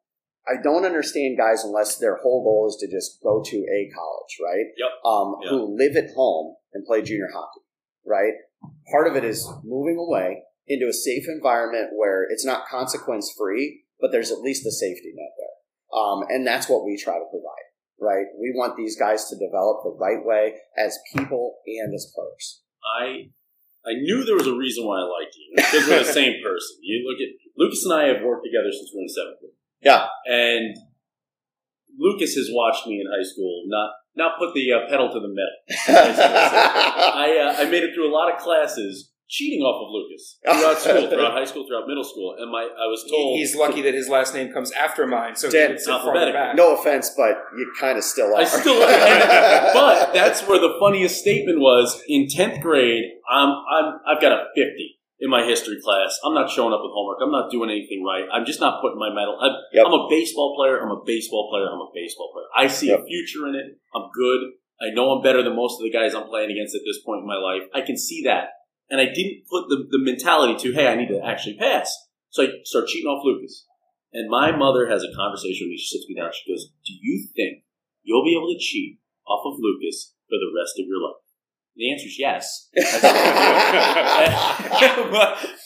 I 0.46 0.62
don't 0.62 0.84
understand 0.84 1.38
guys 1.38 1.64
unless 1.64 1.98
their 1.98 2.16
whole 2.22 2.44
goal 2.44 2.68
is 2.68 2.76
to 2.80 2.90
just 2.90 3.20
go 3.22 3.42
to 3.42 3.56
a 3.56 3.90
college, 3.94 4.38
right? 4.42 4.66
Yep. 4.78 4.90
Um, 5.04 5.34
Yeah. 5.42 5.50
Who 5.50 5.76
live 5.76 5.96
at 5.96 6.14
home 6.14 6.54
and 6.72 6.86
play 6.86 7.02
junior 7.02 7.28
hockey, 7.34 7.60
right? 8.06 8.32
Part 8.90 9.08
of 9.08 9.16
it 9.16 9.24
is 9.24 9.48
moving 9.64 9.98
away 9.98 10.42
into 10.66 10.86
a 10.88 10.92
safe 10.92 11.24
environment 11.28 11.90
where 11.94 12.26
it's 12.30 12.44
not 12.44 12.66
consequence 12.68 13.32
free, 13.36 13.82
but 14.00 14.12
there's 14.12 14.30
at 14.30 14.40
least 14.40 14.66
a 14.66 14.72
safety 14.72 15.12
net 15.14 15.32
there. 15.36 16.00
Um, 16.00 16.24
and 16.28 16.46
that's 16.46 16.68
what 16.68 16.84
we 16.84 16.96
try 16.96 17.14
to 17.14 17.24
provide, 17.30 17.66
right? 18.00 18.26
We 18.38 18.52
want 18.54 18.76
these 18.76 18.96
guys 18.96 19.28
to 19.28 19.36
develop 19.36 19.82
the 19.82 19.96
right 19.98 20.24
way 20.24 20.54
as 20.78 20.98
people 21.14 21.56
and 21.66 21.94
as 21.94 22.12
players. 22.14 22.62
I 23.00 23.30
I 23.86 23.94
knew 23.94 24.24
there 24.24 24.34
was 24.34 24.46
a 24.46 24.54
reason 24.54 24.84
why 24.84 24.98
I 24.98 25.06
liked 25.06 25.34
you 25.38 25.46
because 25.56 25.86
we're 25.88 26.02
the 26.02 26.12
same 26.12 26.42
person. 26.42 26.76
You 26.82 27.06
look 27.06 27.20
at 27.22 27.30
Lucas 27.56 27.84
and 27.84 27.94
I 27.94 28.08
have 28.08 28.22
worked 28.24 28.44
together 28.44 28.70
since 28.72 28.90
we 28.92 28.98
were 28.98 29.06
in 29.06 29.08
seventh 29.08 29.38
grade. 29.40 29.56
Yeah. 29.82 30.06
and 30.26 30.74
Lucas 31.98 32.34
has 32.34 32.48
watched 32.52 32.86
me 32.86 33.00
in 33.00 33.06
high 33.06 33.24
school 33.24 33.64
not 33.66 33.90
not 34.16 34.38
put 34.38 34.54
the 34.54 34.72
uh, 34.72 34.88
pedal 34.88 35.08
to 35.12 35.20
the 35.20 35.28
metal. 35.28 35.56
I 35.88 37.54
uh, 37.56 37.62
I 37.62 37.70
made 37.70 37.82
it 37.82 37.94
through 37.94 38.10
a 38.10 38.14
lot 38.14 38.32
of 38.32 38.40
classes 38.40 39.12
cheating 39.28 39.60
off 39.60 39.82
of 39.82 39.88
Lucas 39.90 40.38
throughout 40.44 40.78
school, 40.78 41.08
throughout 41.10 41.32
high 41.32 41.44
school, 41.44 41.66
throughout 41.66 41.88
middle 41.88 42.04
school, 42.04 42.36
and 42.38 42.50
my 42.50 42.62
I 42.62 42.86
was 42.86 43.04
told 43.10 43.38
He's 43.38 43.54
lucky 43.56 43.82
that 43.82 43.94
his 43.94 44.08
last 44.08 44.34
name 44.34 44.52
comes 44.52 44.72
after 44.72 45.06
mine, 45.06 45.36
so 45.36 45.50
Dan- 45.50 45.70
he 45.70 45.74
gets 45.74 45.86
it 45.86 45.90
farther 45.90 46.32
back. 46.32 46.56
No 46.56 46.74
offense, 46.78 47.10
but 47.16 47.36
you 47.56 47.72
kind 47.80 47.98
of 47.98 48.04
still 48.04 48.34
are. 48.34 48.40
I 48.40 48.44
still, 48.44 48.78
but 48.80 48.88
that's 50.12 50.42
where 50.46 50.58
the 50.60 50.76
funniest 50.80 51.18
statement 51.20 51.60
was 51.60 52.02
in 52.08 52.28
tenth 52.28 52.60
grade. 52.62 53.04
I'm, 53.30 53.48
I'm, 53.48 54.00
I've 54.06 54.20
got 54.22 54.32
a 54.32 54.44
fifty 54.54 54.98
in 55.18 55.30
my 55.30 55.44
history 55.44 55.78
class. 55.82 56.18
I'm 56.24 56.34
not 56.34 56.50
showing 56.50 56.74
up 56.74 56.80
with 56.82 56.92
homework. 56.92 57.18
I'm 57.22 57.32
not 57.32 57.50
doing 57.50 57.70
anything 57.70 58.04
right. 58.04 58.24
I'm 58.30 58.44
just 58.44 58.60
not 58.60 58.82
putting 58.82 58.98
my 58.98 59.08
medal. 59.08 59.38
I'm, 59.40 59.52
Yep. 59.72 59.86
I'm 59.86 59.92
a 59.92 60.06
baseball 60.10 60.54
player. 60.56 60.78
I'm 60.78 60.90
a 60.90 61.02
baseball 61.04 61.48
player. 61.50 61.66
I'm 61.72 61.80
a 61.80 61.90
baseball 61.94 62.30
player. 62.32 62.46
I 62.54 62.68
see 62.68 62.88
Yep. 62.88 63.00
a 63.00 63.04
future 63.06 63.48
in 63.48 63.54
it. 63.54 63.78
I'm 63.94 64.10
good. 64.14 64.52
I 64.80 64.92
know 64.92 65.10
I'm 65.12 65.22
better 65.22 65.42
than 65.42 65.56
most 65.56 65.80
of 65.80 65.84
the 65.84 65.90
guys 65.90 66.14
I'm 66.14 66.28
playing 66.28 66.50
against 66.50 66.74
at 66.74 66.82
this 66.84 67.00
point 67.04 67.22
in 67.22 67.26
my 67.26 67.40
life. 67.40 67.62
I 67.74 67.80
can 67.80 67.96
see 67.96 68.22
that, 68.24 68.48
and 68.90 69.00
I 69.00 69.06
didn't 69.06 69.48
put 69.48 69.68
the, 69.70 69.88
the 69.88 69.98
mentality 69.98 70.54
to, 70.68 70.74
hey, 70.74 70.86
I 70.88 70.96
need 70.96 71.08
to 71.08 71.24
actually 71.24 71.56
pass. 71.56 71.88
So 72.28 72.42
I 72.44 72.48
start 72.64 72.86
cheating 72.88 73.08
off 73.08 73.24
Lucas. 73.24 73.64
And 74.12 74.28
my 74.28 74.52
mother 74.54 74.86
has 74.88 75.02
a 75.02 75.16
conversation 75.16 75.64
with 75.66 75.70
me. 75.72 75.78
She 75.78 75.96
sits 75.96 76.04
me 76.08 76.14
down. 76.14 76.30
She 76.32 76.52
goes, 76.52 76.68
"Do 76.84 76.92
you 76.92 77.26
think 77.34 77.64
you'll 78.02 78.24
be 78.24 78.36
able 78.36 78.52
to 78.52 78.58
cheat 78.60 78.98
off 79.26 79.42
of 79.46 79.58
Lucas 79.58 80.14
for 80.28 80.38
the 80.38 80.50
rest 80.54 80.78
of 80.78 80.86
your 80.86 81.02
life?" 81.02 81.18
The 81.76 81.92
answer 81.92 82.08
is 82.08 82.16
yes. 82.16 82.70
but, 82.72 82.88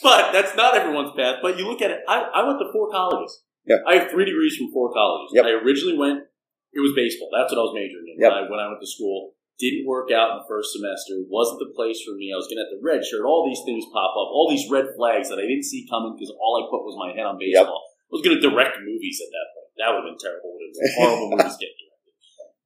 but 0.03 0.23
that's 0.35 0.51
not 0.59 0.75
everyone's 0.75 1.15
path. 1.15 1.39
But 1.41 1.55
you 1.57 1.63
look 1.63 1.79
at 1.81 1.91
it. 1.91 2.03
I, 2.03 2.27
I 2.35 2.43
went 2.43 2.59
to 2.59 2.67
four 2.75 2.91
colleges. 2.91 3.31
Yep. 3.63 3.79
I 3.87 3.95
have 3.95 4.11
three 4.11 4.25
degrees 4.27 4.59
from 4.59 4.75
four 4.75 4.91
colleges. 4.91 5.31
Yep. 5.31 5.45
I 5.45 5.51
originally 5.63 5.95
went. 5.97 6.27
It 6.75 6.83
was 6.83 6.91
baseball. 6.95 7.29
That's 7.31 7.51
what 7.51 7.59
I 7.59 7.63
was 7.67 7.75
majoring 7.75 8.11
in 8.11 8.19
Yep. 8.19 8.27
when, 8.27 8.39
I, 8.39 8.43
when 8.51 8.59
I 8.59 8.67
went 8.67 8.81
to 8.83 8.87
school. 8.91 9.35
Didn't 9.59 9.85
work 9.85 10.09
out 10.09 10.33
in 10.33 10.37
the 10.41 10.47
first 10.49 10.73
semester. 10.73 11.21
Wasn't 11.29 11.61
the 11.61 11.69
place 11.77 12.01
for 12.01 12.17
me. 12.17 12.33
I 12.33 12.39
was 12.39 12.49
going 12.49 12.57
to 12.59 12.65
have 12.65 12.73
the 12.75 12.81
red 12.83 13.05
shirt. 13.05 13.21
All 13.23 13.45
these 13.45 13.61
things 13.63 13.85
pop 13.93 14.11
up. 14.17 14.33
All 14.33 14.49
these 14.49 14.65
red 14.67 14.89
flags 14.97 15.29
that 15.29 15.37
I 15.37 15.45
didn't 15.45 15.69
see 15.69 15.85
coming 15.87 16.17
because 16.17 16.33
all 16.41 16.57
I 16.59 16.65
put 16.67 16.81
was 16.83 16.97
my 16.97 17.13
head 17.13 17.29
on 17.29 17.37
baseball. 17.37 17.77
I 18.09 18.11
was 18.11 18.25
going 18.25 18.35
to 18.35 18.41
direct 18.43 18.81
movies 18.83 19.21
at 19.21 19.29
that 19.31 19.47
point. 19.55 19.69
That 19.79 19.87
would 19.93 20.01
have 20.03 20.09
been 20.11 20.19
terrible. 20.19 20.57
It 20.59 20.73
was 20.75 20.81
horrible 20.97 21.29
movies 21.37 21.55
get 21.61 21.71
directed. 21.77 21.90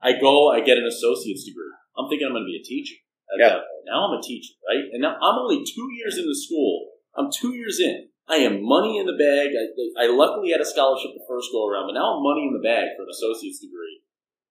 I 0.05 0.13
go. 0.21 0.53
I 0.53 0.61
get 0.61 0.77
an 0.77 0.85
associate's 0.85 1.49
degree. 1.49 1.73
I'm 1.97 2.05
thinking 2.05 2.29
I'm 2.29 2.37
going 2.37 2.45
to 2.45 2.53
be 2.53 2.61
a 2.61 2.63
teacher. 2.63 3.01
Yeah. 3.41 3.65
Now 3.89 4.05
I'm 4.05 4.13
a 4.13 4.21
teacher, 4.21 4.53
right? 4.61 4.85
And 4.93 5.01
now 5.01 5.17
I'm 5.17 5.41
only 5.41 5.65
two 5.65 5.89
years 5.97 6.21
into 6.21 6.37
school. 6.37 6.93
I'm 7.17 7.33
two 7.33 7.57
years 7.57 7.81
in. 7.81 8.13
I 8.29 8.45
am 8.45 8.61
money 8.61 9.01
in 9.01 9.09
the 9.09 9.17
bag. 9.17 9.49
I, 9.49 10.05
I 10.05 10.13
luckily 10.13 10.53
had 10.53 10.61
a 10.61 10.65
scholarship 10.65 11.17
the 11.17 11.25
first 11.25 11.49
go 11.49 11.65
around, 11.65 11.89
but 11.89 11.97
now 11.97 12.17
I'm 12.17 12.21
money 12.21 12.45
in 12.45 12.53
the 12.53 12.61
bag 12.61 12.93
for 12.93 13.05
an 13.05 13.13
associate's 13.13 13.61
degree, 13.61 14.01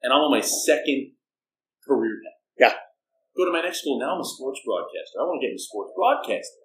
and 0.03 0.15
I'm 0.15 0.23
on 0.23 0.31
my 0.31 0.43
second 0.43 1.15
career 1.87 2.19
path. 2.23 2.43
Yeah. 2.59 2.75
Go 3.39 3.47
to 3.47 3.55
my 3.55 3.63
next 3.63 3.83
school. 3.83 3.99
Now 3.99 4.15
I'm 4.15 4.23
a 4.23 4.27
sports 4.27 4.63
broadcaster. 4.63 5.19
I 5.19 5.27
want 5.27 5.43
to 5.43 5.47
get 5.47 5.55
into 5.55 5.63
sports 5.63 5.91
broadcasting. 5.95 6.63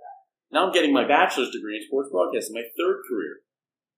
Now 0.51 0.65
I'm 0.65 0.73
getting 0.73 0.93
my 0.93 1.05
bachelor's 1.05 1.53
degree 1.53 1.77
in 1.77 1.85
sports 1.85 2.09
broadcasting, 2.09 2.57
my 2.57 2.65
third 2.77 3.05
career. 3.05 3.45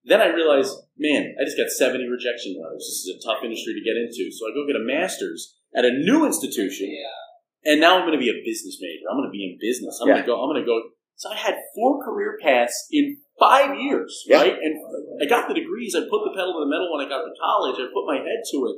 Then 0.04 0.20
I 0.20 0.34
realized, 0.34 0.74
man, 0.98 1.34
I 1.38 1.44
just 1.44 1.56
got 1.56 1.70
70 1.70 2.08
rejection 2.10 2.58
letters. 2.58 2.82
This 2.82 3.06
is 3.06 3.14
a 3.14 3.22
tough 3.22 3.44
industry 3.44 3.74
to 3.74 3.84
get 3.86 3.94
into. 3.94 4.30
So 4.34 4.50
I 4.50 4.54
go 4.54 4.66
get 4.66 4.74
a 4.80 4.82
master's 4.82 5.54
at 5.76 5.84
a 5.84 5.92
new 5.94 6.26
institution. 6.26 6.90
And 7.64 7.80
now 7.80 7.94
I'm 7.98 8.02
going 8.06 8.18
to 8.18 8.22
be 8.22 8.30
a 8.30 8.42
business 8.44 8.78
major. 8.82 9.06
I'm 9.06 9.16
going 9.22 9.30
to 9.30 9.34
be 9.34 9.46
in 9.46 9.54
business. 9.62 9.98
I'm 10.02 10.08
going 10.10 10.20
to 10.22 10.26
go. 10.26 10.42
I'm 10.42 10.50
going 10.50 10.62
to 10.62 10.66
go. 10.66 10.82
So 11.14 11.30
I 11.30 11.36
had 11.38 11.54
four 11.78 12.02
career 12.02 12.34
paths 12.42 12.74
in 12.90 13.18
five 13.38 13.78
years, 13.78 14.10
Yeah. 14.26 14.42
right? 14.42 14.54
And 14.58 14.74
I 15.22 15.26
got 15.30 15.46
the 15.46 15.54
degrees. 15.54 15.94
I 15.94 16.00
put 16.10 16.26
the 16.26 16.34
pedal 16.34 16.58
to 16.58 16.66
the 16.66 16.70
metal 16.70 16.90
when 16.90 17.06
I 17.06 17.08
got 17.08 17.22
to 17.22 17.30
college. 17.38 17.78
I 17.78 17.86
put 17.94 18.10
my 18.10 18.18
head 18.18 18.42
to 18.50 18.58
it. 18.66 18.76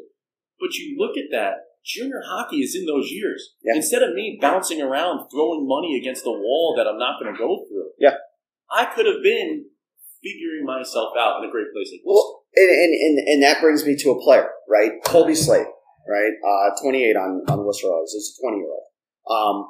But 0.60 0.74
you 0.76 0.96
look 1.00 1.16
at 1.16 1.32
that. 1.32 1.64
Junior 1.84 2.20
hockey 2.24 2.60
is 2.60 2.74
in 2.76 2.84
those 2.86 3.08
years. 3.10 3.56
Yeah. 3.62 3.76
Instead 3.76 4.02
of 4.02 4.14
me 4.14 4.38
bouncing 4.40 4.80
around, 4.80 5.28
throwing 5.32 5.66
money 5.68 5.98
against 6.00 6.24
the 6.24 6.32
wall 6.32 6.74
that 6.76 6.86
I'm 6.86 6.98
not 6.98 7.20
going 7.20 7.32
to 7.32 7.38
go 7.38 7.64
through, 7.68 7.90
Yeah. 7.98 8.16
I 8.70 8.86
could 8.86 9.04
have 9.06 9.22
been 9.22 9.66
figuring 10.24 10.64
myself 10.64 11.12
out 11.20 11.42
in 11.42 11.48
a 11.48 11.52
great 11.52 11.68
place 11.76 11.92
like 11.92 12.00
this. 12.00 12.08
Well, 12.08 12.42
and, 12.56 12.70
and, 12.70 12.92
and, 12.94 13.28
and 13.28 13.42
that 13.42 13.60
brings 13.60 13.84
me 13.84 13.94
to 13.96 14.10
a 14.10 14.22
player, 14.22 14.48
right? 14.68 14.92
Colby 15.04 15.34
Slade, 15.34 15.68
right? 16.08 16.32
Uh, 16.40 16.80
28 16.80 17.16
on, 17.16 17.42
on 17.48 17.58
the 17.58 17.64
Wooster 17.64 17.88
Oilers. 17.88 18.12
He's 18.14 18.32
a 18.32 18.42
20 18.42 18.56
year 18.56 18.72
old. 18.72 18.88
Um, 19.28 19.68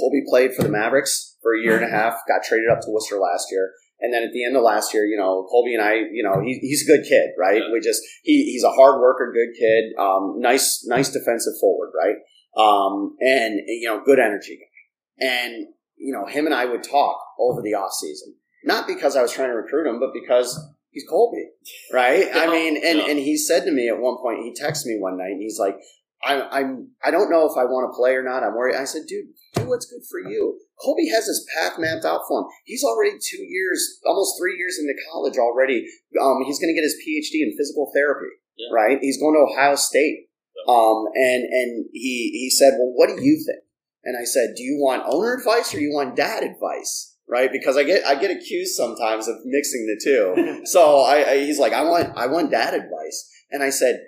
Colby 0.00 0.22
played 0.28 0.54
for 0.54 0.62
the 0.62 0.72
Mavericks 0.72 1.36
for 1.42 1.54
a 1.54 1.60
year 1.60 1.76
and 1.76 1.84
a 1.84 1.90
half, 1.96 2.14
got 2.26 2.42
traded 2.42 2.70
up 2.72 2.80
to 2.80 2.88
Wooster 2.88 3.18
last 3.18 3.48
year. 3.52 3.70
And 4.00 4.14
then 4.14 4.22
at 4.22 4.32
the 4.32 4.44
end 4.44 4.56
of 4.56 4.62
last 4.62 4.94
year, 4.94 5.04
you 5.04 5.16
know, 5.18 5.44
Colby 5.50 5.74
and 5.74 5.82
I, 5.82 5.94
you 6.12 6.22
know, 6.22 6.40
he, 6.40 6.58
he's 6.62 6.88
a 6.88 6.96
good 6.96 7.04
kid, 7.04 7.30
right? 7.36 7.60
Yeah. 7.60 7.72
We 7.72 7.80
just, 7.80 8.00
he, 8.22 8.44
he's 8.44 8.62
a 8.62 8.70
hard 8.70 9.00
worker, 9.00 9.32
good 9.34 9.58
kid, 9.58 9.98
um, 9.98 10.36
nice, 10.38 10.84
nice 10.86 11.10
defensive 11.10 11.54
forward, 11.60 11.90
right? 11.98 12.14
Um, 12.56 13.16
and, 13.20 13.60
you 13.66 13.88
know, 13.88 14.00
good 14.04 14.20
energy 14.20 14.56
guy. 14.56 15.26
And, 15.26 15.66
you 15.96 16.12
know, 16.12 16.26
him 16.26 16.46
and 16.46 16.54
I 16.54 16.64
would 16.64 16.84
talk 16.84 17.18
over 17.40 17.60
the 17.60 17.74
off 17.74 17.92
season, 17.92 18.36
not 18.64 18.86
because 18.86 19.16
I 19.16 19.22
was 19.22 19.32
trying 19.32 19.48
to 19.50 19.54
recruit 19.56 19.88
him, 19.88 20.00
but 20.00 20.10
because 20.12 20.58
he's 20.90 21.04
Colby, 21.08 21.44
right? 21.92 22.28
I 22.34 22.46
mean, 22.50 22.76
and, 22.84 22.98
Yeah. 22.98 23.06
and 23.10 23.18
he 23.18 23.36
said 23.36 23.64
to 23.64 23.70
me 23.72 23.88
at 23.88 23.98
one 24.00 24.16
point, 24.18 24.40
he 24.44 24.52
texted 24.52 24.86
me 24.86 24.98
one 24.98 25.16
night 25.18 25.32
and 25.32 25.40
he's 25.42 25.58
like, 25.58 25.76
I'm, 26.24 26.42
I'm, 26.50 26.88
I 27.04 27.12
don't 27.12 27.30
know 27.30 27.46
if 27.48 27.56
I 27.56 27.64
want 27.64 27.92
to 27.92 27.96
play 27.96 28.14
or 28.16 28.24
not. 28.24 28.42
I'm 28.42 28.56
worried. 28.56 28.74
I 28.74 28.84
said, 28.84 29.02
dude, 29.06 29.26
do 29.54 29.68
what's 29.68 29.86
good 29.86 30.02
for 30.10 30.18
you. 30.18 30.58
Colby 30.82 31.08
has 31.10 31.26
his 31.26 31.46
path 31.54 31.78
mapped 31.78 32.04
out 32.04 32.22
for 32.26 32.40
him. 32.40 32.46
He's 32.64 32.82
already 32.82 33.12
two 33.22 33.42
years, 33.42 34.00
almost 34.04 34.34
three 34.38 34.56
years 34.58 34.78
into 34.80 34.94
college 35.12 35.38
already. 35.38 35.86
Um, 36.20 36.42
he's 36.44 36.58
going 36.58 36.74
to 36.74 36.74
get 36.74 36.82
his 36.82 36.96
PhD 36.98 37.42
in 37.46 37.56
physical 37.56 37.92
therapy, 37.94 38.30
Yeah. 38.56 38.74
right? 38.74 38.98
He's 39.00 39.20
going 39.20 39.34
to 39.34 39.46
Ohio 39.52 39.76
State. 39.76 40.26
Um, 40.66 41.06
and, 41.14 41.44
and 41.44 41.86
he, 41.92 42.30
he 42.34 42.50
said, 42.50 42.72
well, 42.78 42.92
what 42.96 43.08
do 43.08 43.22
you 43.22 43.40
think? 43.46 43.62
And 44.02 44.16
I 44.20 44.24
said, 44.24 44.54
do 44.56 44.62
you 44.64 44.76
want 44.80 45.04
owner 45.06 45.34
advice 45.34 45.72
or 45.72 45.78
you 45.80 45.92
want 45.92 46.16
dad 46.16 46.42
advice? 46.42 47.07
Right? 47.30 47.52
Because 47.52 47.76
I 47.76 47.84
get, 47.84 48.04
I 48.06 48.14
get 48.14 48.30
accused 48.30 48.74
sometimes 48.74 49.28
of 49.28 49.36
mixing 49.44 49.86
the 49.86 50.00
two. 50.02 50.62
so 50.64 51.00
I, 51.00 51.30
I, 51.30 51.38
he's 51.44 51.58
like, 51.58 51.72
I 51.72 51.82
want, 51.82 52.16
I 52.16 52.26
want 52.26 52.50
dad 52.50 52.74
advice. 52.74 53.30
And 53.50 53.62
I 53.62 53.70
said, 53.70 54.00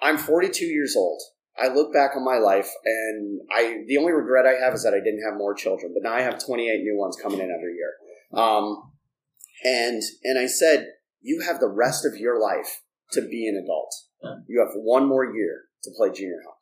I'm 0.00 0.18
42 0.18 0.64
years 0.64 0.94
old. 0.96 1.20
I 1.58 1.68
look 1.68 1.92
back 1.92 2.10
on 2.16 2.24
my 2.24 2.36
life 2.36 2.68
and 2.84 3.40
I, 3.50 3.82
the 3.86 3.96
only 3.96 4.12
regret 4.12 4.44
I 4.46 4.62
have 4.62 4.74
is 4.74 4.82
that 4.84 4.92
I 4.92 4.98
didn't 4.98 5.24
have 5.24 5.38
more 5.38 5.54
children, 5.54 5.94
but 5.94 6.06
now 6.06 6.14
I 6.14 6.20
have 6.20 6.44
28 6.44 6.82
new 6.82 6.98
ones 6.98 7.16
coming 7.22 7.38
in 7.38 7.50
every 7.50 7.74
year. 7.74 7.92
Um, 8.34 8.92
and, 9.64 10.02
and 10.24 10.38
I 10.38 10.46
said, 10.46 10.86
you 11.22 11.42
have 11.46 11.60
the 11.60 11.68
rest 11.68 12.04
of 12.04 12.18
your 12.18 12.40
life 12.40 12.82
to 13.12 13.22
be 13.22 13.48
an 13.48 13.60
adult. 13.62 13.92
You 14.48 14.60
have 14.60 14.74
one 14.74 15.06
more 15.06 15.24
year 15.24 15.62
to 15.84 15.90
play 15.96 16.10
junior 16.10 16.42
hockey. 16.44 16.55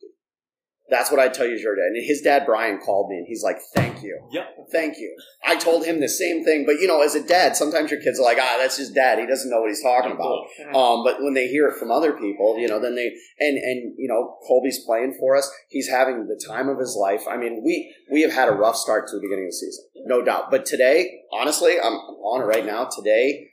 That's 0.90 1.11
what 1.11 1.18
I 1.18 1.29
tell 1.29 1.47
you, 1.47 1.61
Jordan. 1.62 1.92
And 1.94 2.05
his 2.07 2.20
dad, 2.20 2.44
Brian, 2.44 2.79
called 2.79 3.09
me 3.09 3.16
and 3.16 3.27
he's 3.27 3.42
like, 3.42 3.57
thank 3.75 4.03
you. 4.03 4.20
Yep. 4.33 4.47
Thank 4.70 4.99
you. 4.99 5.16
I 5.44 5.57
told 5.57 5.87
him 5.87 6.01
the 6.01 6.09
same 6.09 6.44
thing. 6.44 6.66
But, 6.66 6.75
you 6.75 6.87
know, 6.87 7.03
as 7.03 7.14
a 7.14 7.27
dad, 7.27 7.57
sometimes 7.57 7.90
your 7.90 8.03
kids 8.03 8.20
are 8.20 8.23
like, 8.23 8.37
ah, 8.38 8.57
that's 8.61 8.77
just 8.77 8.94
dad. 8.94 9.18
He 9.18 9.27
doesn't 9.27 9.51
know 9.51 9.61
what 9.61 9.70
he's 9.70 9.83
talking 9.83 10.12
about. 10.12 10.44
Um, 10.77 11.03
but 11.03 11.23
when 11.23 11.33
they 11.33 11.49
hear 11.49 11.68
it 11.68 11.79
from 11.79 11.90
other 11.90 12.12
people, 12.12 12.59
you 12.59 12.68
know, 12.68 12.81
then 12.81 12.94
they 12.94 13.12
and 13.40 13.57
and 13.57 13.94
you 13.97 14.09
know, 14.09 14.37
Colby's 14.47 14.85
playing 14.85 15.16
for 15.18 15.37
us. 15.37 15.51
He's 15.68 15.88
having 15.88 16.27
the 16.27 16.42
time 16.47 16.68
of 16.68 16.79
his 16.79 16.97
life. 17.01 17.23
I 17.29 17.37
mean, 17.37 17.62
we 17.64 17.94
we 18.11 18.23
have 18.23 18.33
had 18.33 18.49
a 18.49 18.53
rough 18.53 18.77
start 18.77 19.09
to 19.09 19.16
the 19.16 19.23
beginning 19.23 19.47
of 19.47 19.51
the 19.51 19.57
season, 19.57 19.85
no 20.07 20.23
doubt. 20.23 20.51
But 20.51 20.66
today, 20.66 21.20
honestly, 21.33 21.77
I'm 21.81 21.94
on 21.94 22.42
it 22.42 22.44
right 22.44 22.66
now. 22.66 22.85
Today 22.94 23.49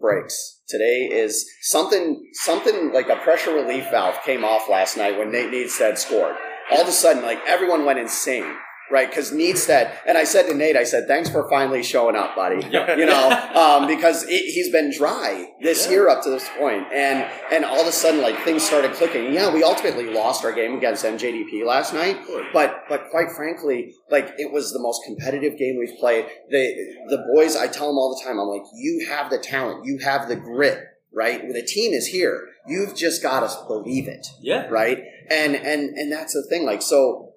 breaks. 0.00 0.60
Today 0.68 1.08
is 1.10 1.48
something 1.60 2.22
something 2.32 2.92
like 2.92 3.08
a 3.08 3.16
pressure 3.16 3.54
relief 3.54 3.90
valve 3.90 4.16
came 4.24 4.44
off 4.44 4.68
last 4.68 4.96
night 4.96 5.18
when 5.18 5.30
Nate 5.30 5.50
Needstead 5.50 5.98
scored. 5.98 6.36
All 6.70 6.82
of 6.82 6.88
a 6.88 6.92
sudden, 6.92 7.22
like 7.22 7.40
everyone 7.46 7.84
went 7.84 7.98
insane. 7.98 8.54
Right, 8.90 9.08
because 9.08 9.32
Needstead, 9.32 9.90
and 10.06 10.18
I 10.18 10.24
said 10.24 10.48
to 10.48 10.54
Nate, 10.54 10.76
I 10.76 10.84
said, 10.84 11.08
"Thanks 11.08 11.30
for 11.30 11.48
finally 11.48 11.82
showing 11.82 12.14
up, 12.14 12.36
buddy." 12.36 12.56
You 12.66 13.06
know, 13.06 13.30
um, 13.54 13.86
because 13.86 14.24
it, 14.24 14.52
he's 14.52 14.70
been 14.70 14.92
dry 14.94 15.46
this 15.62 15.86
Yeah. 15.86 15.92
year 15.92 16.08
up 16.10 16.22
to 16.24 16.30
this 16.30 16.46
point, 16.58 16.92
and 16.92 17.26
and 17.50 17.64
all 17.64 17.80
of 17.80 17.86
a 17.86 17.92
sudden, 17.92 18.20
like 18.20 18.38
things 18.40 18.62
started 18.62 18.92
clicking. 18.92 19.32
Yeah, 19.32 19.54
we 19.54 19.62
ultimately 19.62 20.12
lost 20.12 20.44
our 20.44 20.52
game 20.52 20.76
against 20.76 21.06
MJDP 21.06 21.64
last 21.64 21.94
night, 21.94 22.18
but 22.52 22.82
but 22.90 23.08
quite 23.10 23.30
frankly, 23.34 23.94
like 24.10 24.34
it 24.36 24.52
was 24.52 24.72
the 24.74 24.80
most 24.80 25.00
competitive 25.06 25.56
game 25.56 25.78
we've 25.78 25.96
played. 25.98 26.26
The 26.50 26.74
the 27.08 27.24
boys, 27.34 27.56
I 27.56 27.68
tell 27.68 27.86
them 27.86 27.96
all 27.96 28.14
the 28.14 28.22
time, 28.28 28.38
I'm 28.38 28.48
like, 28.48 28.66
you 28.74 29.06
have 29.08 29.30
the 29.30 29.38
talent, 29.38 29.86
you 29.86 29.98
have 30.04 30.28
the 30.28 30.36
grit, 30.36 30.84
right? 31.14 31.40
The 31.40 31.62
team 31.62 31.94
is 31.94 32.08
here. 32.08 32.46
You've 32.66 32.94
just 32.94 33.22
got 33.22 33.40
to 33.48 33.66
believe 33.66 34.08
it 34.08 34.26
Yeah. 34.40 34.66
right? 34.68 34.98
And 35.30 35.54
and 35.56 35.96
and 35.96 36.12
that's 36.12 36.32
the 36.34 36.44
thing. 36.48 36.64
Like 36.64 36.82
so, 36.82 37.34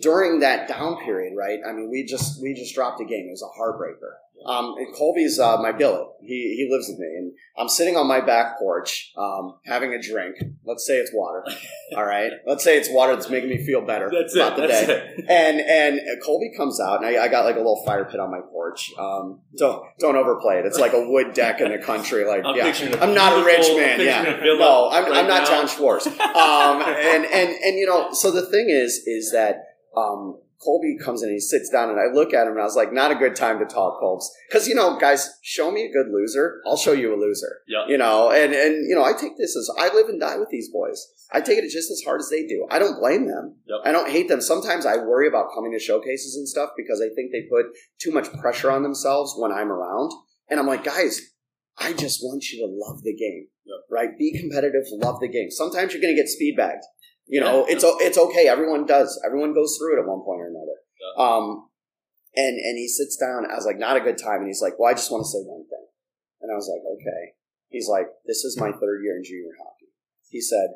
during 0.00 0.40
that 0.40 0.68
down 0.68 1.02
period, 1.02 1.34
right? 1.36 1.60
I 1.66 1.72
mean, 1.72 1.90
we 1.90 2.04
just 2.04 2.40
we 2.42 2.54
just 2.54 2.74
dropped 2.74 3.00
a 3.00 3.04
game. 3.04 3.26
It 3.26 3.30
was 3.30 3.42
a 3.42 3.58
heartbreaker. 3.60 4.14
Um, 4.46 4.74
and 4.78 4.94
Colby's 4.94 5.38
uh, 5.38 5.56
my 5.58 5.72
billet. 5.72 6.06
He 6.20 6.54
he 6.56 6.68
lives 6.70 6.88
with 6.88 6.98
me, 6.98 7.06
and 7.06 7.32
I'm 7.56 7.68
sitting 7.68 7.96
on 7.96 8.06
my 8.06 8.20
back 8.20 8.58
porch, 8.58 9.12
um, 9.16 9.56
having 9.66 9.92
a 9.92 10.00
drink. 10.00 10.36
Let's 10.64 10.86
say 10.86 10.94
it's 10.94 11.10
water. 11.12 11.44
All 11.96 12.04
right. 12.04 12.30
Let's 12.46 12.64
say 12.64 12.76
it's 12.78 12.88
water 12.90 13.14
that's 13.14 13.28
making 13.28 13.50
me 13.50 13.64
feel 13.64 13.80
better 13.84 14.10
That's 14.12 14.34
about 14.34 14.58
it. 14.58 14.62
the 14.62 14.68
That's 14.68 14.86
day. 14.86 15.14
it. 15.18 15.24
And 15.28 15.60
and 15.60 16.00
Colby 16.24 16.52
comes 16.56 16.80
out, 16.80 17.04
and 17.04 17.06
I, 17.06 17.24
I 17.24 17.28
got 17.28 17.44
like 17.44 17.56
a 17.56 17.58
little 17.58 17.82
fire 17.84 18.04
pit 18.04 18.20
on 18.20 18.30
my 18.30 18.40
porch. 18.50 18.92
Um, 18.98 19.40
don't 19.56 19.82
don't 19.98 20.16
overplay 20.16 20.58
it. 20.58 20.66
It's 20.66 20.78
like 20.78 20.92
a 20.92 21.08
wood 21.08 21.34
deck 21.34 21.60
in 21.60 21.70
the 21.70 21.78
country. 21.78 22.24
Like 22.24 22.42
I'm 22.44 22.56
yeah, 22.56 22.72
I'm 23.00 23.14
not 23.14 23.40
a 23.40 23.44
rich 23.44 23.66
man. 23.76 24.00
Yeah, 24.00 24.24
picturing 24.24 24.40
a 24.40 24.42
villa 24.42 24.58
no, 24.58 24.88
I'm, 24.90 25.04
right 25.04 25.12
I'm 25.16 25.28
not 25.28 25.42
now. 25.42 25.48
John 25.48 25.68
Schwartz. 25.68 26.06
Um, 26.28 26.82
and 26.82 27.24
and 27.24 27.50
and 27.50 27.78
you 27.78 27.86
know, 27.86 28.12
so 28.12 28.30
the 28.30 28.46
thing 28.46 28.66
is, 28.70 29.02
is 29.06 29.32
that 29.32 29.64
um, 29.96 30.38
Colby 30.62 30.96
comes 31.02 31.22
in 31.22 31.28
and 31.28 31.36
he 31.36 31.40
sits 31.40 31.70
down 31.70 31.88
and 31.88 32.00
I 32.00 32.12
look 32.12 32.34
at 32.34 32.46
him 32.46 32.54
and 32.54 32.60
I 32.60 32.64
was 32.64 32.74
like, 32.76 32.92
not 32.92 33.12
a 33.12 33.14
good 33.14 33.36
time 33.36 33.58
to 33.60 33.64
talk, 33.64 34.00
Colbs. 34.02 34.24
Cause 34.50 34.66
you 34.66 34.74
know, 34.74 34.98
guys, 34.98 35.30
show 35.42 35.70
me 35.70 35.84
a 35.84 35.92
good 35.92 36.10
loser. 36.12 36.60
I'll 36.66 36.76
show 36.76 36.92
you 36.92 37.14
a 37.14 37.18
loser. 37.20 37.58
Yeah. 37.68 37.86
You 37.86 37.96
know, 37.98 38.30
and, 38.32 38.52
and, 38.52 38.88
you 38.88 38.94
know, 38.96 39.04
I 39.04 39.12
take 39.12 39.36
this 39.38 39.56
as 39.56 39.70
I 39.78 39.94
live 39.94 40.08
and 40.08 40.20
die 40.20 40.36
with 40.36 40.48
these 40.50 40.68
boys. 40.72 41.06
I 41.32 41.40
take 41.42 41.58
it 41.58 41.70
just 41.70 41.90
as 41.90 42.02
hard 42.04 42.20
as 42.20 42.28
they 42.30 42.46
do. 42.46 42.66
I 42.70 42.78
don't 42.78 42.98
blame 42.98 43.26
them. 43.28 43.56
Yep. 43.66 43.78
I 43.84 43.92
don't 43.92 44.10
hate 44.10 44.28
them. 44.28 44.40
Sometimes 44.40 44.84
I 44.86 44.96
worry 44.96 45.28
about 45.28 45.50
coming 45.54 45.72
to 45.72 45.78
showcases 45.78 46.34
and 46.36 46.48
stuff 46.48 46.70
because 46.76 47.00
I 47.00 47.14
think 47.14 47.30
they 47.32 47.42
put 47.50 47.66
too 48.00 48.10
much 48.12 48.32
pressure 48.40 48.70
on 48.70 48.82
themselves 48.82 49.34
when 49.36 49.52
I'm 49.52 49.70
around. 49.70 50.10
And 50.48 50.58
I'm 50.58 50.66
like, 50.66 50.84
guys, 50.84 51.20
I 51.78 51.92
just 51.92 52.20
want 52.22 52.50
you 52.50 52.66
to 52.66 52.72
love 52.72 53.02
the 53.02 53.14
game, 53.14 53.46
Yep. 53.64 53.76
right? 53.90 54.18
Be 54.18 54.36
competitive, 54.36 54.82
love 54.90 55.20
the 55.20 55.28
game. 55.28 55.50
Sometimes 55.50 55.92
you're 55.92 56.02
going 56.02 56.16
to 56.16 56.20
get 56.20 56.28
speed 56.28 56.56
bagged. 56.56 56.82
You 57.28 57.40
know, 57.40 57.66
Yeah. 57.68 57.74
it's 57.74 57.84
it's 57.84 58.18
okay. 58.18 58.48
Everyone 58.48 58.86
does. 58.86 59.20
Everyone 59.24 59.52
goes 59.54 59.76
through 59.78 59.96
it 59.96 60.00
at 60.02 60.08
one 60.08 60.20
point 60.24 60.40
or 60.40 60.48
another. 60.48 60.78
Yeah. 61.00 61.24
Um, 61.24 61.68
and 62.34 62.56
and 62.58 62.78
he 62.78 62.88
sits 62.88 63.16
down. 63.16 63.44
I 63.50 63.54
was 63.54 63.66
like, 63.66 63.78
not 63.78 63.96
a 63.96 64.00
good 64.00 64.16
time. 64.18 64.38
And 64.40 64.46
he's 64.48 64.62
like, 64.62 64.78
well, 64.78 64.90
I 64.90 64.94
just 64.94 65.10
want 65.12 65.22
to 65.24 65.28
say 65.28 65.38
one 65.44 65.64
thing. 65.68 65.86
And 66.40 66.50
I 66.50 66.54
was 66.54 66.68
like, 66.72 66.82
okay. 66.94 67.34
He's 67.68 67.88
like, 67.88 68.06
this 68.26 68.44
is 68.44 68.58
my 68.58 68.70
third 68.72 69.02
year 69.04 69.16
in 69.16 69.24
junior 69.24 69.52
hockey. 69.58 69.92
He 70.30 70.40
said, 70.40 70.68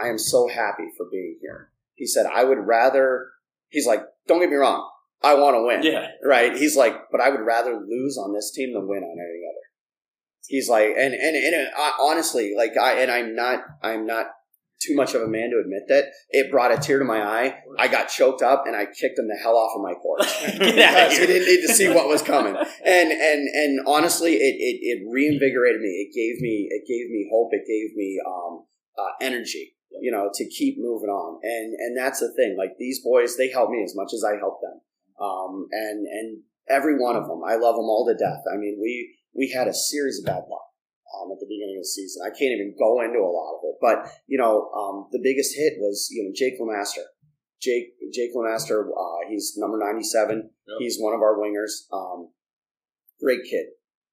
I 0.00 0.08
am 0.08 0.18
so 0.18 0.48
happy 0.48 0.88
for 0.96 1.06
being 1.10 1.38
here. 1.40 1.70
He 1.94 2.06
said, 2.06 2.26
I 2.26 2.44
would 2.44 2.58
rather. 2.58 3.28
He's 3.68 3.86
like, 3.86 4.00
don't 4.26 4.40
get 4.40 4.50
me 4.50 4.56
wrong. 4.56 4.88
I 5.22 5.34
want 5.34 5.54
to 5.54 5.62
win 5.62 5.82
Yeah. 5.84 6.08
right? 6.24 6.56
He's 6.56 6.76
like, 6.76 6.94
but 7.12 7.20
I 7.20 7.30
would 7.30 7.40
rather 7.40 7.74
lose 7.78 8.18
on 8.18 8.34
this 8.34 8.50
team 8.52 8.72
than 8.74 8.88
win 8.88 9.04
on 9.04 9.16
any 9.18 9.42
other. 9.48 9.64
He's 10.48 10.68
like, 10.68 10.88
and 10.88 11.14
and 11.14 11.36
and 11.36 11.68
uh, 11.78 11.90
honestly, 12.00 12.54
like 12.56 12.76
I 12.76 12.94
and 13.00 13.10
I'm 13.10 13.36
not, 13.36 13.60
I'm 13.82 14.04
not 14.04 14.26
too 14.84 14.94
much 14.94 15.14
of 15.14 15.22
a 15.22 15.28
man 15.28 15.50
to 15.50 15.60
admit 15.60 15.82
that 15.88 16.06
it 16.30 16.50
brought 16.50 16.72
a 16.72 16.76
tear 16.76 16.98
to 16.98 17.04
my 17.04 17.22
eye. 17.22 17.54
I 17.78 17.88
got 17.88 18.08
choked 18.08 18.42
up 18.42 18.64
and 18.66 18.76
I 18.76 18.86
kicked 18.86 19.18
him 19.18 19.28
the 19.28 19.38
hell 19.42 19.56
off 19.56 19.76
of 19.76 19.82
my 19.82 19.94
porch 20.00 20.26
Get 20.58 20.78
out 20.78 21.04
of 21.04 21.10
because 21.10 21.18
he 21.18 21.26
didn't 21.26 21.48
need 21.48 21.66
to 21.66 21.72
see 21.72 21.88
what 21.88 22.08
was 22.08 22.22
coming. 22.22 22.56
And 22.84 23.12
and 23.12 23.48
and 23.48 23.80
honestly, 23.86 24.34
it 24.34 24.56
it, 24.58 24.78
it 24.82 24.98
reinvigorated 25.08 25.80
me. 25.80 26.08
It 26.08 26.10
gave 26.14 26.40
me 26.40 26.68
it 26.70 26.82
gave 26.88 27.10
me 27.10 27.28
hope. 27.30 27.50
It 27.52 27.62
gave 27.66 27.94
me 27.96 28.18
um, 28.26 28.64
uh, 28.98 29.12
energy. 29.20 29.74
You 30.00 30.10
know, 30.10 30.30
to 30.32 30.48
keep 30.48 30.76
moving 30.78 31.10
on. 31.10 31.38
And 31.42 31.74
and 31.74 31.96
that's 31.96 32.20
the 32.20 32.32
thing. 32.34 32.56
Like 32.58 32.72
these 32.78 33.00
boys, 33.04 33.36
they 33.36 33.50
help 33.50 33.70
me 33.70 33.82
as 33.84 33.94
much 33.94 34.12
as 34.12 34.24
I 34.24 34.36
help 34.38 34.60
them. 34.60 34.80
Um, 35.20 35.68
and 35.70 36.06
and 36.06 36.42
every 36.68 36.98
one 36.98 37.16
of 37.16 37.28
them, 37.28 37.42
I 37.46 37.54
love 37.54 37.76
them 37.76 37.86
all 37.86 38.06
to 38.08 38.16
death. 38.18 38.42
I 38.52 38.56
mean, 38.56 38.78
we 38.80 39.14
we 39.34 39.50
had 39.50 39.68
a 39.68 39.74
series 39.74 40.18
of 40.18 40.26
bad 40.26 40.42
luck 40.50 40.71
um, 41.12 41.30
at 41.32 41.38
the 41.38 41.48
beginning 41.48 41.76
of 41.78 41.84
the 41.84 41.92
season. 41.92 42.24
I 42.24 42.32
can't 42.32 42.56
even 42.56 42.74
go 42.78 43.00
into 43.04 43.20
a 43.20 43.28
lot 43.28 43.58
of 43.58 43.60
it, 43.68 43.76
but 43.80 44.10
you 44.26 44.38
know, 44.38 44.72
um, 44.72 45.08
the 45.12 45.20
biggest 45.22 45.54
hit 45.56 45.74
was 45.78 46.08
you 46.10 46.24
know 46.24 46.32
Jake 46.34 46.58
Lemaster. 46.60 47.06
Jake 47.60 47.94
Jake 48.12 48.34
Lemaster, 48.34 48.88
uh, 48.90 49.28
he's 49.28 49.54
number 49.56 49.78
ninety 49.78 50.04
seven. 50.04 50.50
Yep. 50.66 50.76
He's 50.80 50.98
one 50.98 51.14
of 51.14 51.20
our 51.20 51.38
wingers. 51.38 51.86
Um, 51.92 52.30
great 53.20 53.44
kid, 53.44 53.66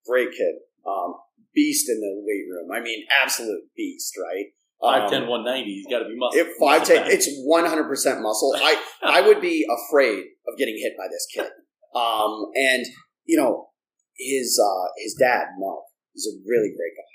great 0.05 0.31
kid. 0.31 0.55
Um, 0.85 1.15
beast 1.53 1.89
in 1.89 1.99
the 1.99 2.21
weight 2.23 2.45
room. 2.49 2.71
I 2.71 2.79
mean, 2.81 3.05
absolute 3.23 3.63
beast, 3.75 4.13
right? 4.17 4.45
Um, 4.81 5.09
5'10", 5.09 5.27
190, 5.27 5.73
he's 5.73 5.87
got 5.87 5.99
to 5.99 6.05
be 6.05 6.15
muscle. 6.15 6.45
five 6.57 6.85
ten, 6.85 7.03
it's 7.11 7.27
one 7.43 7.65
hundred 7.65 7.89
percent 7.89 8.21
muscle. 8.21 8.53
I 8.55 8.81
I 9.03 9.21
would 9.21 9.41
be 9.41 9.67
afraid 9.67 10.23
of 10.47 10.57
getting 10.57 10.77
hit 10.77 10.93
by 10.97 11.07
this 11.11 11.27
kid. 11.33 11.51
Um, 11.93 12.51
and 12.55 12.85
you 13.25 13.37
know, 13.37 13.69
his 14.15 14.59
uh, 14.63 14.87
his 15.03 15.15
dad 15.19 15.47
Mark 15.57 15.83
is 16.15 16.29
a 16.29 16.39
really 16.45 16.73
great 16.73 16.95
guy, 16.95 17.13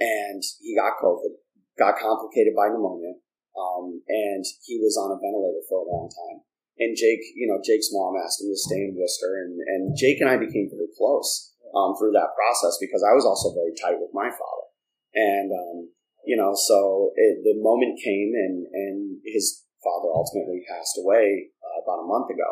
and 0.00 0.42
he 0.60 0.76
got 0.76 1.00
COVID, 1.02 1.36
got 1.78 2.00
complicated 2.00 2.54
by 2.56 2.68
pneumonia, 2.68 3.18
um, 3.56 4.00
and 4.08 4.44
he 4.64 4.80
was 4.80 4.96
on 4.96 5.12
a 5.12 5.20
ventilator 5.20 5.64
for 5.68 5.84
a 5.84 5.90
long 5.90 6.08
time. 6.08 6.44
And 6.80 6.96
Jake, 6.96 7.20
you 7.36 7.44
know, 7.44 7.60
Jake's 7.60 7.92
mom 7.92 8.16
asked 8.16 8.40
him 8.40 8.48
to 8.48 8.56
stay 8.56 8.88
in 8.88 8.96
Wooster, 8.96 9.44
and, 9.44 9.60
and 9.60 9.82
Jake 9.96 10.20
and 10.20 10.30
I 10.30 10.40
became 10.40 10.72
very 10.72 10.88
close 10.96 11.52
um, 11.76 11.92
through 12.00 12.16
that 12.16 12.32
process 12.32 12.80
because 12.80 13.04
I 13.04 13.12
was 13.12 13.28
also 13.28 13.52
very 13.52 13.76
tight 13.76 14.00
with 14.00 14.16
my 14.16 14.32
father, 14.32 14.66
and 15.14 15.52
um, 15.52 15.78
you 16.24 16.36
know, 16.36 16.56
so 16.56 17.12
it, 17.16 17.44
the 17.44 17.60
moment 17.60 18.00
came, 18.00 18.32
and 18.32 18.66
and 18.72 18.98
his 19.24 19.64
father 19.84 20.12
ultimately 20.12 20.64
passed 20.68 20.96
away 21.00 21.52
uh, 21.60 21.76
about 21.84 22.04
a 22.04 22.08
month 22.08 22.28
ago. 22.30 22.50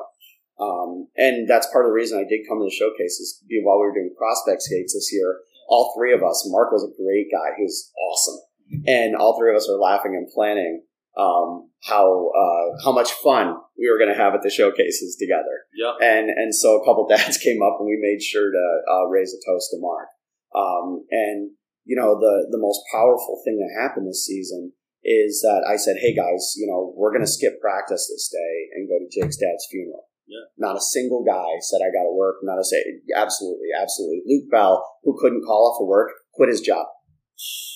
Um, 0.59 1.07
and 1.16 1.47
that's 1.47 1.70
part 1.70 1.86
of 1.86 1.91
the 1.91 1.95
reason 1.95 2.18
I 2.18 2.26
did 2.26 2.43
come 2.49 2.59
to 2.59 2.66
the 2.66 2.74
showcases 2.74 3.45
while 3.62 3.78
we 3.78 3.86
were 3.86 3.95
doing 3.95 4.11
prospect 4.18 4.62
skates 4.62 4.93
this 4.93 5.12
year. 5.12 5.39
All 5.68 5.92
three 5.96 6.12
of 6.12 6.22
us, 6.22 6.48
Mark 6.48 6.72
was 6.72 6.82
a 6.82 6.96
great 6.96 7.28
guy. 7.30 7.54
He 7.56 7.62
was 7.62 7.92
awesome. 8.10 8.40
And 8.86 9.16
all 9.16 9.38
three 9.38 9.50
of 9.50 9.56
us 9.56 9.68
were 9.68 9.78
laughing 9.78 10.14
and 10.16 10.28
planning 10.34 10.82
um, 11.18 11.70
how 11.82 12.30
uh, 12.30 12.78
how 12.84 12.92
much 12.92 13.10
fun 13.24 13.56
we 13.76 13.90
were 13.90 13.98
going 13.98 14.14
to 14.14 14.22
have 14.22 14.34
at 14.34 14.42
the 14.42 14.50
showcases 14.50 15.16
together. 15.18 15.66
Yeah. 15.74 15.94
And 16.00 16.30
and 16.30 16.54
so 16.54 16.80
a 16.80 16.84
couple 16.86 17.06
dads 17.10 17.36
came 17.38 17.60
up 17.60 17.76
and 17.80 17.86
we 17.86 17.98
made 18.00 18.22
sure 18.22 18.50
to 18.50 18.66
uh, 18.90 19.06
raise 19.08 19.34
a 19.34 19.40
toast 19.42 19.70
to 19.72 19.78
Mark. 19.80 20.08
Um, 20.54 21.04
and 21.10 21.50
you 21.84 21.96
know 21.96 22.18
the 22.18 22.48
the 22.50 22.58
most 22.58 22.80
powerful 22.92 23.42
thing 23.44 23.58
that 23.58 23.82
happened 23.82 24.08
this 24.08 24.24
season 24.24 24.72
is 25.04 25.40
that 25.42 25.66
I 25.68 25.76
said, 25.76 25.96
"Hey 26.00 26.14
guys, 26.14 26.54
you 26.56 26.66
know 26.66 26.94
we're 26.96 27.12
going 27.12 27.26
to 27.26 27.30
skip 27.30 27.60
practice 27.60 28.08
this 28.08 28.28
day 28.28 28.68
and 28.74 28.88
go 28.88 28.98
to 28.98 29.10
Jake's 29.10 29.36
dad's 29.36 29.66
funeral." 29.70 30.07
Yeah. 30.29 30.45
Not 30.61 30.76
a 30.76 30.81
single 30.81 31.24
guy 31.24 31.57
said 31.64 31.81
I 31.81 31.89
got 31.89 32.05
to 32.05 32.12
work. 32.14 32.37
Not 32.45 32.61
a 32.61 32.64
say. 32.64 32.85
Absolutely, 33.16 33.72
absolutely. 33.72 34.22
Luke 34.29 34.51
Bell, 34.53 34.85
who 35.03 35.16
couldn't 35.18 35.45
call 35.45 35.72
off 35.72 35.81
of 35.81 35.89
work, 35.89 36.12
quit 36.37 36.53
his 36.53 36.61
job, 36.61 36.85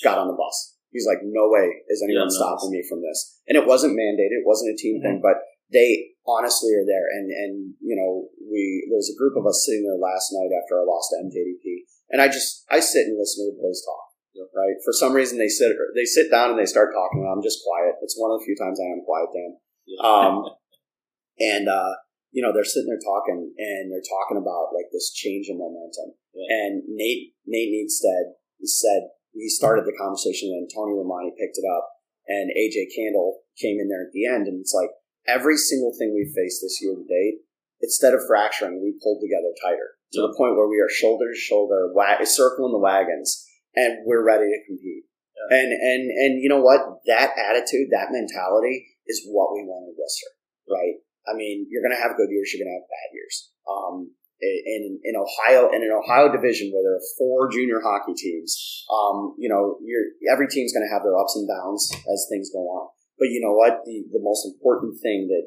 got 0.04 0.18
on 0.20 0.28
the 0.28 0.36
bus. 0.36 0.76
He's 0.92 1.06
like, 1.08 1.24
"No 1.24 1.48
way 1.48 1.72
is 1.88 2.04
anyone 2.04 2.28
Yeah, 2.28 2.36
no. 2.36 2.36
stopping 2.36 2.70
me 2.70 2.84
from 2.84 3.00
this." 3.00 3.40
And 3.48 3.56
it 3.56 3.64
wasn't 3.66 3.96
mandated. 3.96 4.44
It 4.44 4.46
wasn't 4.46 4.74
a 4.74 4.76
team 4.76 5.00
thing, 5.00 5.20
but 5.24 5.40
they 5.72 6.12
honestly 6.28 6.76
are 6.76 6.84
there. 6.84 7.08
And 7.16 7.32
and 7.32 7.52
you 7.80 7.96
know, 7.96 8.28
we 8.44 8.84
there 8.92 9.00
was 9.00 9.08
a 9.08 9.16
group 9.16 9.32
of 9.40 9.46
us 9.48 9.64
sitting 9.64 9.88
there 9.88 9.96
last 9.96 10.28
night 10.36 10.52
after 10.52 10.76
I 10.76 10.84
lost 10.84 11.08
to 11.16 11.24
MJDP, 11.24 11.88
and 12.12 12.20
I 12.20 12.28
just 12.28 12.68
I 12.68 12.80
sit 12.80 13.08
and 13.08 13.16
listen 13.16 13.48
to 13.48 13.56
the 13.56 13.62
boys 13.64 13.80
talk. 13.80 14.04
Yep. 14.36 14.48
Right. 14.52 14.76
For 14.84 14.92
some 14.92 15.12
reason, 15.16 15.38
they 15.40 15.48
sit 15.48 15.72
they 15.96 16.04
sit 16.04 16.28
down 16.30 16.50
and 16.52 16.58
they 16.60 16.68
start 16.68 16.92
talking. 16.92 17.24
and 17.24 17.32
I'm 17.32 17.42
just 17.42 17.64
quiet. 17.64 17.96
It's 18.04 18.16
one 18.20 18.30
of 18.30 18.40
the 18.40 18.44
few 18.44 18.56
times 18.60 18.76
I 18.76 18.92
am 18.92 19.00
quiet, 19.08 19.28
Dan. 19.32 19.56
Yeah. 19.88 20.04
Um, 20.04 20.44
and 21.40 21.68
uh, 21.72 21.96
you 22.32 22.40
know 22.40 22.50
they're 22.52 22.66
sitting 22.66 22.88
there 22.88 23.00
talking, 23.00 23.52
and 23.56 23.92
they're 23.92 24.04
talking 24.04 24.40
about 24.40 24.72
like 24.72 24.88
this 24.90 25.12
change 25.12 25.46
in 25.52 25.60
momentum. 25.60 26.16
Yeah. 26.32 26.48
And 26.48 26.82
Nate 26.88 27.36
Nate 27.46 27.70
Needstead 27.70 28.40
said 28.64 29.12
he 29.32 29.48
started 29.48 29.84
the 29.84 29.96
conversation, 29.96 30.50
and 30.52 30.68
Tony 30.72 30.96
Romani 30.96 31.32
picked 31.36 31.60
it 31.60 31.68
up, 31.68 31.88
and 32.26 32.50
AJ 32.56 32.92
Candle 32.96 33.44
came 33.60 33.76
in 33.78 33.88
there 33.88 34.08
at 34.08 34.12
the 34.12 34.26
end, 34.26 34.48
and 34.48 34.60
it's 34.60 34.74
like 34.74 34.90
every 35.28 35.56
single 35.56 35.92
thing 35.96 36.12
we've 36.12 36.34
faced 36.34 36.64
this 36.64 36.80
year 36.80 36.96
to 36.96 37.04
date, 37.04 37.44
instead 37.80 38.14
of 38.14 38.24
fracturing, 38.26 38.80
we 38.80 38.98
pulled 39.02 39.20
together 39.20 39.52
tighter 39.60 40.00
to 40.12 40.20
the 40.20 40.34
point 40.36 40.56
where 40.56 40.68
we 40.68 40.80
are 40.80 40.88
shoulder 40.88 41.32
to 41.32 41.38
shoulder, 41.38 41.92
wa- 41.92 42.24
circling 42.24 42.72
the 42.72 42.78
wagons, 42.78 43.44
and 43.76 44.04
we're 44.04 44.24
ready 44.24 44.48
to 44.48 44.66
compete. 44.66 45.04
And 45.50 45.72
and 45.72 46.02
and 46.06 46.32
you 46.40 46.48
know 46.48 46.62
what? 46.62 47.02
That 47.06 47.34
attitude, 47.36 47.90
that 47.90 48.14
mentality, 48.14 48.86
is 49.06 49.26
what 49.26 49.52
we 49.52 49.66
want 49.66 49.90
in 49.90 49.94
Wooster, 49.98 50.30
right? 50.70 51.01
I 51.28 51.34
mean, 51.34 51.66
you're 51.70 51.82
going 51.82 51.94
to 51.94 52.02
have 52.02 52.16
good 52.16 52.30
years, 52.30 52.50
you're 52.50 52.64
going 52.64 52.72
to 52.72 52.78
have 52.82 52.90
bad 52.90 53.10
years. 53.14 53.50
Um, 53.68 54.10
in 54.42 54.98
in 55.06 55.14
Ohio, 55.14 55.70
in 55.70 55.86
an 55.86 55.94
Ohio 55.94 56.26
division 56.26 56.74
where 56.74 56.82
there 56.82 56.98
are 56.98 57.08
four 57.14 57.46
junior 57.46 57.78
hockey 57.78 58.14
teams, 58.14 58.58
um, 58.90 59.38
you 59.38 59.46
know, 59.46 59.78
you're 59.86 60.18
every 60.34 60.50
team's 60.50 60.74
going 60.74 60.82
to 60.82 60.90
have 60.90 61.06
their 61.06 61.14
ups 61.14 61.38
and 61.38 61.46
downs 61.46 61.86
as 62.10 62.26
things 62.26 62.50
go 62.50 62.66
on. 62.66 62.90
But 63.22 63.30
you 63.30 63.38
know 63.38 63.54
what? 63.54 63.86
The 63.86 64.02
the 64.10 64.18
most 64.18 64.42
important 64.50 64.98
thing 64.98 65.30
that 65.30 65.46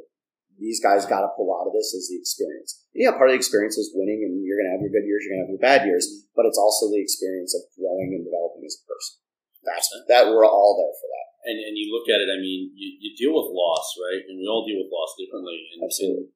these 0.55 0.79
guys 0.79 1.03
got 1.03 1.27
to 1.27 1.35
pull 1.35 1.51
out 1.51 1.67
of 1.67 1.75
this 1.75 1.91
is 1.91 2.07
the 2.07 2.15
experience. 2.15 2.87
And 2.95 3.03
yeah, 3.03 3.11
part 3.11 3.27
of 3.27 3.35
the 3.35 3.41
experience 3.43 3.75
is 3.75 3.91
winning, 3.91 4.23
and 4.23 4.39
you're 4.47 4.55
going 4.55 4.71
to 4.71 4.75
have 4.79 4.83
your 4.83 4.95
good 4.95 5.03
years, 5.03 5.27
you're 5.27 5.35
going 5.35 5.43
to 5.43 5.45
have 5.51 5.55
your 5.59 5.65
bad 5.67 5.83
years. 5.83 6.07
But 6.31 6.47
it's 6.47 6.59
also 6.59 6.87
the 6.87 7.03
experience 7.03 7.51
of 7.51 7.67
growing 7.75 8.15
and 8.15 8.23
developing 8.23 8.63
as 8.63 8.79
a 8.79 8.83
person. 8.87 9.19
That's 9.67 9.87
that 10.07 10.31
we're 10.31 10.47
all 10.47 10.79
there 10.79 10.95
for 10.95 11.07
that. 11.11 11.14
And 11.45 11.57
and 11.61 11.73
you 11.77 11.93
look 11.93 12.09
at 12.09 12.19
it, 12.21 12.29
I 12.29 12.41
mean, 12.41 12.73
you, 12.73 12.89
you 12.99 13.09
deal 13.15 13.33
with 13.37 13.53
loss, 13.53 13.85
right? 14.01 14.21
And 14.25 14.35
we 14.41 14.45
all 14.49 14.65
deal 14.65 14.81
with 14.81 14.89
loss 14.91 15.13
differently. 15.15 15.61
And, 15.73 15.85
Absolutely. 15.85 16.27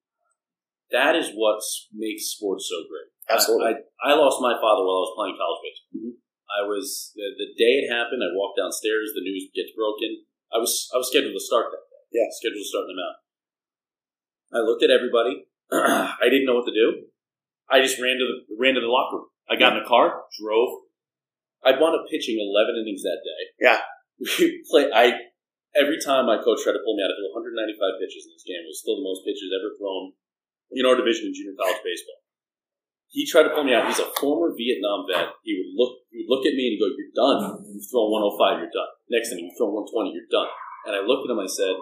that 0.94 1.14
is 1.18 1.34
what 1.34 1.60
makes 1.94 2.30
sports 2.34 2.70
so 2.70 2.86
great. 2.86 3.10
Absolutely. 3.30 3.82
I, 4.02 4.14
I, 4.14 4.14
I 4.14 4.20
lost 4.22 4.42
my 4.42 4.54
father 4.58 4.82
while 4.86 5.02
I 5.02 5.06
was 5.10 5.16
playing 5.18 5.38
college 5.38 5.62
baseball. 5.66 5.92
Mhm. 5.98 6.14
I 6.50 6.62
was 6.66 7.14
the, 7.14 7.30
the 7.38 7.50
day 7.54 7.86
it 7.86 7.94
happened. 7.94 8.26
I 8.26 8.34
walked 8.34 8.58
downstairs. 8.58 9.14
The 9.14 9.22
news 9.22 9.54
gets 9.54 9.70
broken. 9.78 10.26
I 10.50 10.58
was 10.58 10.90
I 10.94 10.98
was 10.98 11.10
scheduled 11.14 11.38
to 11.38 11.44
start 11.44 11.70
that 11.70 11.86
day. 11.86 12.22
Yeah. 12.22 12.30
scheduled 12.34 12.66
to 12.66 12.70
start 12.70 12.90
in 12.90 12.94
the 12.94 13.02
mountain. 13.02 13.22
I 14.50 14.60
looked 14.66 14.82
at 14.82 14.90
everybody. 14.90 15.46
I 15.72 16.26
didn't 16.26 16.50
know 16.50 16.58
what 16.58 16.66
to 16.66 16.74
do. 16.74 17.06
I 17.70 17.82
just 17.86 18.02
ran 18.02 18.18
to 18.18 18.26
the 18.26 18.38
ran 18.58 18.74
to 18.74 18.82
the 18.82 18.90
locker 18.90 19.22
room. 19.22 19.30
I 19.46 19.56
got 19.58 19.78
in 19.78 19.84
the 19.84 19.90
car, 19.90 20.26
drove. 20.42 20.90
I 21.62 21.78
wound 21.78 21.94
up 21.94 22.10
pitching 22.10 22.42
eleven 22.42 22.82
innings 22.82 23.04
that 23.06 23.22
day. 23.22 23.42
Yeah. 23.62 23.78
We 24.20 24.64
play. 24.70 24.92
I 24.92 25.16
every 25.76 26.00
time 26.02 26.28
my 26.28 26.38
coach 26.40 26.64
tried 26.64 26.78
to 26.78 26.84
pull 26.84 26.96
me 26.96 27.04
out, 27.04 27.12
I 27.12 27.16
threw 27.18 27.32
195 27.34 28.02
pitches 28.02 28.28
in 28.28 28.36
this 28.36 28.48
game. 28.48 28.62
It 28.64 28.70
was 28.70 28.82
still 28.84 29.00
the 29.00 29.08
most 29.08 29.24
pitches 29.24 29.52
ever 29.54 29.74
thrown 29.76 30.14
in 30.76 30.86
our 30.86 30.98
division 31.00 31.30
in 31.30 31.34
junior 31.36 31.58
college 31.58 31.82
baseball. 31.82 32.22
He 33.10 33.26
tried 33.26 33.50
to 33.50 33.54
pull 33.58 33.66
me 33.66 33.74
out. 33.74 33.90
He's 33.90 33.98
a 33.98 34.14
former 34.22 34.54
Vietnam 34.54 35.10
vet. 35.10 35.34
He 35.42 35.58
would 35.58 35.74
look, 35.74 36.06
he 36.14 36.22
would 36.22 36.30
look 36.30 36.46
at 36.46 36.54
me 36.54 36.74
and 36.74 36.78
go, 36.78 36.94
"You're 36.94 37.16
done. 37.16 37.66
You've 37.66 37.90
thrown 37.90 38.14
105. 38.14 38.62
You're 38.62 38.76
done. 38.76 38.92
Next 39.10 39.34
inning, 39.34 39.50
you 39.50 39.56
throw 39.58 39.74
120. 39.74 40.14
You're 40.14 40.30
done." 40.30 40.50
And 40.86 40.94
I 40.94 41.02
looked 41.02 41.26
at 41.26 41.34
him. 41.34 41.42
I 41.42 41.50
said, 41.50 41.74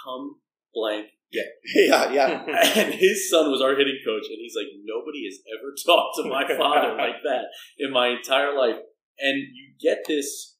"Come 0.00 0.40
blank 0.72 1.16
yeah, 1.32 1.42
yeah, 1.74 2.12
yeah. 2.12 2.80
and 2.80 2.94
his 2.94 3.30
son 3.30 3.50
was 3.50 3.60
our 3.60 3.76
hitting 3.76 3.98
coach, 4.04 4.26
and 4.28 4.38
he's 4.38 4.54
like, 4.56 4.70
nobody 4.84 5.24
has 5.24 5.40
ever 5.50 5.74
talked 5.86 6.16
to 6.16 6.28
my 6.28 6.46
father 6.56 6.96
like 6.96 7.22
that 7.24 7.46
in 7.78 7.92
my 7.92 8.08
entire 8.08 8.56
life. 8.56 8.76
And 9.18 9.38
you 9.38 9.72
get 9.80 10.04
this, 10.06 10.55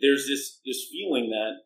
there's 0.00 0.26
this 0.26 0.60
this 0.64 0.86
feeling 0.90 1.30
that 1.30 1.62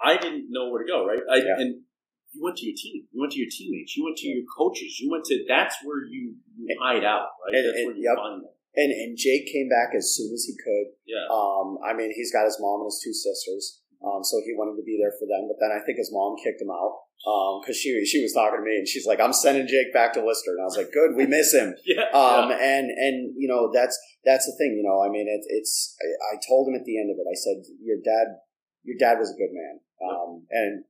I 0.00 0.16
didn't 0.16 0.48
know 0.48 0.70
where 0.70 0.82
to 0.82 0.88
go, 0.88 1.04
right? 1.06 1.20
I, 1.30 1.36
Yeah. 1.44 1.60
And 1.60 1.84
you 2.32 2.40
went 2.44 2.56
to 2.62 2.66
your 2.66 2.76
team, 2.78 3.08
you 3.10 3.18
went 3.20 3.32
to 3.34 3.40
your 3.42 3.50
teammates, 3.50 3.96
you 3.96 4.04
went 4.06 4.16
to 4.22 4.28
your 4.30 4.46
coaches, 4.56 4.98
you 5.02 5.10
went 5.10 5.24
to. 5.26 5.34
That's 5.50 5.76
where 5.82 6.06
you, 6.06 6.38
you 6.54 6.64
hide 6.80 7.02
out, 7.02 7.26
right? 7.42 7.58
And- 7.58 7.64
that's 7.66 7.78
and- 7.78 7.86
where 7.90 7.96
you 7.96 8.06
yep. 8.06 8.16
find 8.16 8.42
them. 8.44 8.54
And 8.78 8.92
and 8.94 9.18
Jake 9.18 9.50
came 9.50 9.66
back 9.66 9.90
as 9.98 10.14
soon 10.14 10.30
as 10.30 10.46
he 10.46 10.54
could. 10.54 10.94
Yeah, 11.02 11.26
Um, 11.26 11.82
I 11.82 11.90
mean, 11.90 12.14
he's 12.14 12.30
got 12.30 12.46
his 12.46 12.54
mom 12.62 12.86
and 12.86 12.86
his 12.86 13.02
two 13.02 13.10
sisters, 13.10 13.82
um, 13.98 14.22
so 14.22 14.38
he 14.46 14.54
wanted 14.54 14.78
to 14.78 14.86
be 14.86 14.94
there 14.94 15.10
for 15.18 15.26
them. 15.26 15.50
But 15.50 15.58
then 15.58 15.74
I 15.74 15.82
think 15.82 15.98
his 15.98 16.14
mom 16.14 16.38
kicked 16.38 16.62
him 16.62 16.70
out 16.70 17.09
because 17.22 17.76
she 17.76 18.04
she 18.04 18.22
was 18.22 18.32
talking 18.32 18.58
to 18.58 18.64
me 18.64 18.76
and 18.78 18.88
she's 18.88 19.06
like, 19.06 19.20
"I'm 19.20 19.32
sending 19.32 19.66
Jake 19.68 19.92
back 19.92 20.12
to 20.14 20.24
Lister," 20.24 20.52
and 20.52 20.62
I 20.62 20.64
was 20.64 20.76
like, 20.76 20.90
"Good, 20.92 21.14
we 21.16 21.26
miss 21.26 21.52
him." 21.52 21.74
yeah, 21.84 22.08
Um, 22.16 22.48
yeah. 22.50 22.58
and 22.60 22.90
and 22.90 23.34
you 23.36 23.46
know 23.48 23.70
that's 23.72 23.98
that's 24.24 24.46
the 24.46 24.52
thing. 24.56 24.72
You 24.76 24.84
know, 24.88 25.02
I 25.04 25.08
mean, 25.12 25.28
it, 25.28 25.44
it's 25.48 25.96
I, 26.00 26.34
I 26.36 26.40
told 26.48 26.68
him 26.68 26.74
at 26.74 26.84
the 26.84 26.98
end 26.98 27.10
of 27.12 27.16
it. 27.20 27.26
I 27.28 27.36
said, 27.36 27.60
"Your 27.82 27.98
dad, 28.02 28.40
your 28.84 28.96
dad 28.98 29.18
was 29.18 29.30
a 29.30 29.36
good 29.36 29.52
man." 29.52 29.80
Um, 30.00 30.46
and 30.50 30.84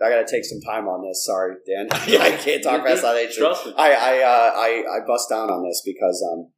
I 0.00 0.08
got 0.08 0.26
to 0.26 0.30
take 0.30 0.44
some 0.44 0.60
time 0.64 0.88
on 0.88 1.06
this. 1.06 1.24
Sorry, 1.24 1.54
Dan. 1.68 1.88
I 1.92 2.32
can't 2.40 2.62
talk 2.64 2.80
You're 2.80 2.88
fast 2.96 3.02
good. 3.02 3.10
on 3.12 3.16
H. 3.16 3.36
Trust 3.36 3.66
me. 3.66 3.74
I 3.76 3.92
I, 3.92 4.12
uh, 4.24 4.50
I 4.56 4.70
I 4.88 4.98
bust 5.06 5.28
down 5.28 5.50
on 5.50 5.62
this 5.68 5.82
because 5.84 6.18
um 6.24 6.48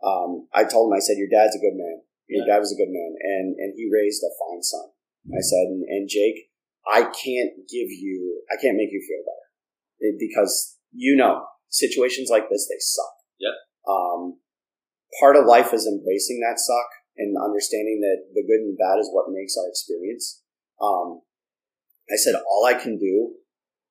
um 0.00 0.48
I 0.54 0.64
told 0.64 0.88
him 0.90 0.96
I 0.96 1.00
said 1.04 1.20
your 1.20 1.28
dad's 1.28 1.54
a 1.54 1.60
good 1.60 1.76
man. 1.76 2.00
Your 2.30 2.46
dad 2.46 2.60
was 2.62 2.72
a 2.72 2.78
good 2.80 2.88
man, 2.88 3.12
and 3.20 3.56
and 3.58 3.74
he 3.76 3.90
raised 3.92 4.22
a 4.22 4.30
fine 4.40 4.62
son. 4.62 4.88
I 5.36 5.42
said, 5.42 5.66
and, 5.68 5.82
and 5.84 6.08
Jake, 6.08 6.48
I 6.90 7.02
can't 7.02 7.54
give 7.70 7.88
you, 7.88 8.42
I 8.50 8.60
can't 8.60 8.76
make 8.76 8.90
you 8.90 9.00
feel 9.00 9.22
better 9.22 10.16
because 10.18 10.78
you 10.92 11.16
know 11.16 11.44
situations 11.68 12.28
like 12.30 12.50
this 12.50 12.66
they 12.68 12.80
suck. 12.80 13.14
Yep. 13.38 13.54
Um, 13.88 14.40
part 15.18 15.36
of 15.36 15.46
life 15.46 15.72
is 15.72 15.86
embracing 15.86 16.40
that 16.40 16.58
suck 16.58 16.90
and 17.16 17.36
understanding 17.38 18.00
that 18.02 18.34
the 18.34 18.42
good 18.42 18.64
and 18.64 18.78
bad 18.78 18.98
is 18.98 19.10
what 19.12 19.30
makes 19.30 19.56
our 19.56 19.68
experience. 19.68 20.42
Um, 20.80 21.22
I 22.10 22.16
said, 22.16 22.34
all 22.34 22.66
I 22.66 22.74
can 22.74 22.98
do 22.98 23.38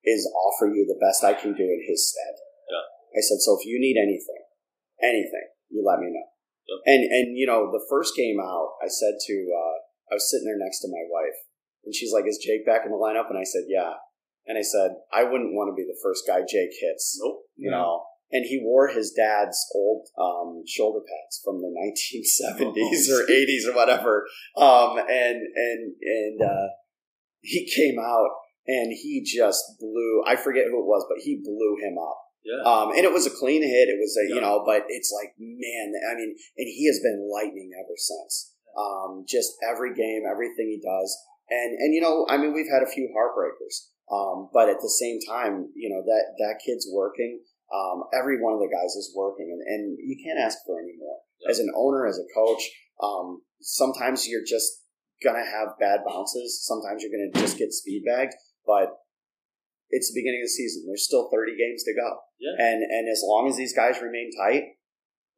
is 0.04 0.28
offer 0.34 0.66
you 0.66 0.84
the 0.84 1.00
best 1.00 1.24
I 1.24 1.34
can 1.34 1.54
do 1.54 1.64
in 1.64 1.80
his 1.86 2.10
stead. 2.10 2.36
Yeah. 2.68 2.84
I 3.16 3.20
said, 3.20 3.40
so 3.40 3.56
if 3.58 3.64
you 3.64 3.80
need 3.80 3.96
anything, 3.96 4.44
anything, 5.00 5.48
you 5.70 5.84
let 5.84 6.00
me 6.00 6.12
know. 6.12 6.28
Yeah. 6.68 6.94
And, 6.94 7.02
and, 7.04 7.26
you 7.36 7.46
know, 7.46 7.70
the 7.72 7.84
first 7.88 8.16
game 8.16 8.40
out, 8.40 8.76
I 8.82 8.88
said 8.88 9.16
to, 9.26 9.34
uh, 9.48 9.76
I 10.12 10.14
was 10.14 10.28
sitting 10.28 10.46
there 10.46 10.60
next 10.60 10.80
to 10.80 10.88
my 10.88 11.04
wife 11.08 11.38
and 11.90 11.94
she's 11.94 12.12
like, 12.14 12.22
is 12.30 12.38
Jake 12.38 12.62
back 12.64 12.86
in 12.86 12.92
the 12.92 13.02
lineup? 13.02 13.26
And 13.28 13.38
I 13.38 13.42
said, 13.42 13.66
yeah. 13.66 13.98
And 14.46 14.56
I 14.56 14.62
said, 14.62 14.94
I 15.12 15.24
wouldn't 15.24 15.58
want 15.58 15.70
to 15.70 15.74
be 15.74 15.82
the 15.82 15.98
first 16.02 16.22
guy 16.22 16.46
Jake 16.46 16.70
hits, 16.78 17.18
Nope. 17.18 17.42
you 17.56 17.70
know. 17.70 18.06
And 18.30 18.46
he 18.46 18.62
wore 18.62 18.86
his 18.86 19.10
dad's 19.10 19.58
old 19.74 20.06
um, 20.14 20.62
shoulder 20.66 21.00
pads 21.02 21.42
from 21.42 21.58
the 21.58 21.66
1970s 21.74 23.10
or 23.10 23.26
80s 23.26 23.66
or 23.66 23.74
whatever. 23.74 24.24
Um, 24.56 24.98
and 24.98 25.42
and 25.42 25.94
and 26.00 26.40
uh, 26.40 26.68
he 27.40 27.66
came 27.66 27.98
out 27.98 28.30
and 28.68 28.92
he 28.92 29.26
just 29.26 29.64
blew. 29.80 30.22
I 30.26 30.36
forget 30.36 30.66
who 30.70 30.78
it 30.78 30.86
was, 30.86 31.04
but 31.10 31.18
he 31.24 31.42
blew 31.42 31.76
him 31.82 31.98
up. 31.98 32.18
Yeah. 32.44 32.62
Um, 32.70 32.92
and 32.92 33.04
it 33.04 33.12
was 33.12 33.26
a 33.26 33.30
clean 33.34 33.62
hit. 33.62 33.88
It 33.88 33.98
was 33.98 34.16
a, 34.16 34.34
you 34.34 34.40
know, 34.40 34.62
but 34.64 34.84
it's 34.88 35.12
like, 35.12 35.34
man, 35.38 35.92
I 36.10 36.14
mean, 36.14 36.34
and 36.56 36.68
he 36.70 36.86
has 36.86 37.00
been 37.02 37.28
lightning 37.30 37.70
ever 37.76 37.96
since. 37.96 38.54
Um, 38.78 39.24
just 39.28 39.52
every 39.68 39.92
game, 39.92 40.22
everything 40.30 40.70
he 40.70 40.80
does. 40.80 41.10
And, 41.50 41.78
and, 41.78 41.94
you 41.94 42.00
know, 42.00 42.26
I 42.28 42.36
mean, 42.36 42.54
we've 42.54 42.70
had 42.70 42.82
a 42.82 42.90
few 42.90 43.10
heartbreakers. 43.10 43.90
Um, 44.10 44.50
but 44.52 44.68
at 44.68 44.82
the 44.82 44.90
same 44.90 45.18
time, 45.26 45.70
you 45.74 45.90
know, 45.90 46.02
that, 46.02 46.34
that 46.38 46.60
kid's 46.64 46.86
working. 46.90 47.40
Um, 47.70 48.04
every 48.14 48.42
one 48.42 48.54
of 48.54 48.60
the 48.60 48.70
guys 48.70 48.98
is 48.98 49.14
working 49.14 49.46
and, 49.46 49.62
and 49.62 49.98
you 50.02 50.18
can't 50.18 50.38
ask 50.38 50.58
for 50.66 50.80
any 50.80 50.98
more. 50.98 51.18
As 51.48 51.60
an 51.60 51.70
owner, 51.78 52.06
as 52.06 52.18
a 52.18 52.26
coach, 52.34 52.62
um, 53.02 53.42
sometimes 53.60 54.26
you're 54.26 54.44
just 54.44 54.82
gonna 55.22 55.44
have 55.44 55.78
bad 55.78 56.00
bounces. 56.06 56.64
Sometimes 56.66 57.02
you're 57.02 57.12
gonna 57.12 57.32
just 57.40 57.58
get 57.58 57.72
speed 57.72 58.02
bagged, 58.04 58.34
but 58.66 58.98
it's 59.90 60.10
the 60.10 60.18
beginning 60.18 60.42
of 60.42 60.50
the 60.50 60.56
season. 60.58 60.84
There's 60.86 61.04
still 61.04 61.30
30 61.30 61.56
games 61.56 61.84
to 61.84 61.94
go. 61.94 62.08
Yeah. 62.38 62.56
And 62.58 62.82
and 62.82 63.06
as 63.10 63.22
long 63.24 63.48
as 63.48 63.56
these 63.56 63.74
guys 63.74 64.00
remain 64.02 64.30
tight, 64.34 64.64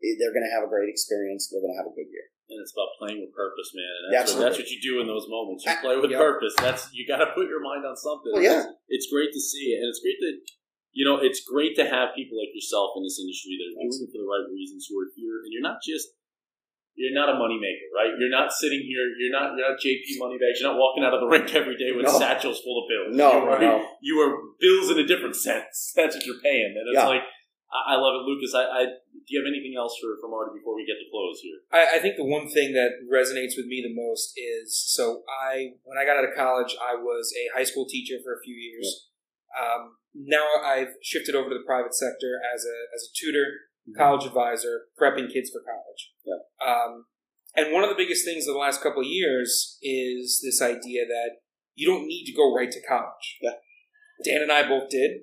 eh, 0.00 0.14
they're 0.18 0.32
to 0.32 0.54
have 0.54 0.64
a 0.64 0.70
great 0.70 0.88
experience. 0.88 1.48
They're 1.50 1.60
to 1.60 1.78
have 1.78 1.90
a 1.90 1.94
good 1.94 2.08
year. 2.10 2.31
And 2.52 2.60
it's 2.60 2.76
about 2.76 2.92
playing 3.00 3.24
with 3.24 3.32
purpose, 3.32 3.72
man. 3.72 3.96
And 4.04 4.10
that's, 4.12 4.36
what, 4.36 4.44
that's 4.44 4.58
what 4.60 4.68
you 4.68 4.78
do 4.84 5.00
in 5.00 5.08
those 5.08 5.24
moments. 5.28 5.64
You 5.64 5.72
play 5.80 5.96
with 5.96 6.12
yeah. 6.12 6.20
purpose. 6.20 6.52
That's 6.60 6.92
you 6.92 7.08
got 7.08 7.24
to 7.24 7.32
put 7.32 7.48
your 7.48 7.64
mind 7.64 7.88
on 7.88 7.96
something. 7.96 8.32
Well, 8.36 8.44
yeah. 8.44 8.68
It's 8.92 9.08
great 9.08 9.32
to 9.32 9.40
see 9.40 9.72
it, 9.72 9.80
and 9.80 9.88
it's 9.88 10.04
great 10.04 10.20
that 10.20 10.36
you 10.92 11.08
know 11.08 11.16
it's 11.16 11.40
great 11.40 11.72
to 11.80 11.88
have 11.88 12.12
people 12.12 12.36
like 12.36 12.52
yourself 12.52 12.92
in 13.00 13.02
this 13.02 13.16
industry 13.16 13.56
that 13.56 13.72
are 13.72 13.78
doing 13.88 14.04
it 14.04 14.12
for 14.12 14.20
the 14.20 14.28
right 14.28 14.46
reasons, 14.52 14.86
who 14.86 15.00
are 15.00 15.08
here, 15.16 15.40
and 15.42 15.50
you're 15.50 15.64
not 15.64 15.80
just 15.80 16.12
you're 16.94 17.16
not 17.16 17.32
a 17.32 17.36
moneymaker, 17.40 17.88
right? 17.96 18.12
You're 18.20 18.30
not 18.30 18.52
sitting 18.52 18.84
here. 18.84 19.08
You're 19.16 19.32
not 19.32 19.56
you're 19.56 19.68
not 19.68 19.80
JP 19.80 20.04
Moneybags. 20.20 20.60
You're 20.60 20.70
not 20.72 20.78
walking 20.78 21.04
out 21.04 21.14
of 21.14 21.20
the 21.20 21.26
rink 21.26 21.54
every 21.54 21.76
day 21.76 21.92
with 21.96 22.04
No. 22.04 22.18
satchels 22.18 22.60
full 22.60 22.84
of 22.84 22.88
bills. 22.88 23.16
No, 23.16 23.32
you 23.32 23.48
are, 23.48 23.60
no. 23.60 23.86
you 24.02 24.20
are 24.20 24.36
bills 24.60 24.90
in 24.90 24.98
a 24.98 25.06
different 25.06 25.36
sense. 25.36 25.92
That's 25.96 26.16
what 26.16 26.26
you're 26.26 26.40
paying, 26.42 26.76
and 26.76 26.84
it's 26.88 27.00
Yeah. 27.00 27.08
like 27.08 27.22
I, 27.72 27.94
I 27.94 27.96
love 27.96 28.20
it, 28.20 28.28
Lucas. 28.28 28.54
I, 28.54 28.64
I 28.68 28.82
do 28.84 29.28
you 29.32 29.40
have 29.40 29.48
anything 29.48 29.74
else 29.76 29.96
for 29.98 30.14
for 30.20 30.28
Marty 30.28 30.52
before 30.54 30.76
we 30.76 30.84
get 30.84 31.00
to 31.00 31.08
close 31.08 31.40
here? 31.40 31.58
I, 31.72 31.96
I 31.96 31.98
think 31.98 32.20
the 32.20 32.28
one 32.28 32.46
thing 32.46 32.76
that 32.76 33.00
resonates 33.08 33.56
with 33.56 33.66
me 33.66 33.80
the 33.80 33.96
most 33.96 34.36
is 34.36 34.76
so 34.76 35.24
I 35.26 35.80
when 35.82 35.96
I 35.96 36.04
got 36.04 36.20
out 36.20 36.28
of 36.28 36.36
college 36.36 36.76
I 36.76 36.94
was 36.94 37.32
a 37.32 37.56
high 37.56 37.64
school 37.64 37.86
teacher 37.88 38.20
for 38.22 38.36
a 38.36 38.42
few 38.44 38.54
years. 38.54 39.08
Um, 39.56 39.96
now 40.14 40.44
I've 40.64 40.94
shifted 41.02 41.34
over 41.34 41.48
to 41.48 41.56
the 41.56 41.66
private 41.66 41.94
sector 41.94 42.38
as 42.54 42.64
a 42.64 42.76
as 42.94 43.08
a 43.08 43.12
tutor, 43.16 43.46
college 43.96 44.26
advisor, 44.26 44.92
prepping 45.00 45.32
kids 45.32 45.50
for 45.50 45.64
college. 45.64 46.12
Yeah. 46.24 46.40
Um, 46.60 47.06
and 47.54 47.72
one 47.72 47.84
of 47.84 47.90
the 47.90 47.96
biggest 47.96 48.24
things 48.24 48.46
of 48.46 48.54
the 48.54 48.60
last 48.60 48.82
couple 48.82 49.00
of 49.02 49.08
years 49.08 49.78
is 49.82 50.40
this 50.42 50.62
idea 50.62 51.04
that 51.04 51.42
you 51.74 51.86
don't 51.86 52.06
need 52.06 52.24
to 52.24 52.32
go 52.32 52.54
right 52.54 52.70
to 52.70 52.80
college. 52.88 53.38
Yeah. 53.40 53.60
Dan 54.24 54.42
and 54.42 54.52
I 54.52 54.66
both 54.66 54.88
did. 54.88 55.22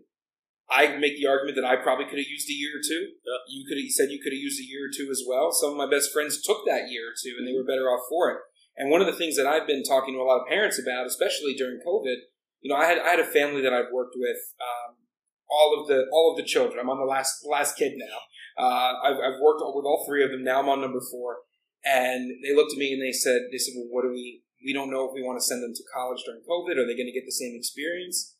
I 0.69 0.95
make 0.97 1.17
the 1.17 1.25
argument 1.25 1.57
that 1.57 1.65
I 1.65 1.81
probably 1.81 2.05
could 2.05 2.21
have 2.21 2.29
used 2.29 2.49
a 2.49 2.53
year 2.53 2.77
or 2.77 2.83
two. 2.85 3.17
Yeah. 3.25 3.41
You 3.49 3.65
could 3.65 3.81
have 3.81 3.89
said 3.89 4.13
you 4.13 4.21
could 4.21 4.33
have 4.33 4.41
used 4.41 4.61
a 4.61 4.69
year 4.69 4.85
or 4.85 4.93
two 4.93 5.09
as 5.09 5.25
well. 5.25 5.51
Some 5.51 5.73
of 5.73 5.81
my 5.81 5.89
best 5.89 6.13
friends 6.13 6.41
took 6.41 6.61
that 6.69 6.93
year 6.93 7.09
or 7.09 7.17
two, 7.17 7.35
and 7.37 7.47
they 7.47 7.57
were 7.57 7.65
better 7.65 7.89
off 7.89 8.05
for 8.05 8.29
it. 8.31 8.39
And 8.77 8.93
one 8.93 9.01
of 9.01 9.09
the 9.09 9.17
things 9.17 9.35
that 9.35 9.49
I've 9.49 9.67
been 9.67 9.83
talking 9.83 10.13
to 10.13 10.21
a 10.21 10.29
lot 10.29 10.41
of 10.41 10.47
parents 10.47 10.79
about, 10.79 11.09
especially 11.09 11.57
during 11.57 11.81
COVID, 11.81 12.29
you 12.61 12.69
know, 12.69 12.79
I 12.79 12.85
had 12.85 12.99
I 12.99 13.17
had 13.17 13.19
a 13.19 13.27
family 13.27 13.61
that 13.61 13.73
I've 13.73 13.91
worked 13.91 14.15
with, 14.15 14.37
um, 14.61 14.95
all 15.49 15.81
of 15.81 15.87
the 15.87 16.05
all 16.13 16.31
of 16.31 16.37
the 16.37 16.47
children. 16.47 16.79
I'm 16.79 16.89
on 16.89 16.99
the 16.99 17.09
last 17.09 17.43
last 17.49 17.75
kid 17.75 17.93
now. 17.97 18.17
Uh, 18.59 18.93
I've, 19.03 19.17
I've 19.17 19.39
worked 19.41 19.61
with 19.63 19.85
all 19.85 20.05
three 20.07 20.23
of 20.23 20.31
them. 20.31 20.43
Now 20.43 20.59
I'm 20.59 20.69
on 20.69 20.81
number 20.81 20.99
four, 21.11 21.37
and 21.83 22.29
they 22.43 22.53
looked 22.53 22.73
at 22.73 22.77
me 22.77 22.91
and 22.91 23.01
they 23.01 23.15
said, 23.15 23.47
they 23.51 23.57
said, 23.57 23.73
well, 23.75 23.87
what 23.89 24.03
do 24.03 24.11
we? 24.11 24.43
We 24.63 24.73
don't 24.73 24.91
know 24.91 25.07
if 25.07 25.15
we 25.15 25.23
want 25.23 25.39
to 25.39 25.45
send 25.45 25.63
them 25.63 25.71
to 25.73 25.83
college 25.95 26.19
during 26.27 26.43
COVID. 26.43 26.75
Are 26.75 26.85
they 26.85 26.99
going 26.99 27.07
to 27.07 27.15
get 27.15 27.23
the 27.25 27.31
same 27.31 27.55
experience? 27.55 28.35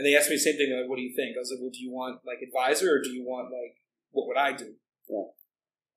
And 0.00 0.08
they 0.08 0.16
asked 0.16 0.32
me 0.32 0.40
the 0.40 0.48
same 0.48 0.56
thing, 0.56 0.72
like, 0.72 0.88
what 0.88 0.96
do 0.96 1.04
you 1.04 1.12
think? 1.12 1.36
I 1.36 1.44
was 1.44 1.52
like, 1.52 1.60
well, 1.60 1.68
do 1.68 1.84
you 1.84 1.92
want 1.92 2.24
like 2.24 2.40
advisor 2.40 2.88
or 2.88 3.04
do 3.04 3.12
you 3.12 3.20
want 3.20 3.52
like 3.52 3.76
what 4.16 4.26
would 4.26 4.40
I 4.40 4.56
do? 4.56 4.72
Yeah. 5.12 5.28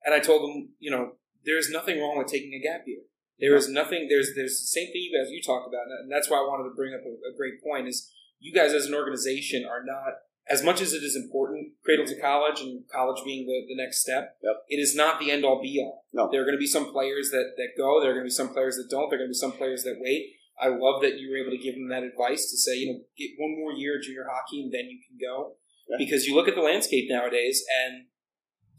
And 0.04 0.14
I 0.14 0.20
told 0.20 0.44
them, 0.44 0.76
you 0.78 0.90
know, 0.90 1.16
there's 1.48 1.70
nothing 1.70 1.96
wrong 1.96 2.18
with 2.18 2.26
taking 2.26 2.52
a 2.52 2.60
gap 2.60 2.84
year. 2.84 3.00
There 3.40 3.56
is 3.56 3.66
nothing. 3.66 4.08
There's 4.12 4.36
there's 4.36 4.60
the 4.60 4.68
same 4.68 4.92
thing 4.92 5.08
you 5.08 5.16
guys 5.16 5.32
you 5.32 5.40
talk 5.40 5.66
about, 5.66 5.88
and 5.88 6.12
that's 6.12 6.28
why 6.28 6.36
I 6.36 6.46
wanted 6.46 6.68
to 6.68 6.76
bring 6.76 6.92
up 6.92 7.00
a, 7.00 7.32
a 7.32 7.32
great 7.32 7.64
point. 7.64 7.88
Is 7.88 8.12
you 8.38 8.52
guys 8.52 8.74
as 8.74 8.84
an 8.84 8.94
organization 8.94 9.64
are 9.64 9.82
not 9.82 10.20
as 10.48 10.62
much 10.62 10.80
as 10.80 10.92
it 10.92 11.02
is 11.02 11.16
important, 11.16 11.72
cradle 11.84 12.04
to 12.04 12.20
college 12.20 12.60
and 12.60 12.84
college 12.92 13.24
being 13.24 13.46
the, 13.46 13.64
the 13.66 13.82
next 13.82 14.02
step. 14.02 14.36
Yep. 14.42 14.56
It 14.68 14.76
is 14.76 14.94
not 14.94 15.18
the 15.18 15.30
end 15.30 15.44
all 15.44 15.60
be 15.60 15.80
all. 15.82 16.04
No. 16.12 16.28
There 16.30 16.42
are 16.42 16.44
going 16.44 16.56
to 16.56 16.60
be 16.60 16.66
some 16.66 16.92
players 16.92 17.30
that 17.30 17.54
that 17.56 17.70
go. 17.76 18.00
There 18.00 18.10
are 18.10 18.14
going 18.14 18.24
to 18.24 18.30
be 18.30 18.42
some 18.42 18.50
players 18.50 18.76
that 18.76 18.88
don't. 18.90 19.08
There 19.10 19.18
are 19.18 19.22
going 19.22 19.32
to 19.32 19.36
be 19.36 19.46
some 19.46 19.52
players 19.52 19.82
that 19.82 19.96
wait. 19.98 20.34
I 20.60 20.68
love 20.68 21.02
that 21.02 21.18
you 21.18 21.30
were 21.30 21.36
able 21.36 21.50
to 21.50 21.62
give 21.62 21.74
them 21.74 21.88
that 21.88 22.04
advice 22.04 22.50
to 22.50 22.56
say, 22.56 22.76
you 22.76 22.92
know, 22.92 23.00
get 23.18 23.30
one 23.38 23.56
more 23.58 23.72
year 23.72 23.96
of 23.98 24.02
junior 24.02 24.26
hockey 24.30 24.62
and 24.62 24.72
then 24.72 24.86
you 24.86 24.98
can 25.06 25.18
go. 25.20 25.56
Yeah. 25.88 25.96
Because 25.98 26.26
you 26.26 26.34
look 26.34 26.48
at 26.48 26.54
the 26.54 26.62
landscape 26.62 27.06
nowadays 27.10 27.62
and, 27.84 28.06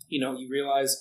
you 0.07 0.19
know, 0.21 0.37
you 0.37 0.47
realize 0.49 0.95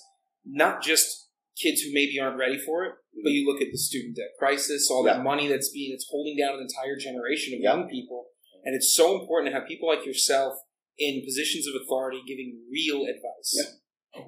not 0.44 0.82
just 0.82 1.28
kids 1.60 1.82
who 1.82 1.90
maybe 1.94 2.18
aren't 2.20 2.38
ready 2.38 2.58
for 2.58 2.84
it, 2.84 2.92
but 3.22 3.30
you 3.30 3.46
look 3.46 3.62
at 3.62 3.68
the 3.70 3.78
student 3.78 4.16
debt 4.16 4.34
crisis, 4.38 4.90
all 4.90 5.04
that 5.04 5.22
money 5.22 5.46
that's 5.48 5.70
being, 5.70 5.92
that's 5.92 6.08
holding 6.10 6.36
down 6.36 6.54
an 6.54 6.66
entire 6.68 6.96
generation 6.98 7.54
of 7.54 7.60
Yeah. 7.60 7.74
young 7.74 7.88
people. 7.88 8.26
And 8.64 8.74
it's 8.74 8.92
so 8.94 9.18
important 9.20 9.52
to 9.52 9.58
have 9.58 9.68
people 9.68 9.88
like 9.88 10.04
yourself 10.04 10.54
in 10.98 11.22
positions 11.24 11.66
of 11.66 11.80
authority 11.80 12.22
giving 12.26 12.60
real 12.70 13.04
advice. 13.04 13.78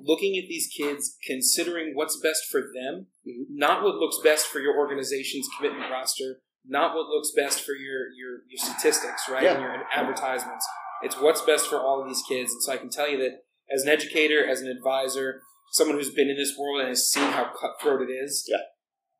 Looking 0.03 0.37
at 0.37 0.49
these 0.49 0.69
kids, 0.77 1.17
considering 1.25 1.95
what's 1.95 2.19
best 2.21 2.45
for 2.51 2.61
them, 2.61 3.07
Mhm. 3.27 3.47
not 3.51 3.83
what 3.85 3.97
looks 3.97 4.19
best 4.23 4.47
for 4.47 4.59
your 4.61 4.77
organization's 4.77 5.49
commitment 5.57 5.91
roster, 5.91 6.43
not 6.65 6.95
what 6.95 7.09
looks 7.09 7.31
best 7.37 7.63
for 7.63 7.73
your 7.75 8.11
your, 8.13 8.43
your 8.49 8.59
statistics, 8.59 9.29
right? 9.29 9.45
Yeah. 9.45 9.55
And 9.55 9.63
your 9.63 9.87
advertisements. 9.93 10.67
It's 11.03 11.17
what's 11.21 11.43
best 11.43 11.69
for 11.69 11.79
all 11.81 12.03
of 12.03 12.09
these 12.09 12.23
kids. 12.29 12.53
And 12.53 12.63
so 12.63 12.73
I 12.73 12.79
can 12.79 12.91
tell 12.91 13.09
you 13.09 13.19
that 13.19 13.45
as 13.71 13.83
an 13.83 13.89
educator, 13.89 14.45
as 14.45 14.61
an 14.61 14.69
advisor, 14.69 15.43
someone 15.73 15.97
who's 15.99 16.13
been 16.15 16.31
in 16.31 16.37
this 16.37 16.57
world 16.57 16.81
and 16.81 16.89
has 16.89 17.11
seen 17.11 17.31
how 17.31 17.53
cutthroat 17.53 18.09
it 18.09 18.13
is, 18.13 18.45
Yeah. 18.49 18.63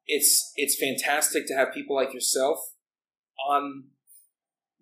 it's 0.07 0.53
it's 0.57 0.77
fantastic 0.79 1.47
to 1.49 1.55
have 1.55 1.73
people 1.75 1.95
like 1.95 2.13
yourself 2.15 2.59
on 3.49 3.91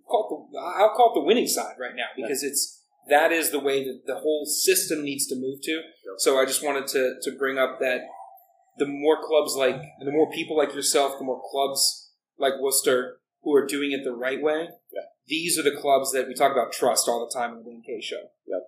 call 0.07 0.49
it 0.49 0.53
the 0.53 0.59
I'll 0.61 0.95
call 0.95 1.12
it 1.12 1.20
the 1.20 1.24
winning 1.26 1.49
side 1.49 1.76
right 1.78 1.95
now 1.97 2.09
because 2.16 2.43
it's 2.43 2.84
that 3.09 3.33
is 3.33 3.51
the 3.51 3.61
way 3.61 3.85
that 3.85 4.03
the 4.07 4.17
whole 4.17 4.47
system 4.47 5.03
needs 5.03 5.27
to 5.27 5.37
move 5.37 5.61
to. 5.63 5.83
So 6.19 6.39
I 6.39 6.45
just 6.45 6.65
wanted 6.65 6.87
to 6.89 7.15
to 7.23 7.37
bring 7.39 7.59
up 7.59 7.79
that 7.81 8.03
the 8.79 8.87
more 8.87 9.19
clubs 9.23 9.55
like 9.57 9.81
the 10.01 10.13
more 10.13 10.31
people 10.31 10.57
like 10.57 10.75
yourself, 10.75 11.19
the 11.19 11.25
more 11.25 11.43
clubs 11.51 12.13
like 12.39 12.55
Wooster 12.59 13.19
who 13.43 13.55
are 13.55 13.67
doing 13.67 13.93
it 13.93 14.05
the 14.05 14.13
right 14.13 14.43
way. 14.43 14.69
Yeah. 14.93 15.03
These 15.27 15.59
are 15.59 15.63
the 15.63 15.77
clubs 15.77 16.13
that 16.13 16.27
we 16.27 16.35
talk 16.35 16.53
about 16.53 16.73
trust 16.73 17.09
all 17.09 17.27
the 17.27 17.39
time 17.39 17.53
on 17.53 17.59
the 17.59 17.71
Dan 17.71 17.83
K 17.87 18.01
show. 18.01 18.31
Yep. 18.47 18.63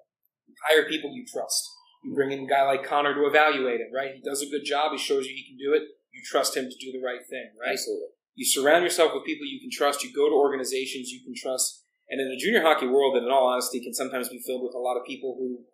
Hire 0.68 0.88
people 0.88 1.10
you 1.12 1.24
trust. 1.26 1.68
You 2.04 2.14
bring 2.14 2.30
in 2.30 2.44
a 2.44 2.46
guy 2.46 2.62
like 2.62 2.84
Connor 2.84 3.14
to 3.14 3.26
evaluate 3.26 3.80
it, 3.80 3.88
right? 3.92 4.14
He 4.14 4.22
does 4.22 4.42
a 4.42 4.50
good 4.50 4.64
job. 4.64 4.92
He 4.92 4.98
shows 4.98 5.26
you 5.26 5.34
he 5.34 5.48
can 5.48 5.58
do 5.58 5.74
it. 5.74 5.82
You 6.12 6.22
trust 6.24 6.56
him 6.56 6.64
to 6.64 6.76
do 6.80 6.92
the 6.92 7.04
right 7.04 7.20
thing, 7.28 7.50
right? 7.60 7.72
Absolutely. 7.72 8.08
You 8.34 8.46
surround 8.46 8.84
yourself 8.84 9.12
with 9.12 9.24
people 9.24 9.46
you 9.46 9.60
can 9.60 9.70
trust. 9.72 10.04
You 10.04 10.12
go 10.14 10.28
to 10.28 10.34
organizations 10.34 11.10
you 11.10 11.24
can 11.24 11.34
trust. 11.34 11.84
And 12.08 12.20
in 12.20 12.28
the 12.28 12.36
junior 12.36 12.62
hockey 12.62 12.86
world, 12.86 13.16
that 13.16 13.24
in 13.24 13.30
all 13.30 13.46
honesty 13.46 13.80
can 13.82 13.94
sometimes 13.94 14.28
be 14.28 14.40
filled 14.46 14.62
with 14.62 14.74
a 14.74 14.78
lot 14.78 14.96
of 14.96 15.04
people 15.06 15.36
who 15.38 15.64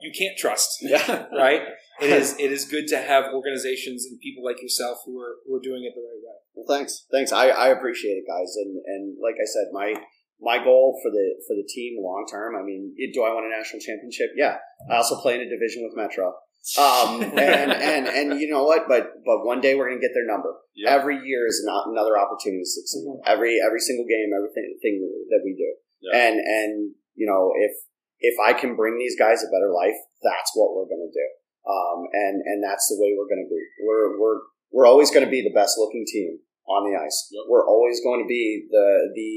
you 0.00 0.12
can't 0.16 0.36
trust, 0.36 0.78
Yeah. 0.82 1.26
right? 1.32 1.62
It 2.00 2.10
is 2.10 2.36
it 2.38 2.52
is 2.52 2.66
good 2.66 2.86
to 2.88 2.98
have 2.98 3.32
organizations 3.32 4.04
and 4.04 4.20
people 4.20 4.44
like 4.44 4.60
yourself 4.60 4.98
who 5.06 5.18
are 5.20 5.36
who 5.46 5.54
are 5.56 5.60
doing 5.62 5.84
it 5.84 5.94
the 5.94 6.02
right 6.04 6.20
way. 6.20 6.36
Well, 6.54 6.66
thanks, 6.68 7.06
thanks. 7.10 7.32
I, 7.32 7.48
I 7.48 7.68
appreciate 7.68 8.20
it, 8.20 8.24
guys. 8.28 8.52
And 8.56 8.76
and 8.84 9.16
like 9.22 9.36
I 9.40 9.46
said, 9.46 9.72
my 9.72 9.94
my 10.40 10.62
goal 10.62 11.00
for 11.02 11.10
the 11.10 11.40
for 11.48 11.54
the 11.56 11.64
team 11.66 11.96
long 12.02 12.26
term. 12.30 12.54
I 12.56 12.62
mean, 12.62 12.94
do 13.14 13.22
I 13.22 13.32
want 13.32 13.46
a 13.46 13.56
national 13.56 13.80
championship? 13.80 14.30
Yeah. 14.36 14.56
I 14.90 14.96
also 14.96 15.16
play 15.20 15.36
in 15.36 15.40
a 15.40 15.48
division 15.48 15.84
with 15.88 15.96
Metro. 15.96 16.34
Um, 16.78 17.22
and 17.38 17.70
and 17.72 18.04
and 18.08 18.40
you 18.40 18.48
know 18.48 18.64
what? 18.64 18.88
But 18.88 19.24
but 19.24 19.44
one 19.44 19.60
day 19.60 19.74
we're 19.74 19.88
gonna 19.88 20.00
get 20.00 20.14
their 20.14 20.26
number. 20.26 20.54
Yeah. 20.74 20.90
Every 20.90 21.16
year 21.22 21.46
is 21.46 21.62
not 21.64 21.88
another 21.88 22.18
opportunity 22.18 22.62
to 22.62 22.68
succeed. 22.68 23.06
Every 23.24 23.58
every 23.64 23.80
single 23.80 24.06
game, 24.06 24.30
everything 24.34 24.76
thing 24.82 25.00
that 25.30 25.42
we 25.44 25.54
do. 25.54 25.70
Yeah. 26.00 26.26
And 26.26 26.36
and 26.40 26.94
you 27.14 27.26
know 27.26 27.52
if 27.54 27.72
if 28.18 28.34
I 28.40 28.52
can 28.52 28.76
bring 28.76 28.98
these 28.98 29.18
guys 29.18 29.42
a 29.42 29.52
better 29.52 29.72
life, 29.72 29.96
that's 30.22 30.52
what 30.54 30.74
we're 30.74 30.90
gonna 30.90 31.12
do. 31.12 31.26
Um, 31.66 32.06
and 32.12 32.42
and 32.42 32.62
that's 32.62 32.86
the 32.88 32.98
way 32.98 33.14
we're 33.16 33.30
gonna 33.30 33.48
be. 33.48 33.62
We're 33.82 34.18
we're 34.18 34.40
we're 34.76 34.86
always 34.86 35.10
going 35.10 35.24
to 35.24 35.30
be 35.30 35.42
the 35.42 35.54
best 35.56 35.78
looking 35.78 36.04
team 36.04 36.38
on 36.68 36.84
the 36.84 36.98
ice. 36.98 37.32
Yep. 37.32 37.48
We're 37.48 37.66
always 37.66 38.04
going 38.04 38.20
to 38.22 38.28
be 38.28 38.68
the 38.70 39.08
the 39.14 39.32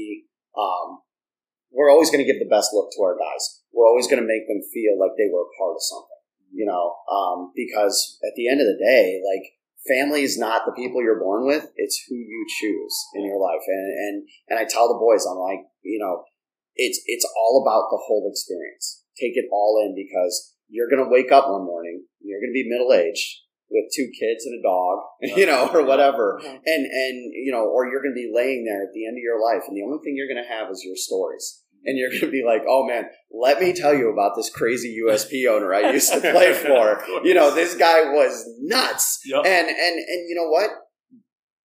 um, 0.60 1.00
we're 1.72 1.90
always 1.90 2.10
going 2.10 2.20
to 2.20 2.28
give 2.28 2.42
the 2.42 2.50
best 2.50 2.76
look 2.76 2.90
to 2.92 3.02
our 3.02 3.16
guys. 3.16 3.64
We're 3.72 3.88
always 3.88 4.04
going 4.04 4.20
to 4.20 4.26
make 4.26 4.44
them 4.50 4.60
feel 4.60 4.98
like 4.98 5.14
they 5.16 5.30
were 5.32 5.46
a 5.46 5.54
part 5.56 5.78
of 5.78 5.82
something, 5.82 6.19
you 6.52 6.66
know. 6.66 6.94
Um, 7.10 7.52
because 7.54 8.18
at 8.22 8.34
the 8.36 8.48
end 8.48 8.60
of 8.60 8.66
the 8.66 8.78
day, 8.78 9.20
like 9.24 9.54
family 9.88 10.22
is 10.22 10.38
not 10.38 10.62
the 10.66 10.72
people 10.72 11.02
you're 11.02 11.20
born 11.20 11.46
with; 11.46 11.70
it's 11.76 12.02
who 12.08 12.14
you 12.14 12.46
choose 12.60 12.94
in 13.14 13.24
your 13.24 13.40
life. 13.40 13.62
And 13.66 13.86
and 13.98 14.28
and 14.48 14.58
I 14.58 14.64
tell 14.64 14.88
the 14.88 15.00
boys, 15.00 15.26
I'm 15.26 15.38
like, 15.38 15.60
you 15.82 15.98
know, 15.98 16.24
it's 16.76 17.00
it's 17.06 17.26
all 17.36 17.62
about 17.64 17.90
the 17.90 18.02
whole 18.06 18.30
experience. 18.30 19.04
Take 19.18 19.36
it 19.36 19.48
all 19.52 19.82
in 19.84 19.94
because 19.94 20.54
you're 20.68 20.88
going 20.88 21.04
to 21.04 21.10
wake 21.10 21.32
up 21.32 21.48
one 21.48 21.64
morning, 21.64 22.04
and 22.20 22.28
you're 22.28 22.40
going 22.40 22.54
to 22.54 22.62
be 22.62 22.70
middle 22.70 22.92
aged 22.92 23.40
with 23.70 23.86
two 23.94 24.10
kids 24.18 24.44
and 24.44 24.58
a 24.58 24.62
dog, 24.62 24.98
you 25.38 25.46
know, 25.46 25.70
or 25.72 25.84
whatever 25.84 26.40
and 26.42 26.82
and 26.86 27.16
you 27.34 27.52
know, 27.52 27.64
or 27.64 27.86
you're 27.86 28.02
going 28.02 28.14
to 28.14 28.22
be 28.22 28.32
laying 28.34 28.64
there 28.64 28.82
at 28.82 28.92
the 28.92 29.06
end 29.06 29.16
of 29.16 29.22
your 29.22 29.40
life, 29.40 29.62
and 29.68 29.76
the 29.76 29.84
only 29.86 29.98
thing 30.02 30.14
you're 30.16 30.30
going 30.30 30.42
to 30.42 30.52
have 30.52 30.70
is 30.70 30.84
your 30.84 30.96
stories, 30.96 31.59
and 31.84 31.96
you're 31.98 32.10
going 32.10 32.20
to 32.22 32.30
be 32.30 32.42
like, 32.46 32.62
"Oh 32.68 32.86
man, 32.86 33.04
let 33.32 33.60
me 33.60 33.72
tell 33.72 33.94
you 33.94 34.10
about 34.12 34.32
this 34.36 34.50
crazy 34.50 34.98
USP 35.06 35.46
owner 35.48 35.72
I 35.74 35.92
used 35.92 36.12
to 36.12 36.20
play 36.20 36.52
for. 36.66 37.02
You 37.24 37.34
know, 37.34 37.54
this 37.54 37.74
guy 37.76 38.04
was 38.12 38.44
nuts, 38.60 39.20
Yep. 39.24 39.44
and 39.46 39.68
and 39.68 39.98
and 39.98 40.28
you 40.28 40.34
know 40.34 40.48
what? 40.48 40.70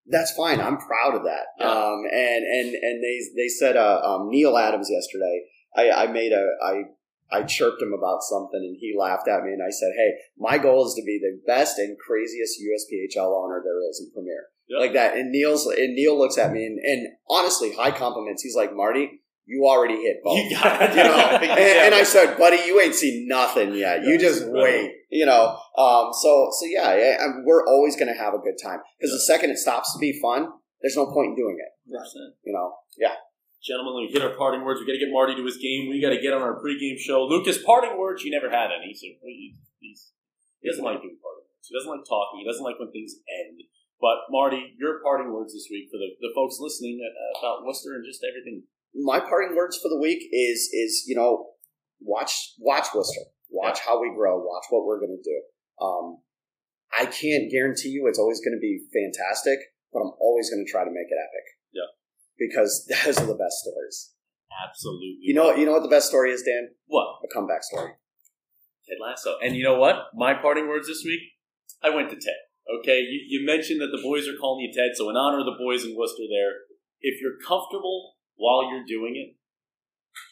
That's 0.06 0.32
fine. 0.32 0.60
I'm 0.60 0.76
proud 0.76 1.14
of 1.14 1.22
that. 1.24 1.46
Yeah. 1.58 1.66
Um, 1.66 2.02
and 2.12 2.44
and 2.44 2.74
and 2.74 3.02
they 3.02 3.18
they 3.36 3.48
said 3.48 3.76
uh, 3.76 4.00
um, 4.04 4.28
Neil 4.30 4.56
Adams 4.58 4.88
yesterday. 4.90 5.42
I, 5.76 6.04
I 6.04 6.06
made 6.12 6.32
a 6.32 6.46
I 6.62 6.82
I 7.32 7.42
chirped 7.42 7.80
him 7.82 7.92
about 7.96 8.22
something 8.22 8.60
and 8.60 8.76
he 8.78 8.94
laughed 8.96 9.26
at 9.28 9.42
me 9.42 9.52
and 9.52 9.62
I 9.62 9.70
said, 9.70 9.90
Hey, 9.96 10.10
my 10.38 10.58
goal 10.58 10.86
is 10.86 10.94
to 10.94 11.02
be 11.02 11.18
the 11.20 11.40
best 11.46 11.78
and 11.78 11.96
craziest 11.98 12.60
USPHL 12.60 13.26
owner 13.44 13.62
there 13.64 13.80
is 13.90 14.00
in 14.04 14.12
Premier. 14.12 14.44
Yep. 14.68 14.80
Like 14.80 14.92
that. 14.92 15.16
And 15.16 15.32
Neil's 15.32 15.66
and 15.66 15.94
Neil 15.94 16.16
looks 16.18 16.38
at 16.38 16.52
me 16.52 16.64
and, 16.66 16.78
and 16.78 17.08
honestly, 17.28 17.72
high 17.72 17.90
compliments. 17.90 18.42
He's 18.42 18.54
like, 18.54 18.74
Marty, 18.74 19.22
you 19.46 19.64
already 19.66 19.96
hit 20.00 20.18
both. 20.24 20.38
You 20.50 20.56
got 20.56 20.82
it. 20.82 20.96
You 20.96 21.04
know, 21.04 21.14
and, 21.42 21.78
and 21.86 21.94
I 21.94 22.02
said, 22.02 22.36
buddy, 22.38 22.56
you 22.66 22.80
ain't 22.80 22.94
seen 22.94 23.28
nothing 23.28 23.74
yet. 23.74 24.02
You 24.04 24.18
just 24.18 24.44
Right. 24.44 24.52
wait. 24.52 24.92
You 25.10 25.26
know, 25.26 25.56
um, 25.78 26.10
so 26.12 26.48
so 26.50 26.66
yeah, 26.66 26.96
yeah, 26.96 27.16
we're 27.44 27.64
always 27.66 27.94
going 27.94 28.12
to 28.12 28.18
have 28.18 28.34
a 28.34 28.38
good 28.38 28.56
time 28.62 28.80
because 28.98 29.12
the 29.12 29.20
second 29.20 29.50
it 29.50 29.58
stops 29.58 29.92
to 29.94 29.98
be 30.00 30.18
fun, 30.20 30.48
there's 30.82 30.96
no 30.96 31.06
point 31.06 31.30
in 31.30 31.36
doing 31.36 31.56
it. 31.60 31.70
You 32.42 32.52
know, 32.52 32.74
yeah. 32.98 33.14
Gentlemen, 33.62 34.04
we 34.04 34.12
hit 34.12 34.20
our 34.20 34.36
parting 34.36 34.60
words. 34.60 34.80
We 34.80 34.84
got 34.84 34.98
to 34.98 35.00
get 35.00 35.08
Marty 35.08 35.32
to 35.36 35.44
his 35.44 35.56
game. 35.56 35.88
We 35.88 35.96
got 36.02 36.12
to 36.12 36.20
get 36.20 36.36
on 36.36 36.42
our 36.44 36.60
pregame 36.60 37.00
show. 37.00 37.24
Lucas, 37.24 37.62
parting 37.64 37.96
words. 37.96 38.20
You 38.20 38.28
never 38.28 38.52
had 38.52 38.68
any, 38.68 38.92
so 38.92 39.08
he, 39.24 39.56
he's, 39.80 40.12
he 40.60 40.68
doesn't 40.68 40.84
like 40.84 41.00
doing 41.00 41.16
parting 41.16 41.48
words. 41.48 41.64
He 41.64 41.72
doesn't 41.72 41.88
like 41.88 42.04
talking. 42.04 42.44
He 42.44 42.46
doesn't 42.48 42.60
like 42.60 42.76
when 42.76 42.92
things 42.92 43.16
end. 43.24 43.64
But 44.04 44.28
Marty, 44.28 44.76
your 44.76 45.00
parting 45.00 45.32
words 45.32 45.56
this 45.56 45.64
week 45.72 45.88
for 45.88 45.96
the, 45.96 46.12
the 46.20 46.28
folks 46.36 46.60
listening 46.60 47.00
uh, 47.00 47.38
about 47.40 47.64
Wooster 47.64 47.96
and 47.96 48.04
just 48.04 48.20
everything. 48.20 48.68
My 48.94 49.20
parting 49.20 49.56
words 49.56 49.76
for 49.76 49.88
the 49.88 49.98
week 49.98 50.22
is 50.32 50.70
is 50.72 51.04
you 51.06 51.16
know 51.16 51.54
watch 52.00 52.54
watch 52.58 52.86
Wooster, 52.94 53.22
watch 53.50 53.80
how 53.80 54.00
we 54.00 54.12
grow, 54.14 54.38
watch 54.38 54.64
what 54.70 54.84
we're 54.84 55.00
going 55.00 55.18
to 55.22 55.30
do. 55.30 55.84
Um, 55.84 56.18
I 56.96 57.06
can't 57.06 57.50
guarantee 57.50 57.88
you 57.88 58.06
it's 58.06 58.18
always 58.18 58.40
going 58.40 58.54
to 58.54 58.60
be 58.60 58.86
fantastic, 58.92 59.58
but 59.92 60.00
I'm 60.00 60.12
always 60.20 60.50
going 60.50 60.64
to 60.64 60.70
try 60.70 60.84
to 60.84 60.90
make 60.90 61.10
it 61.10 61.18
epic. 61.18 61.46
Yeah. 61.72 61.90
because 62.38 62.86
those 63.04 63.18
are 63.18 63.26
the 63.26 63.34
best 63.34 63.58
stories. 63.62 64.12
Absolutely. 64.68 65.18
You 65.20 65.34
know, 65.34 65.54
you 65.54 65.66
know 65.66 65.72
what 65.72 65.82
the 65.82 65.88
best 65.88 66.08
story 66.08 66.30
is, 66.30 66.42
Dan? 66.42 66.68
what? 66.86 67.06
A 67.24 67.34
comeback 67.34 67.64
story. 67.64 67.90
Ted 68.86 68.98
Lasso. 69.02 69.36
And 69.42 69.56
you 69.56 69.64
know 69.64 69.78
what? 69.78 70.14
My 70.14 70.34
parting 70.34 70.68
words 70.68 70.86
this 70.86 71.02
week, 71.04 71.20
I 71.82 71.90
went 71.90 72.10
to 72.10 72.16
Ted. 72.16 72.38
Okay, 72.78 73.00
you, 73.00 73.20
you 73.28 73.46
mentioned 73.46 73.80
that 73.80 73.90
the 73.92 74.02
boys 74.02 74.28
are 74.28 74.38
calling 74.40 74.64
you 74.64 74.72
Ted, 74.72 74.92
so 74.94 75.10
in 75.10 75.16
honor 75.16 75.40
of 75.40 75.46
the 75.46 75.58
boys 75.58 75.84
in 75.84 75.94
Wooster 75.96 76.24
there, 76.30 76.64
if 77.00 77.20
you're 77.20 77.36
comfortable 77.46 78.13
while 78.36 78.70
you're 78.70 78.86
doing 78.86 79.14
it, 79.16 79.36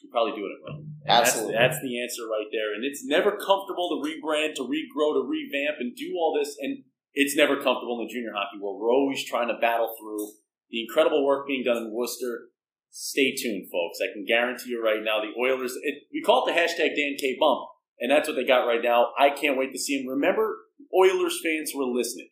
you're 0.02 0.12
probably 0.12 0.38
doing 0.38 0.54
it 0.54 0.62
right. 0.62 0.82
Absolutely. 1.08 1.54
That's, 1.54 1.74
that's 1.74 1.82
the 1.82 1.98
answer 2.02 2.22
right 2.30 2.46
there. 2.52 2.74
And 2.74 2.84
it's 2.84 3.04
never 3.04 3.32
comfortable 3.32 3.90
to 3.90 3.98
rebrand, 3.98 4.54
to 4.56 4.62
regrow, 4.62 5.18
to 5.18 5.26
revamp, 5.26 5.78
and 5.80 5.94
do 5.96 6.14
all 6.18 6.38
this. 6.38 6.56
And 6.60 6.84
it's 7.14 7.36
never 7.36 7.56
comfortable 7.56 7.98
in 7.98 8.06
the 8.06 8.12
junior 8.12 8.32
hockey 8.34 8.58
world. 8.60 8.80
We're 8.80 8.94
always 8.94 9.24
trying 9.24 9.48
to 9.48 9.58
battle 9.60 9.94
through 9.98 10.38
the 10.70 10.80
incredible 10.82 11.26
work 11.26 11.46
being 11.46 11.64
done 11.64 11.78
in 11.78 11.90
Wooster. 11.92 12.48
Stay 12.90 13.34
tuned, 13.34 13.70
folks. 13.72 13.98
I 14.00 14.12
can 14.12 14.24
guarantee 14.24 14.70
you 14.70 14.82
right 14.82 15.02
now, 15.02 15.20
the 15.20 15.32
Oilers, 15.40 15.74
it, 15.82 16.04
we 16.12 16.22
call 16.22 16.46
it 16.46 16.52
the 16.52 16.58
hashtag 16.60 16.94
Dan 16.94 17.16
K 17.18 17.36
bump. 17.40 17.68
And 17.98 18.10
that's 18.10 18.28
what 18.28 18.34
they 18.34 18.44
got 18.44 18.66
right 18.66 18.82
now. 18.82 19.12
I 19.18 19.30
can't 19.30 19.56
wait 19.56 19.72
to 19.72 19.78
see 19.78 19.98
them. 19.98 20.08
Remember, 20.08 20.58
Oilers 20.94 21.40
fans 21.42 21.70
who 21.70 21.80
are 21.82 21.94
listening, 21.94 22.28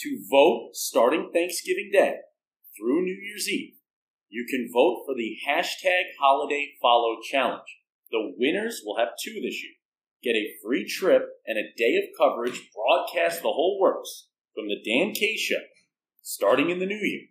to 0.00 0.22
vote 0.30 0.70
starting 0.74 1.30
Thanksgiving 1.32 1.90
Day 1.92 2.16
through 2.76 3.02
New 3.02 3.16
Year's 3.20 3.48
Eve, 3.48 3.74
you 4.28 4.46
can 4.48 4.68
vote 4.72 5.04
for 5.06 5.14
the 5.14 5.36
hashtag 5.46 6.12
holiday 6.20 6.74
follow 6.80 7.16
challenge. 7.30 7.78
The 8.10 8.34
winners 8.36 8.82
will 8.84 8.98
have 8.98 9.16
two 9.22 9.34
this 9.34 9.62
year. 9.62 9.72
Get 10.22 10.36
a 10.36 10.54
free 10.62 10.86
trip 10.86 11.22
and 11.46 11.58
a 11.58 11.72
day 11.76 11.96
of 11.96 12.10
coverage, 12.18 12.70
broadcast 12.74 13.42
the 13.42 13.52
whole 13.52 13.78
works 13.80 14.28
from 14.54 14.66
the 14.68 14.80
Dan 14.84 15.14
K 15.14 15.36
Show 15.36 15.62
starting 16.22 16.70
in 16.70 16.78
the 16.78 16.86
new 16.86 17.00
year. 17.00 17.28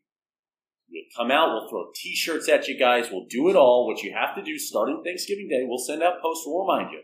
We'll 0.90 1.04
come 1.16 1.32
out, 1.32 1.50
we'll 1.50 1.70
throw 1.70 1.92
t 1.94 2.16
shirts 2.16 2.48
at 2.48 2.68
you 2.68 2.80
guys, 2.80 3.10
we'll 3.12 3.28
do 3.30 3.50
it 3.50 3.56
all. 3.56 3.86
What 3.86 4.02
you 4.04 4.14
have 4.14 4.36
to 4.36 4.42
do 4.42 4.58
starting 4.58 5.04
Thanksgiving 5.04 5.50
Day, 5.50 5.66
we'll 5.68 5.86
send 5.86 6.02
out 6.02 6.22
posts, 6.22 6.46
we'll 6.48 6.66
remind 6.66 6.92
you. 6.92 7.02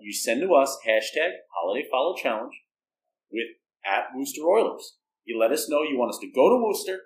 You 0.00 0.12
send 0.12 0.40
to 0.42 0.54
us 0.54 0.78
hashtag 0.86 1.30
holiday 1.54 1.86
follow 1.90 2.14
challenge 2.16 2.52
with 3.30 3.46
at 3.84 4.08
Wooster 4.14 4.42
Oilers. 4.42 4.96
You 5.24 5.38
let 5.38 5.52
us 5.52 5.68
know 5.68 5.82
you 5.82 5.98
want 5.98 6.10
us 6.10 6.18
to 6.20 6.30
go 6.34 6.50
to 6.50 6.62
Worcester. 6.62 6.98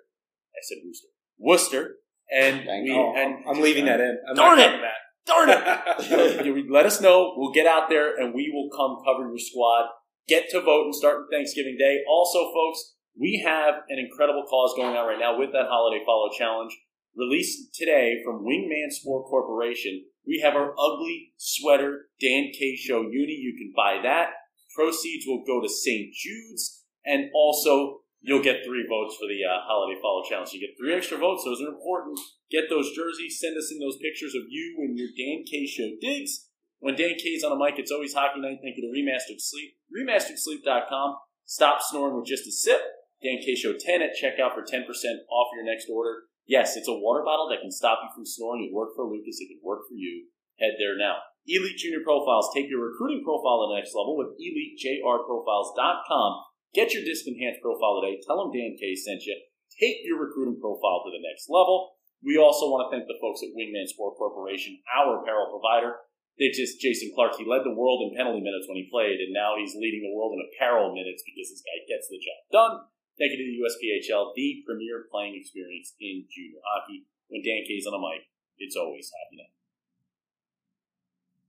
I 0.55 0.59
said 0.63 0.77
Worcester. 0.85 1.14
Worcester. 1.39 1.95
And 2.33 2.65
we 2.65 2.91
you. 2.91 3.13
and 3.15 3.45
I'm 3.47 3.61
leaving 3.61 3.85
that 3.85 3.99
in. 4.01 4.17
I'm 4.27 4.35
Darn 4.35 4.57
not 4.57 4.73
it! 4.73 4.81
that. 4.81 5.27
darn 5.27 5.49
it. 5.49 6.45
You 6.45 6.65
let 6.73 6.85
us 6.85 6.99
know. 7.01 7.33
We'll 7.37 7.51
get 7.53 7.67
out 7.67 7.89
there 7.89 8.15
and 8.15 8.33
we 8.33 8.51
will 8.53 8.69
come 8.75 8.97
cover 9.05 9.27
your 9.29 9.37
squad. 9.37 9.85
Get 10.27 10.49
to 10.51 10.61
vote 10.61 10.85
and 10.85 10.95
start 10.95 11.25
Thanksgiving 11.31 11.77
Day. 11.77 11.99
Also, 12.09 12.51
folks, 12.51 12.95
we 13.19 13.43
have 13.45 13.75
an 13.89 13.99
incredible 13.99 14.43
cause 14.49 14.73
going 14.75 14.97
on 14.97 15.07
right 15.07 15.19
now 15.19 15.37
with 15.37 15.51
that 15.51 15.67
holiday 15.69 16.03
follow 16.05 16.29
challenge. 16.37 16.75
Released 17.15 17.73
today 17.75 18.17
from 18.25 18.43
Wingman 18.43 18.91
Sport 18.91 19.27
Corporation. 19.29 20.03
We 20.27 20.41
have 20.43 20.55
our 20.55 20.73
ugly 20.77 21.33
sweater 21.37 22.07
Dan 22.19 22.49
K 22.57 22.75
Show 22.75 23.01
uni. 23.03 23.33
You 23.33 23.55
can 23.57 23.71
buy 23.75 24.01
that. 24.03 24.29
Proceeds 24.75 25.25
will 25.27 25.43
go 25.45 25.61
to 25.61 25.69
St. 25.69 26.11
Jude's 26.13 26.83
and 27.05 27.29
also 27.33 27.99
you'll 28.25 28.43
get 28.43 28.65
three 28.65 28.83
votes 28.89 29.13
for 29.21 29.29
the 29.29 29.45
uh, 29.45 29.61
holiday 29.69 30.01
follow 30.01 30.25
challenge. 30.25 30.49
You 30.51 30.65
get 30.65 30.73
three 30.73 30.97
extra 30.97 31.21
votes. 31.21 31.45
Those 31.45 31.61
are 31.61 31.69
important. 31.69 32.17
Get 32.49 32.65
those 32.69 32.89
jerseys. 32.97 33.37
Send 33.37 33.53
us 33.55 33.69
in 33.71 33.77
those 33.77 34.01
pictures 34.01 34.33
of 34.33 34.49
you 34.49 34.81
and 34.81 34.97
your 34.97 35.13
Dan 35.13 35.45
K 35.45 35.69
Show 35.69 35.93
digs. 36.01 36.49
When 36.81 36.97
Dan 36.97 37.15
K's 37.21 37.45
on 37.45 37.53
a 37.53 37.57
mic, 37.57 37.77
it's 37.77 37.93
always 37.93 38.17
hockey 38.17 38.41
night. 38.41 38.59
Thank 38.65 38.77
you 38.77 38.83
to 38.83 38.91
Remastered 38.91 39.39
Sleep. 39.39 39.77
RemasteredSleep.com. 39.93 41.15
Stop 41.45 41.81
snoring 41.81 42.17
with 42.17 42.25
just 42.25 42.49
a 42.49 42.51
sip. 42.51 42.81
Dan 43.21 43.37
K 43.45 43.55
Show 43.55 43.73
10 43.77 44.01
at 44.01 44.17
checkout 44.17 44.57
for 44.57 44.65
10% 44.65 44.89
off 45.29 45.53
your 45.53 45.63
next 45.63 45.85
order. 45.89 46.25
Yes, 46.45 46.77
it's 46.77 46.89
a 46.89 46.93
water 46.93 47.23
bottle 47.25 47.49
that 47.49 47.61
can 47.61 47.71
stop 47.71 47.99
you 48.03 48.09
from 48.13 48.25
snoring. 48.25 48.65
It 48.65 48.73
worked 48.73 48.93
for 48.95 49.05
Lucas. 49.05 49.41
It 49.41 49.49
can 49.49 49.61
work 49.63 49.85
for 49.89 49.95
you. 49.95 50.29
Head 50.59 50.77
there 50.77 50.97
now. 50.97 51.17
Elite 51.47 51.77
Junior 51.77 52.01
Profiles. 52.03 52.49
Take 52.53 52.69
your 52.69 52.81
recruiting 52.85 53.23
profile 53.25 53.65
to 53.65 53.69
the 53.69 53.77
next 53.77 53.93
level 53.93 54.17
with 54.17 54.33
EliteJRProfiles.com. 54.37 56.31
Get 56.73 56.95
your 56.95 57.03
disc 57.05 57.27
enhanced 57.27 57.61
profile 57.61 58.01
today. 58.01 58.17
Tell 58.23 58.41
them 58.41 58.55
Dan 58.55 58.79
K 58.79 58.95
sent 58.95 59.23
you. 59.23 59.35
Take 59.79 60.01
your 60.07 60.23
recruiting 60.23 60.59
profile 60.59 61.03
to 61.03 61.11
the 61.11 61.23
next 61.23 61.51
level. 61.51 61.99
We 62.23 62.39
also 62.39 62.71
want 62.71 62.87
to 62.87 62.91
thank 62.91 63.05
the 63.05 63.19
folks 63.21 63.45
at 63.45 63.53
Wingman 63.53 63.91
Sport 63.91 64.17
Corporation, 64.17 64.81
our 64.89 65.21
apparel 65.21 65.51
provider. 65.51 66.01
They 66.35 66.51
just 66.51 66.83
Jason 66.83 67.15
Clark. 67.15 67.39
He 67.39 67.47
led 67.47 67.63
the 67.63 67.75
world 67.75 68.03
in 68.03 68.17
penalty 68.17 68.43
minutes 68.43 68.67
when 68.67 68.75
he 68.75 68.91
played, 68.91 69.23
and 69.23 69.31
now 69.31 69.55
he's 69.55 69.77
leading 69.77 70.03
the 70.03 70.11
world 70.11 70.35
in 70.35 70.43
apparel 70.43 70.91
minutes 70.91 71.23
because 71.23 71.47
this 71.47 71.63
guy 71.63 71.79
gets 71.87 72.11
the 72.11 72.19
job 72.19 72.39
done. 72.51 72.73
Thank 73.15 73.31
you 73.31 73.39
to 73.39 73.47
the 73.47 73.59
USPHL, 73.63 74.35
the 74.35 74.59
premier 74.67 75.07
playing 75.07 75.39
experience 75.39 75.95
in 76.03 76.27
junior 76.27 76.59
hockey. 76.67 77.07
When 77.31 77.39
Dan 77.39 77.63
K 77.63 77.79
is 77.79 77.87
on 77.87 77.95
the 77.95 78.03
mic, 78.03 78.27
it's 78.59 78.75
always 78.75 79.07
hockey 79.07 79.39
night. 79.39 79.54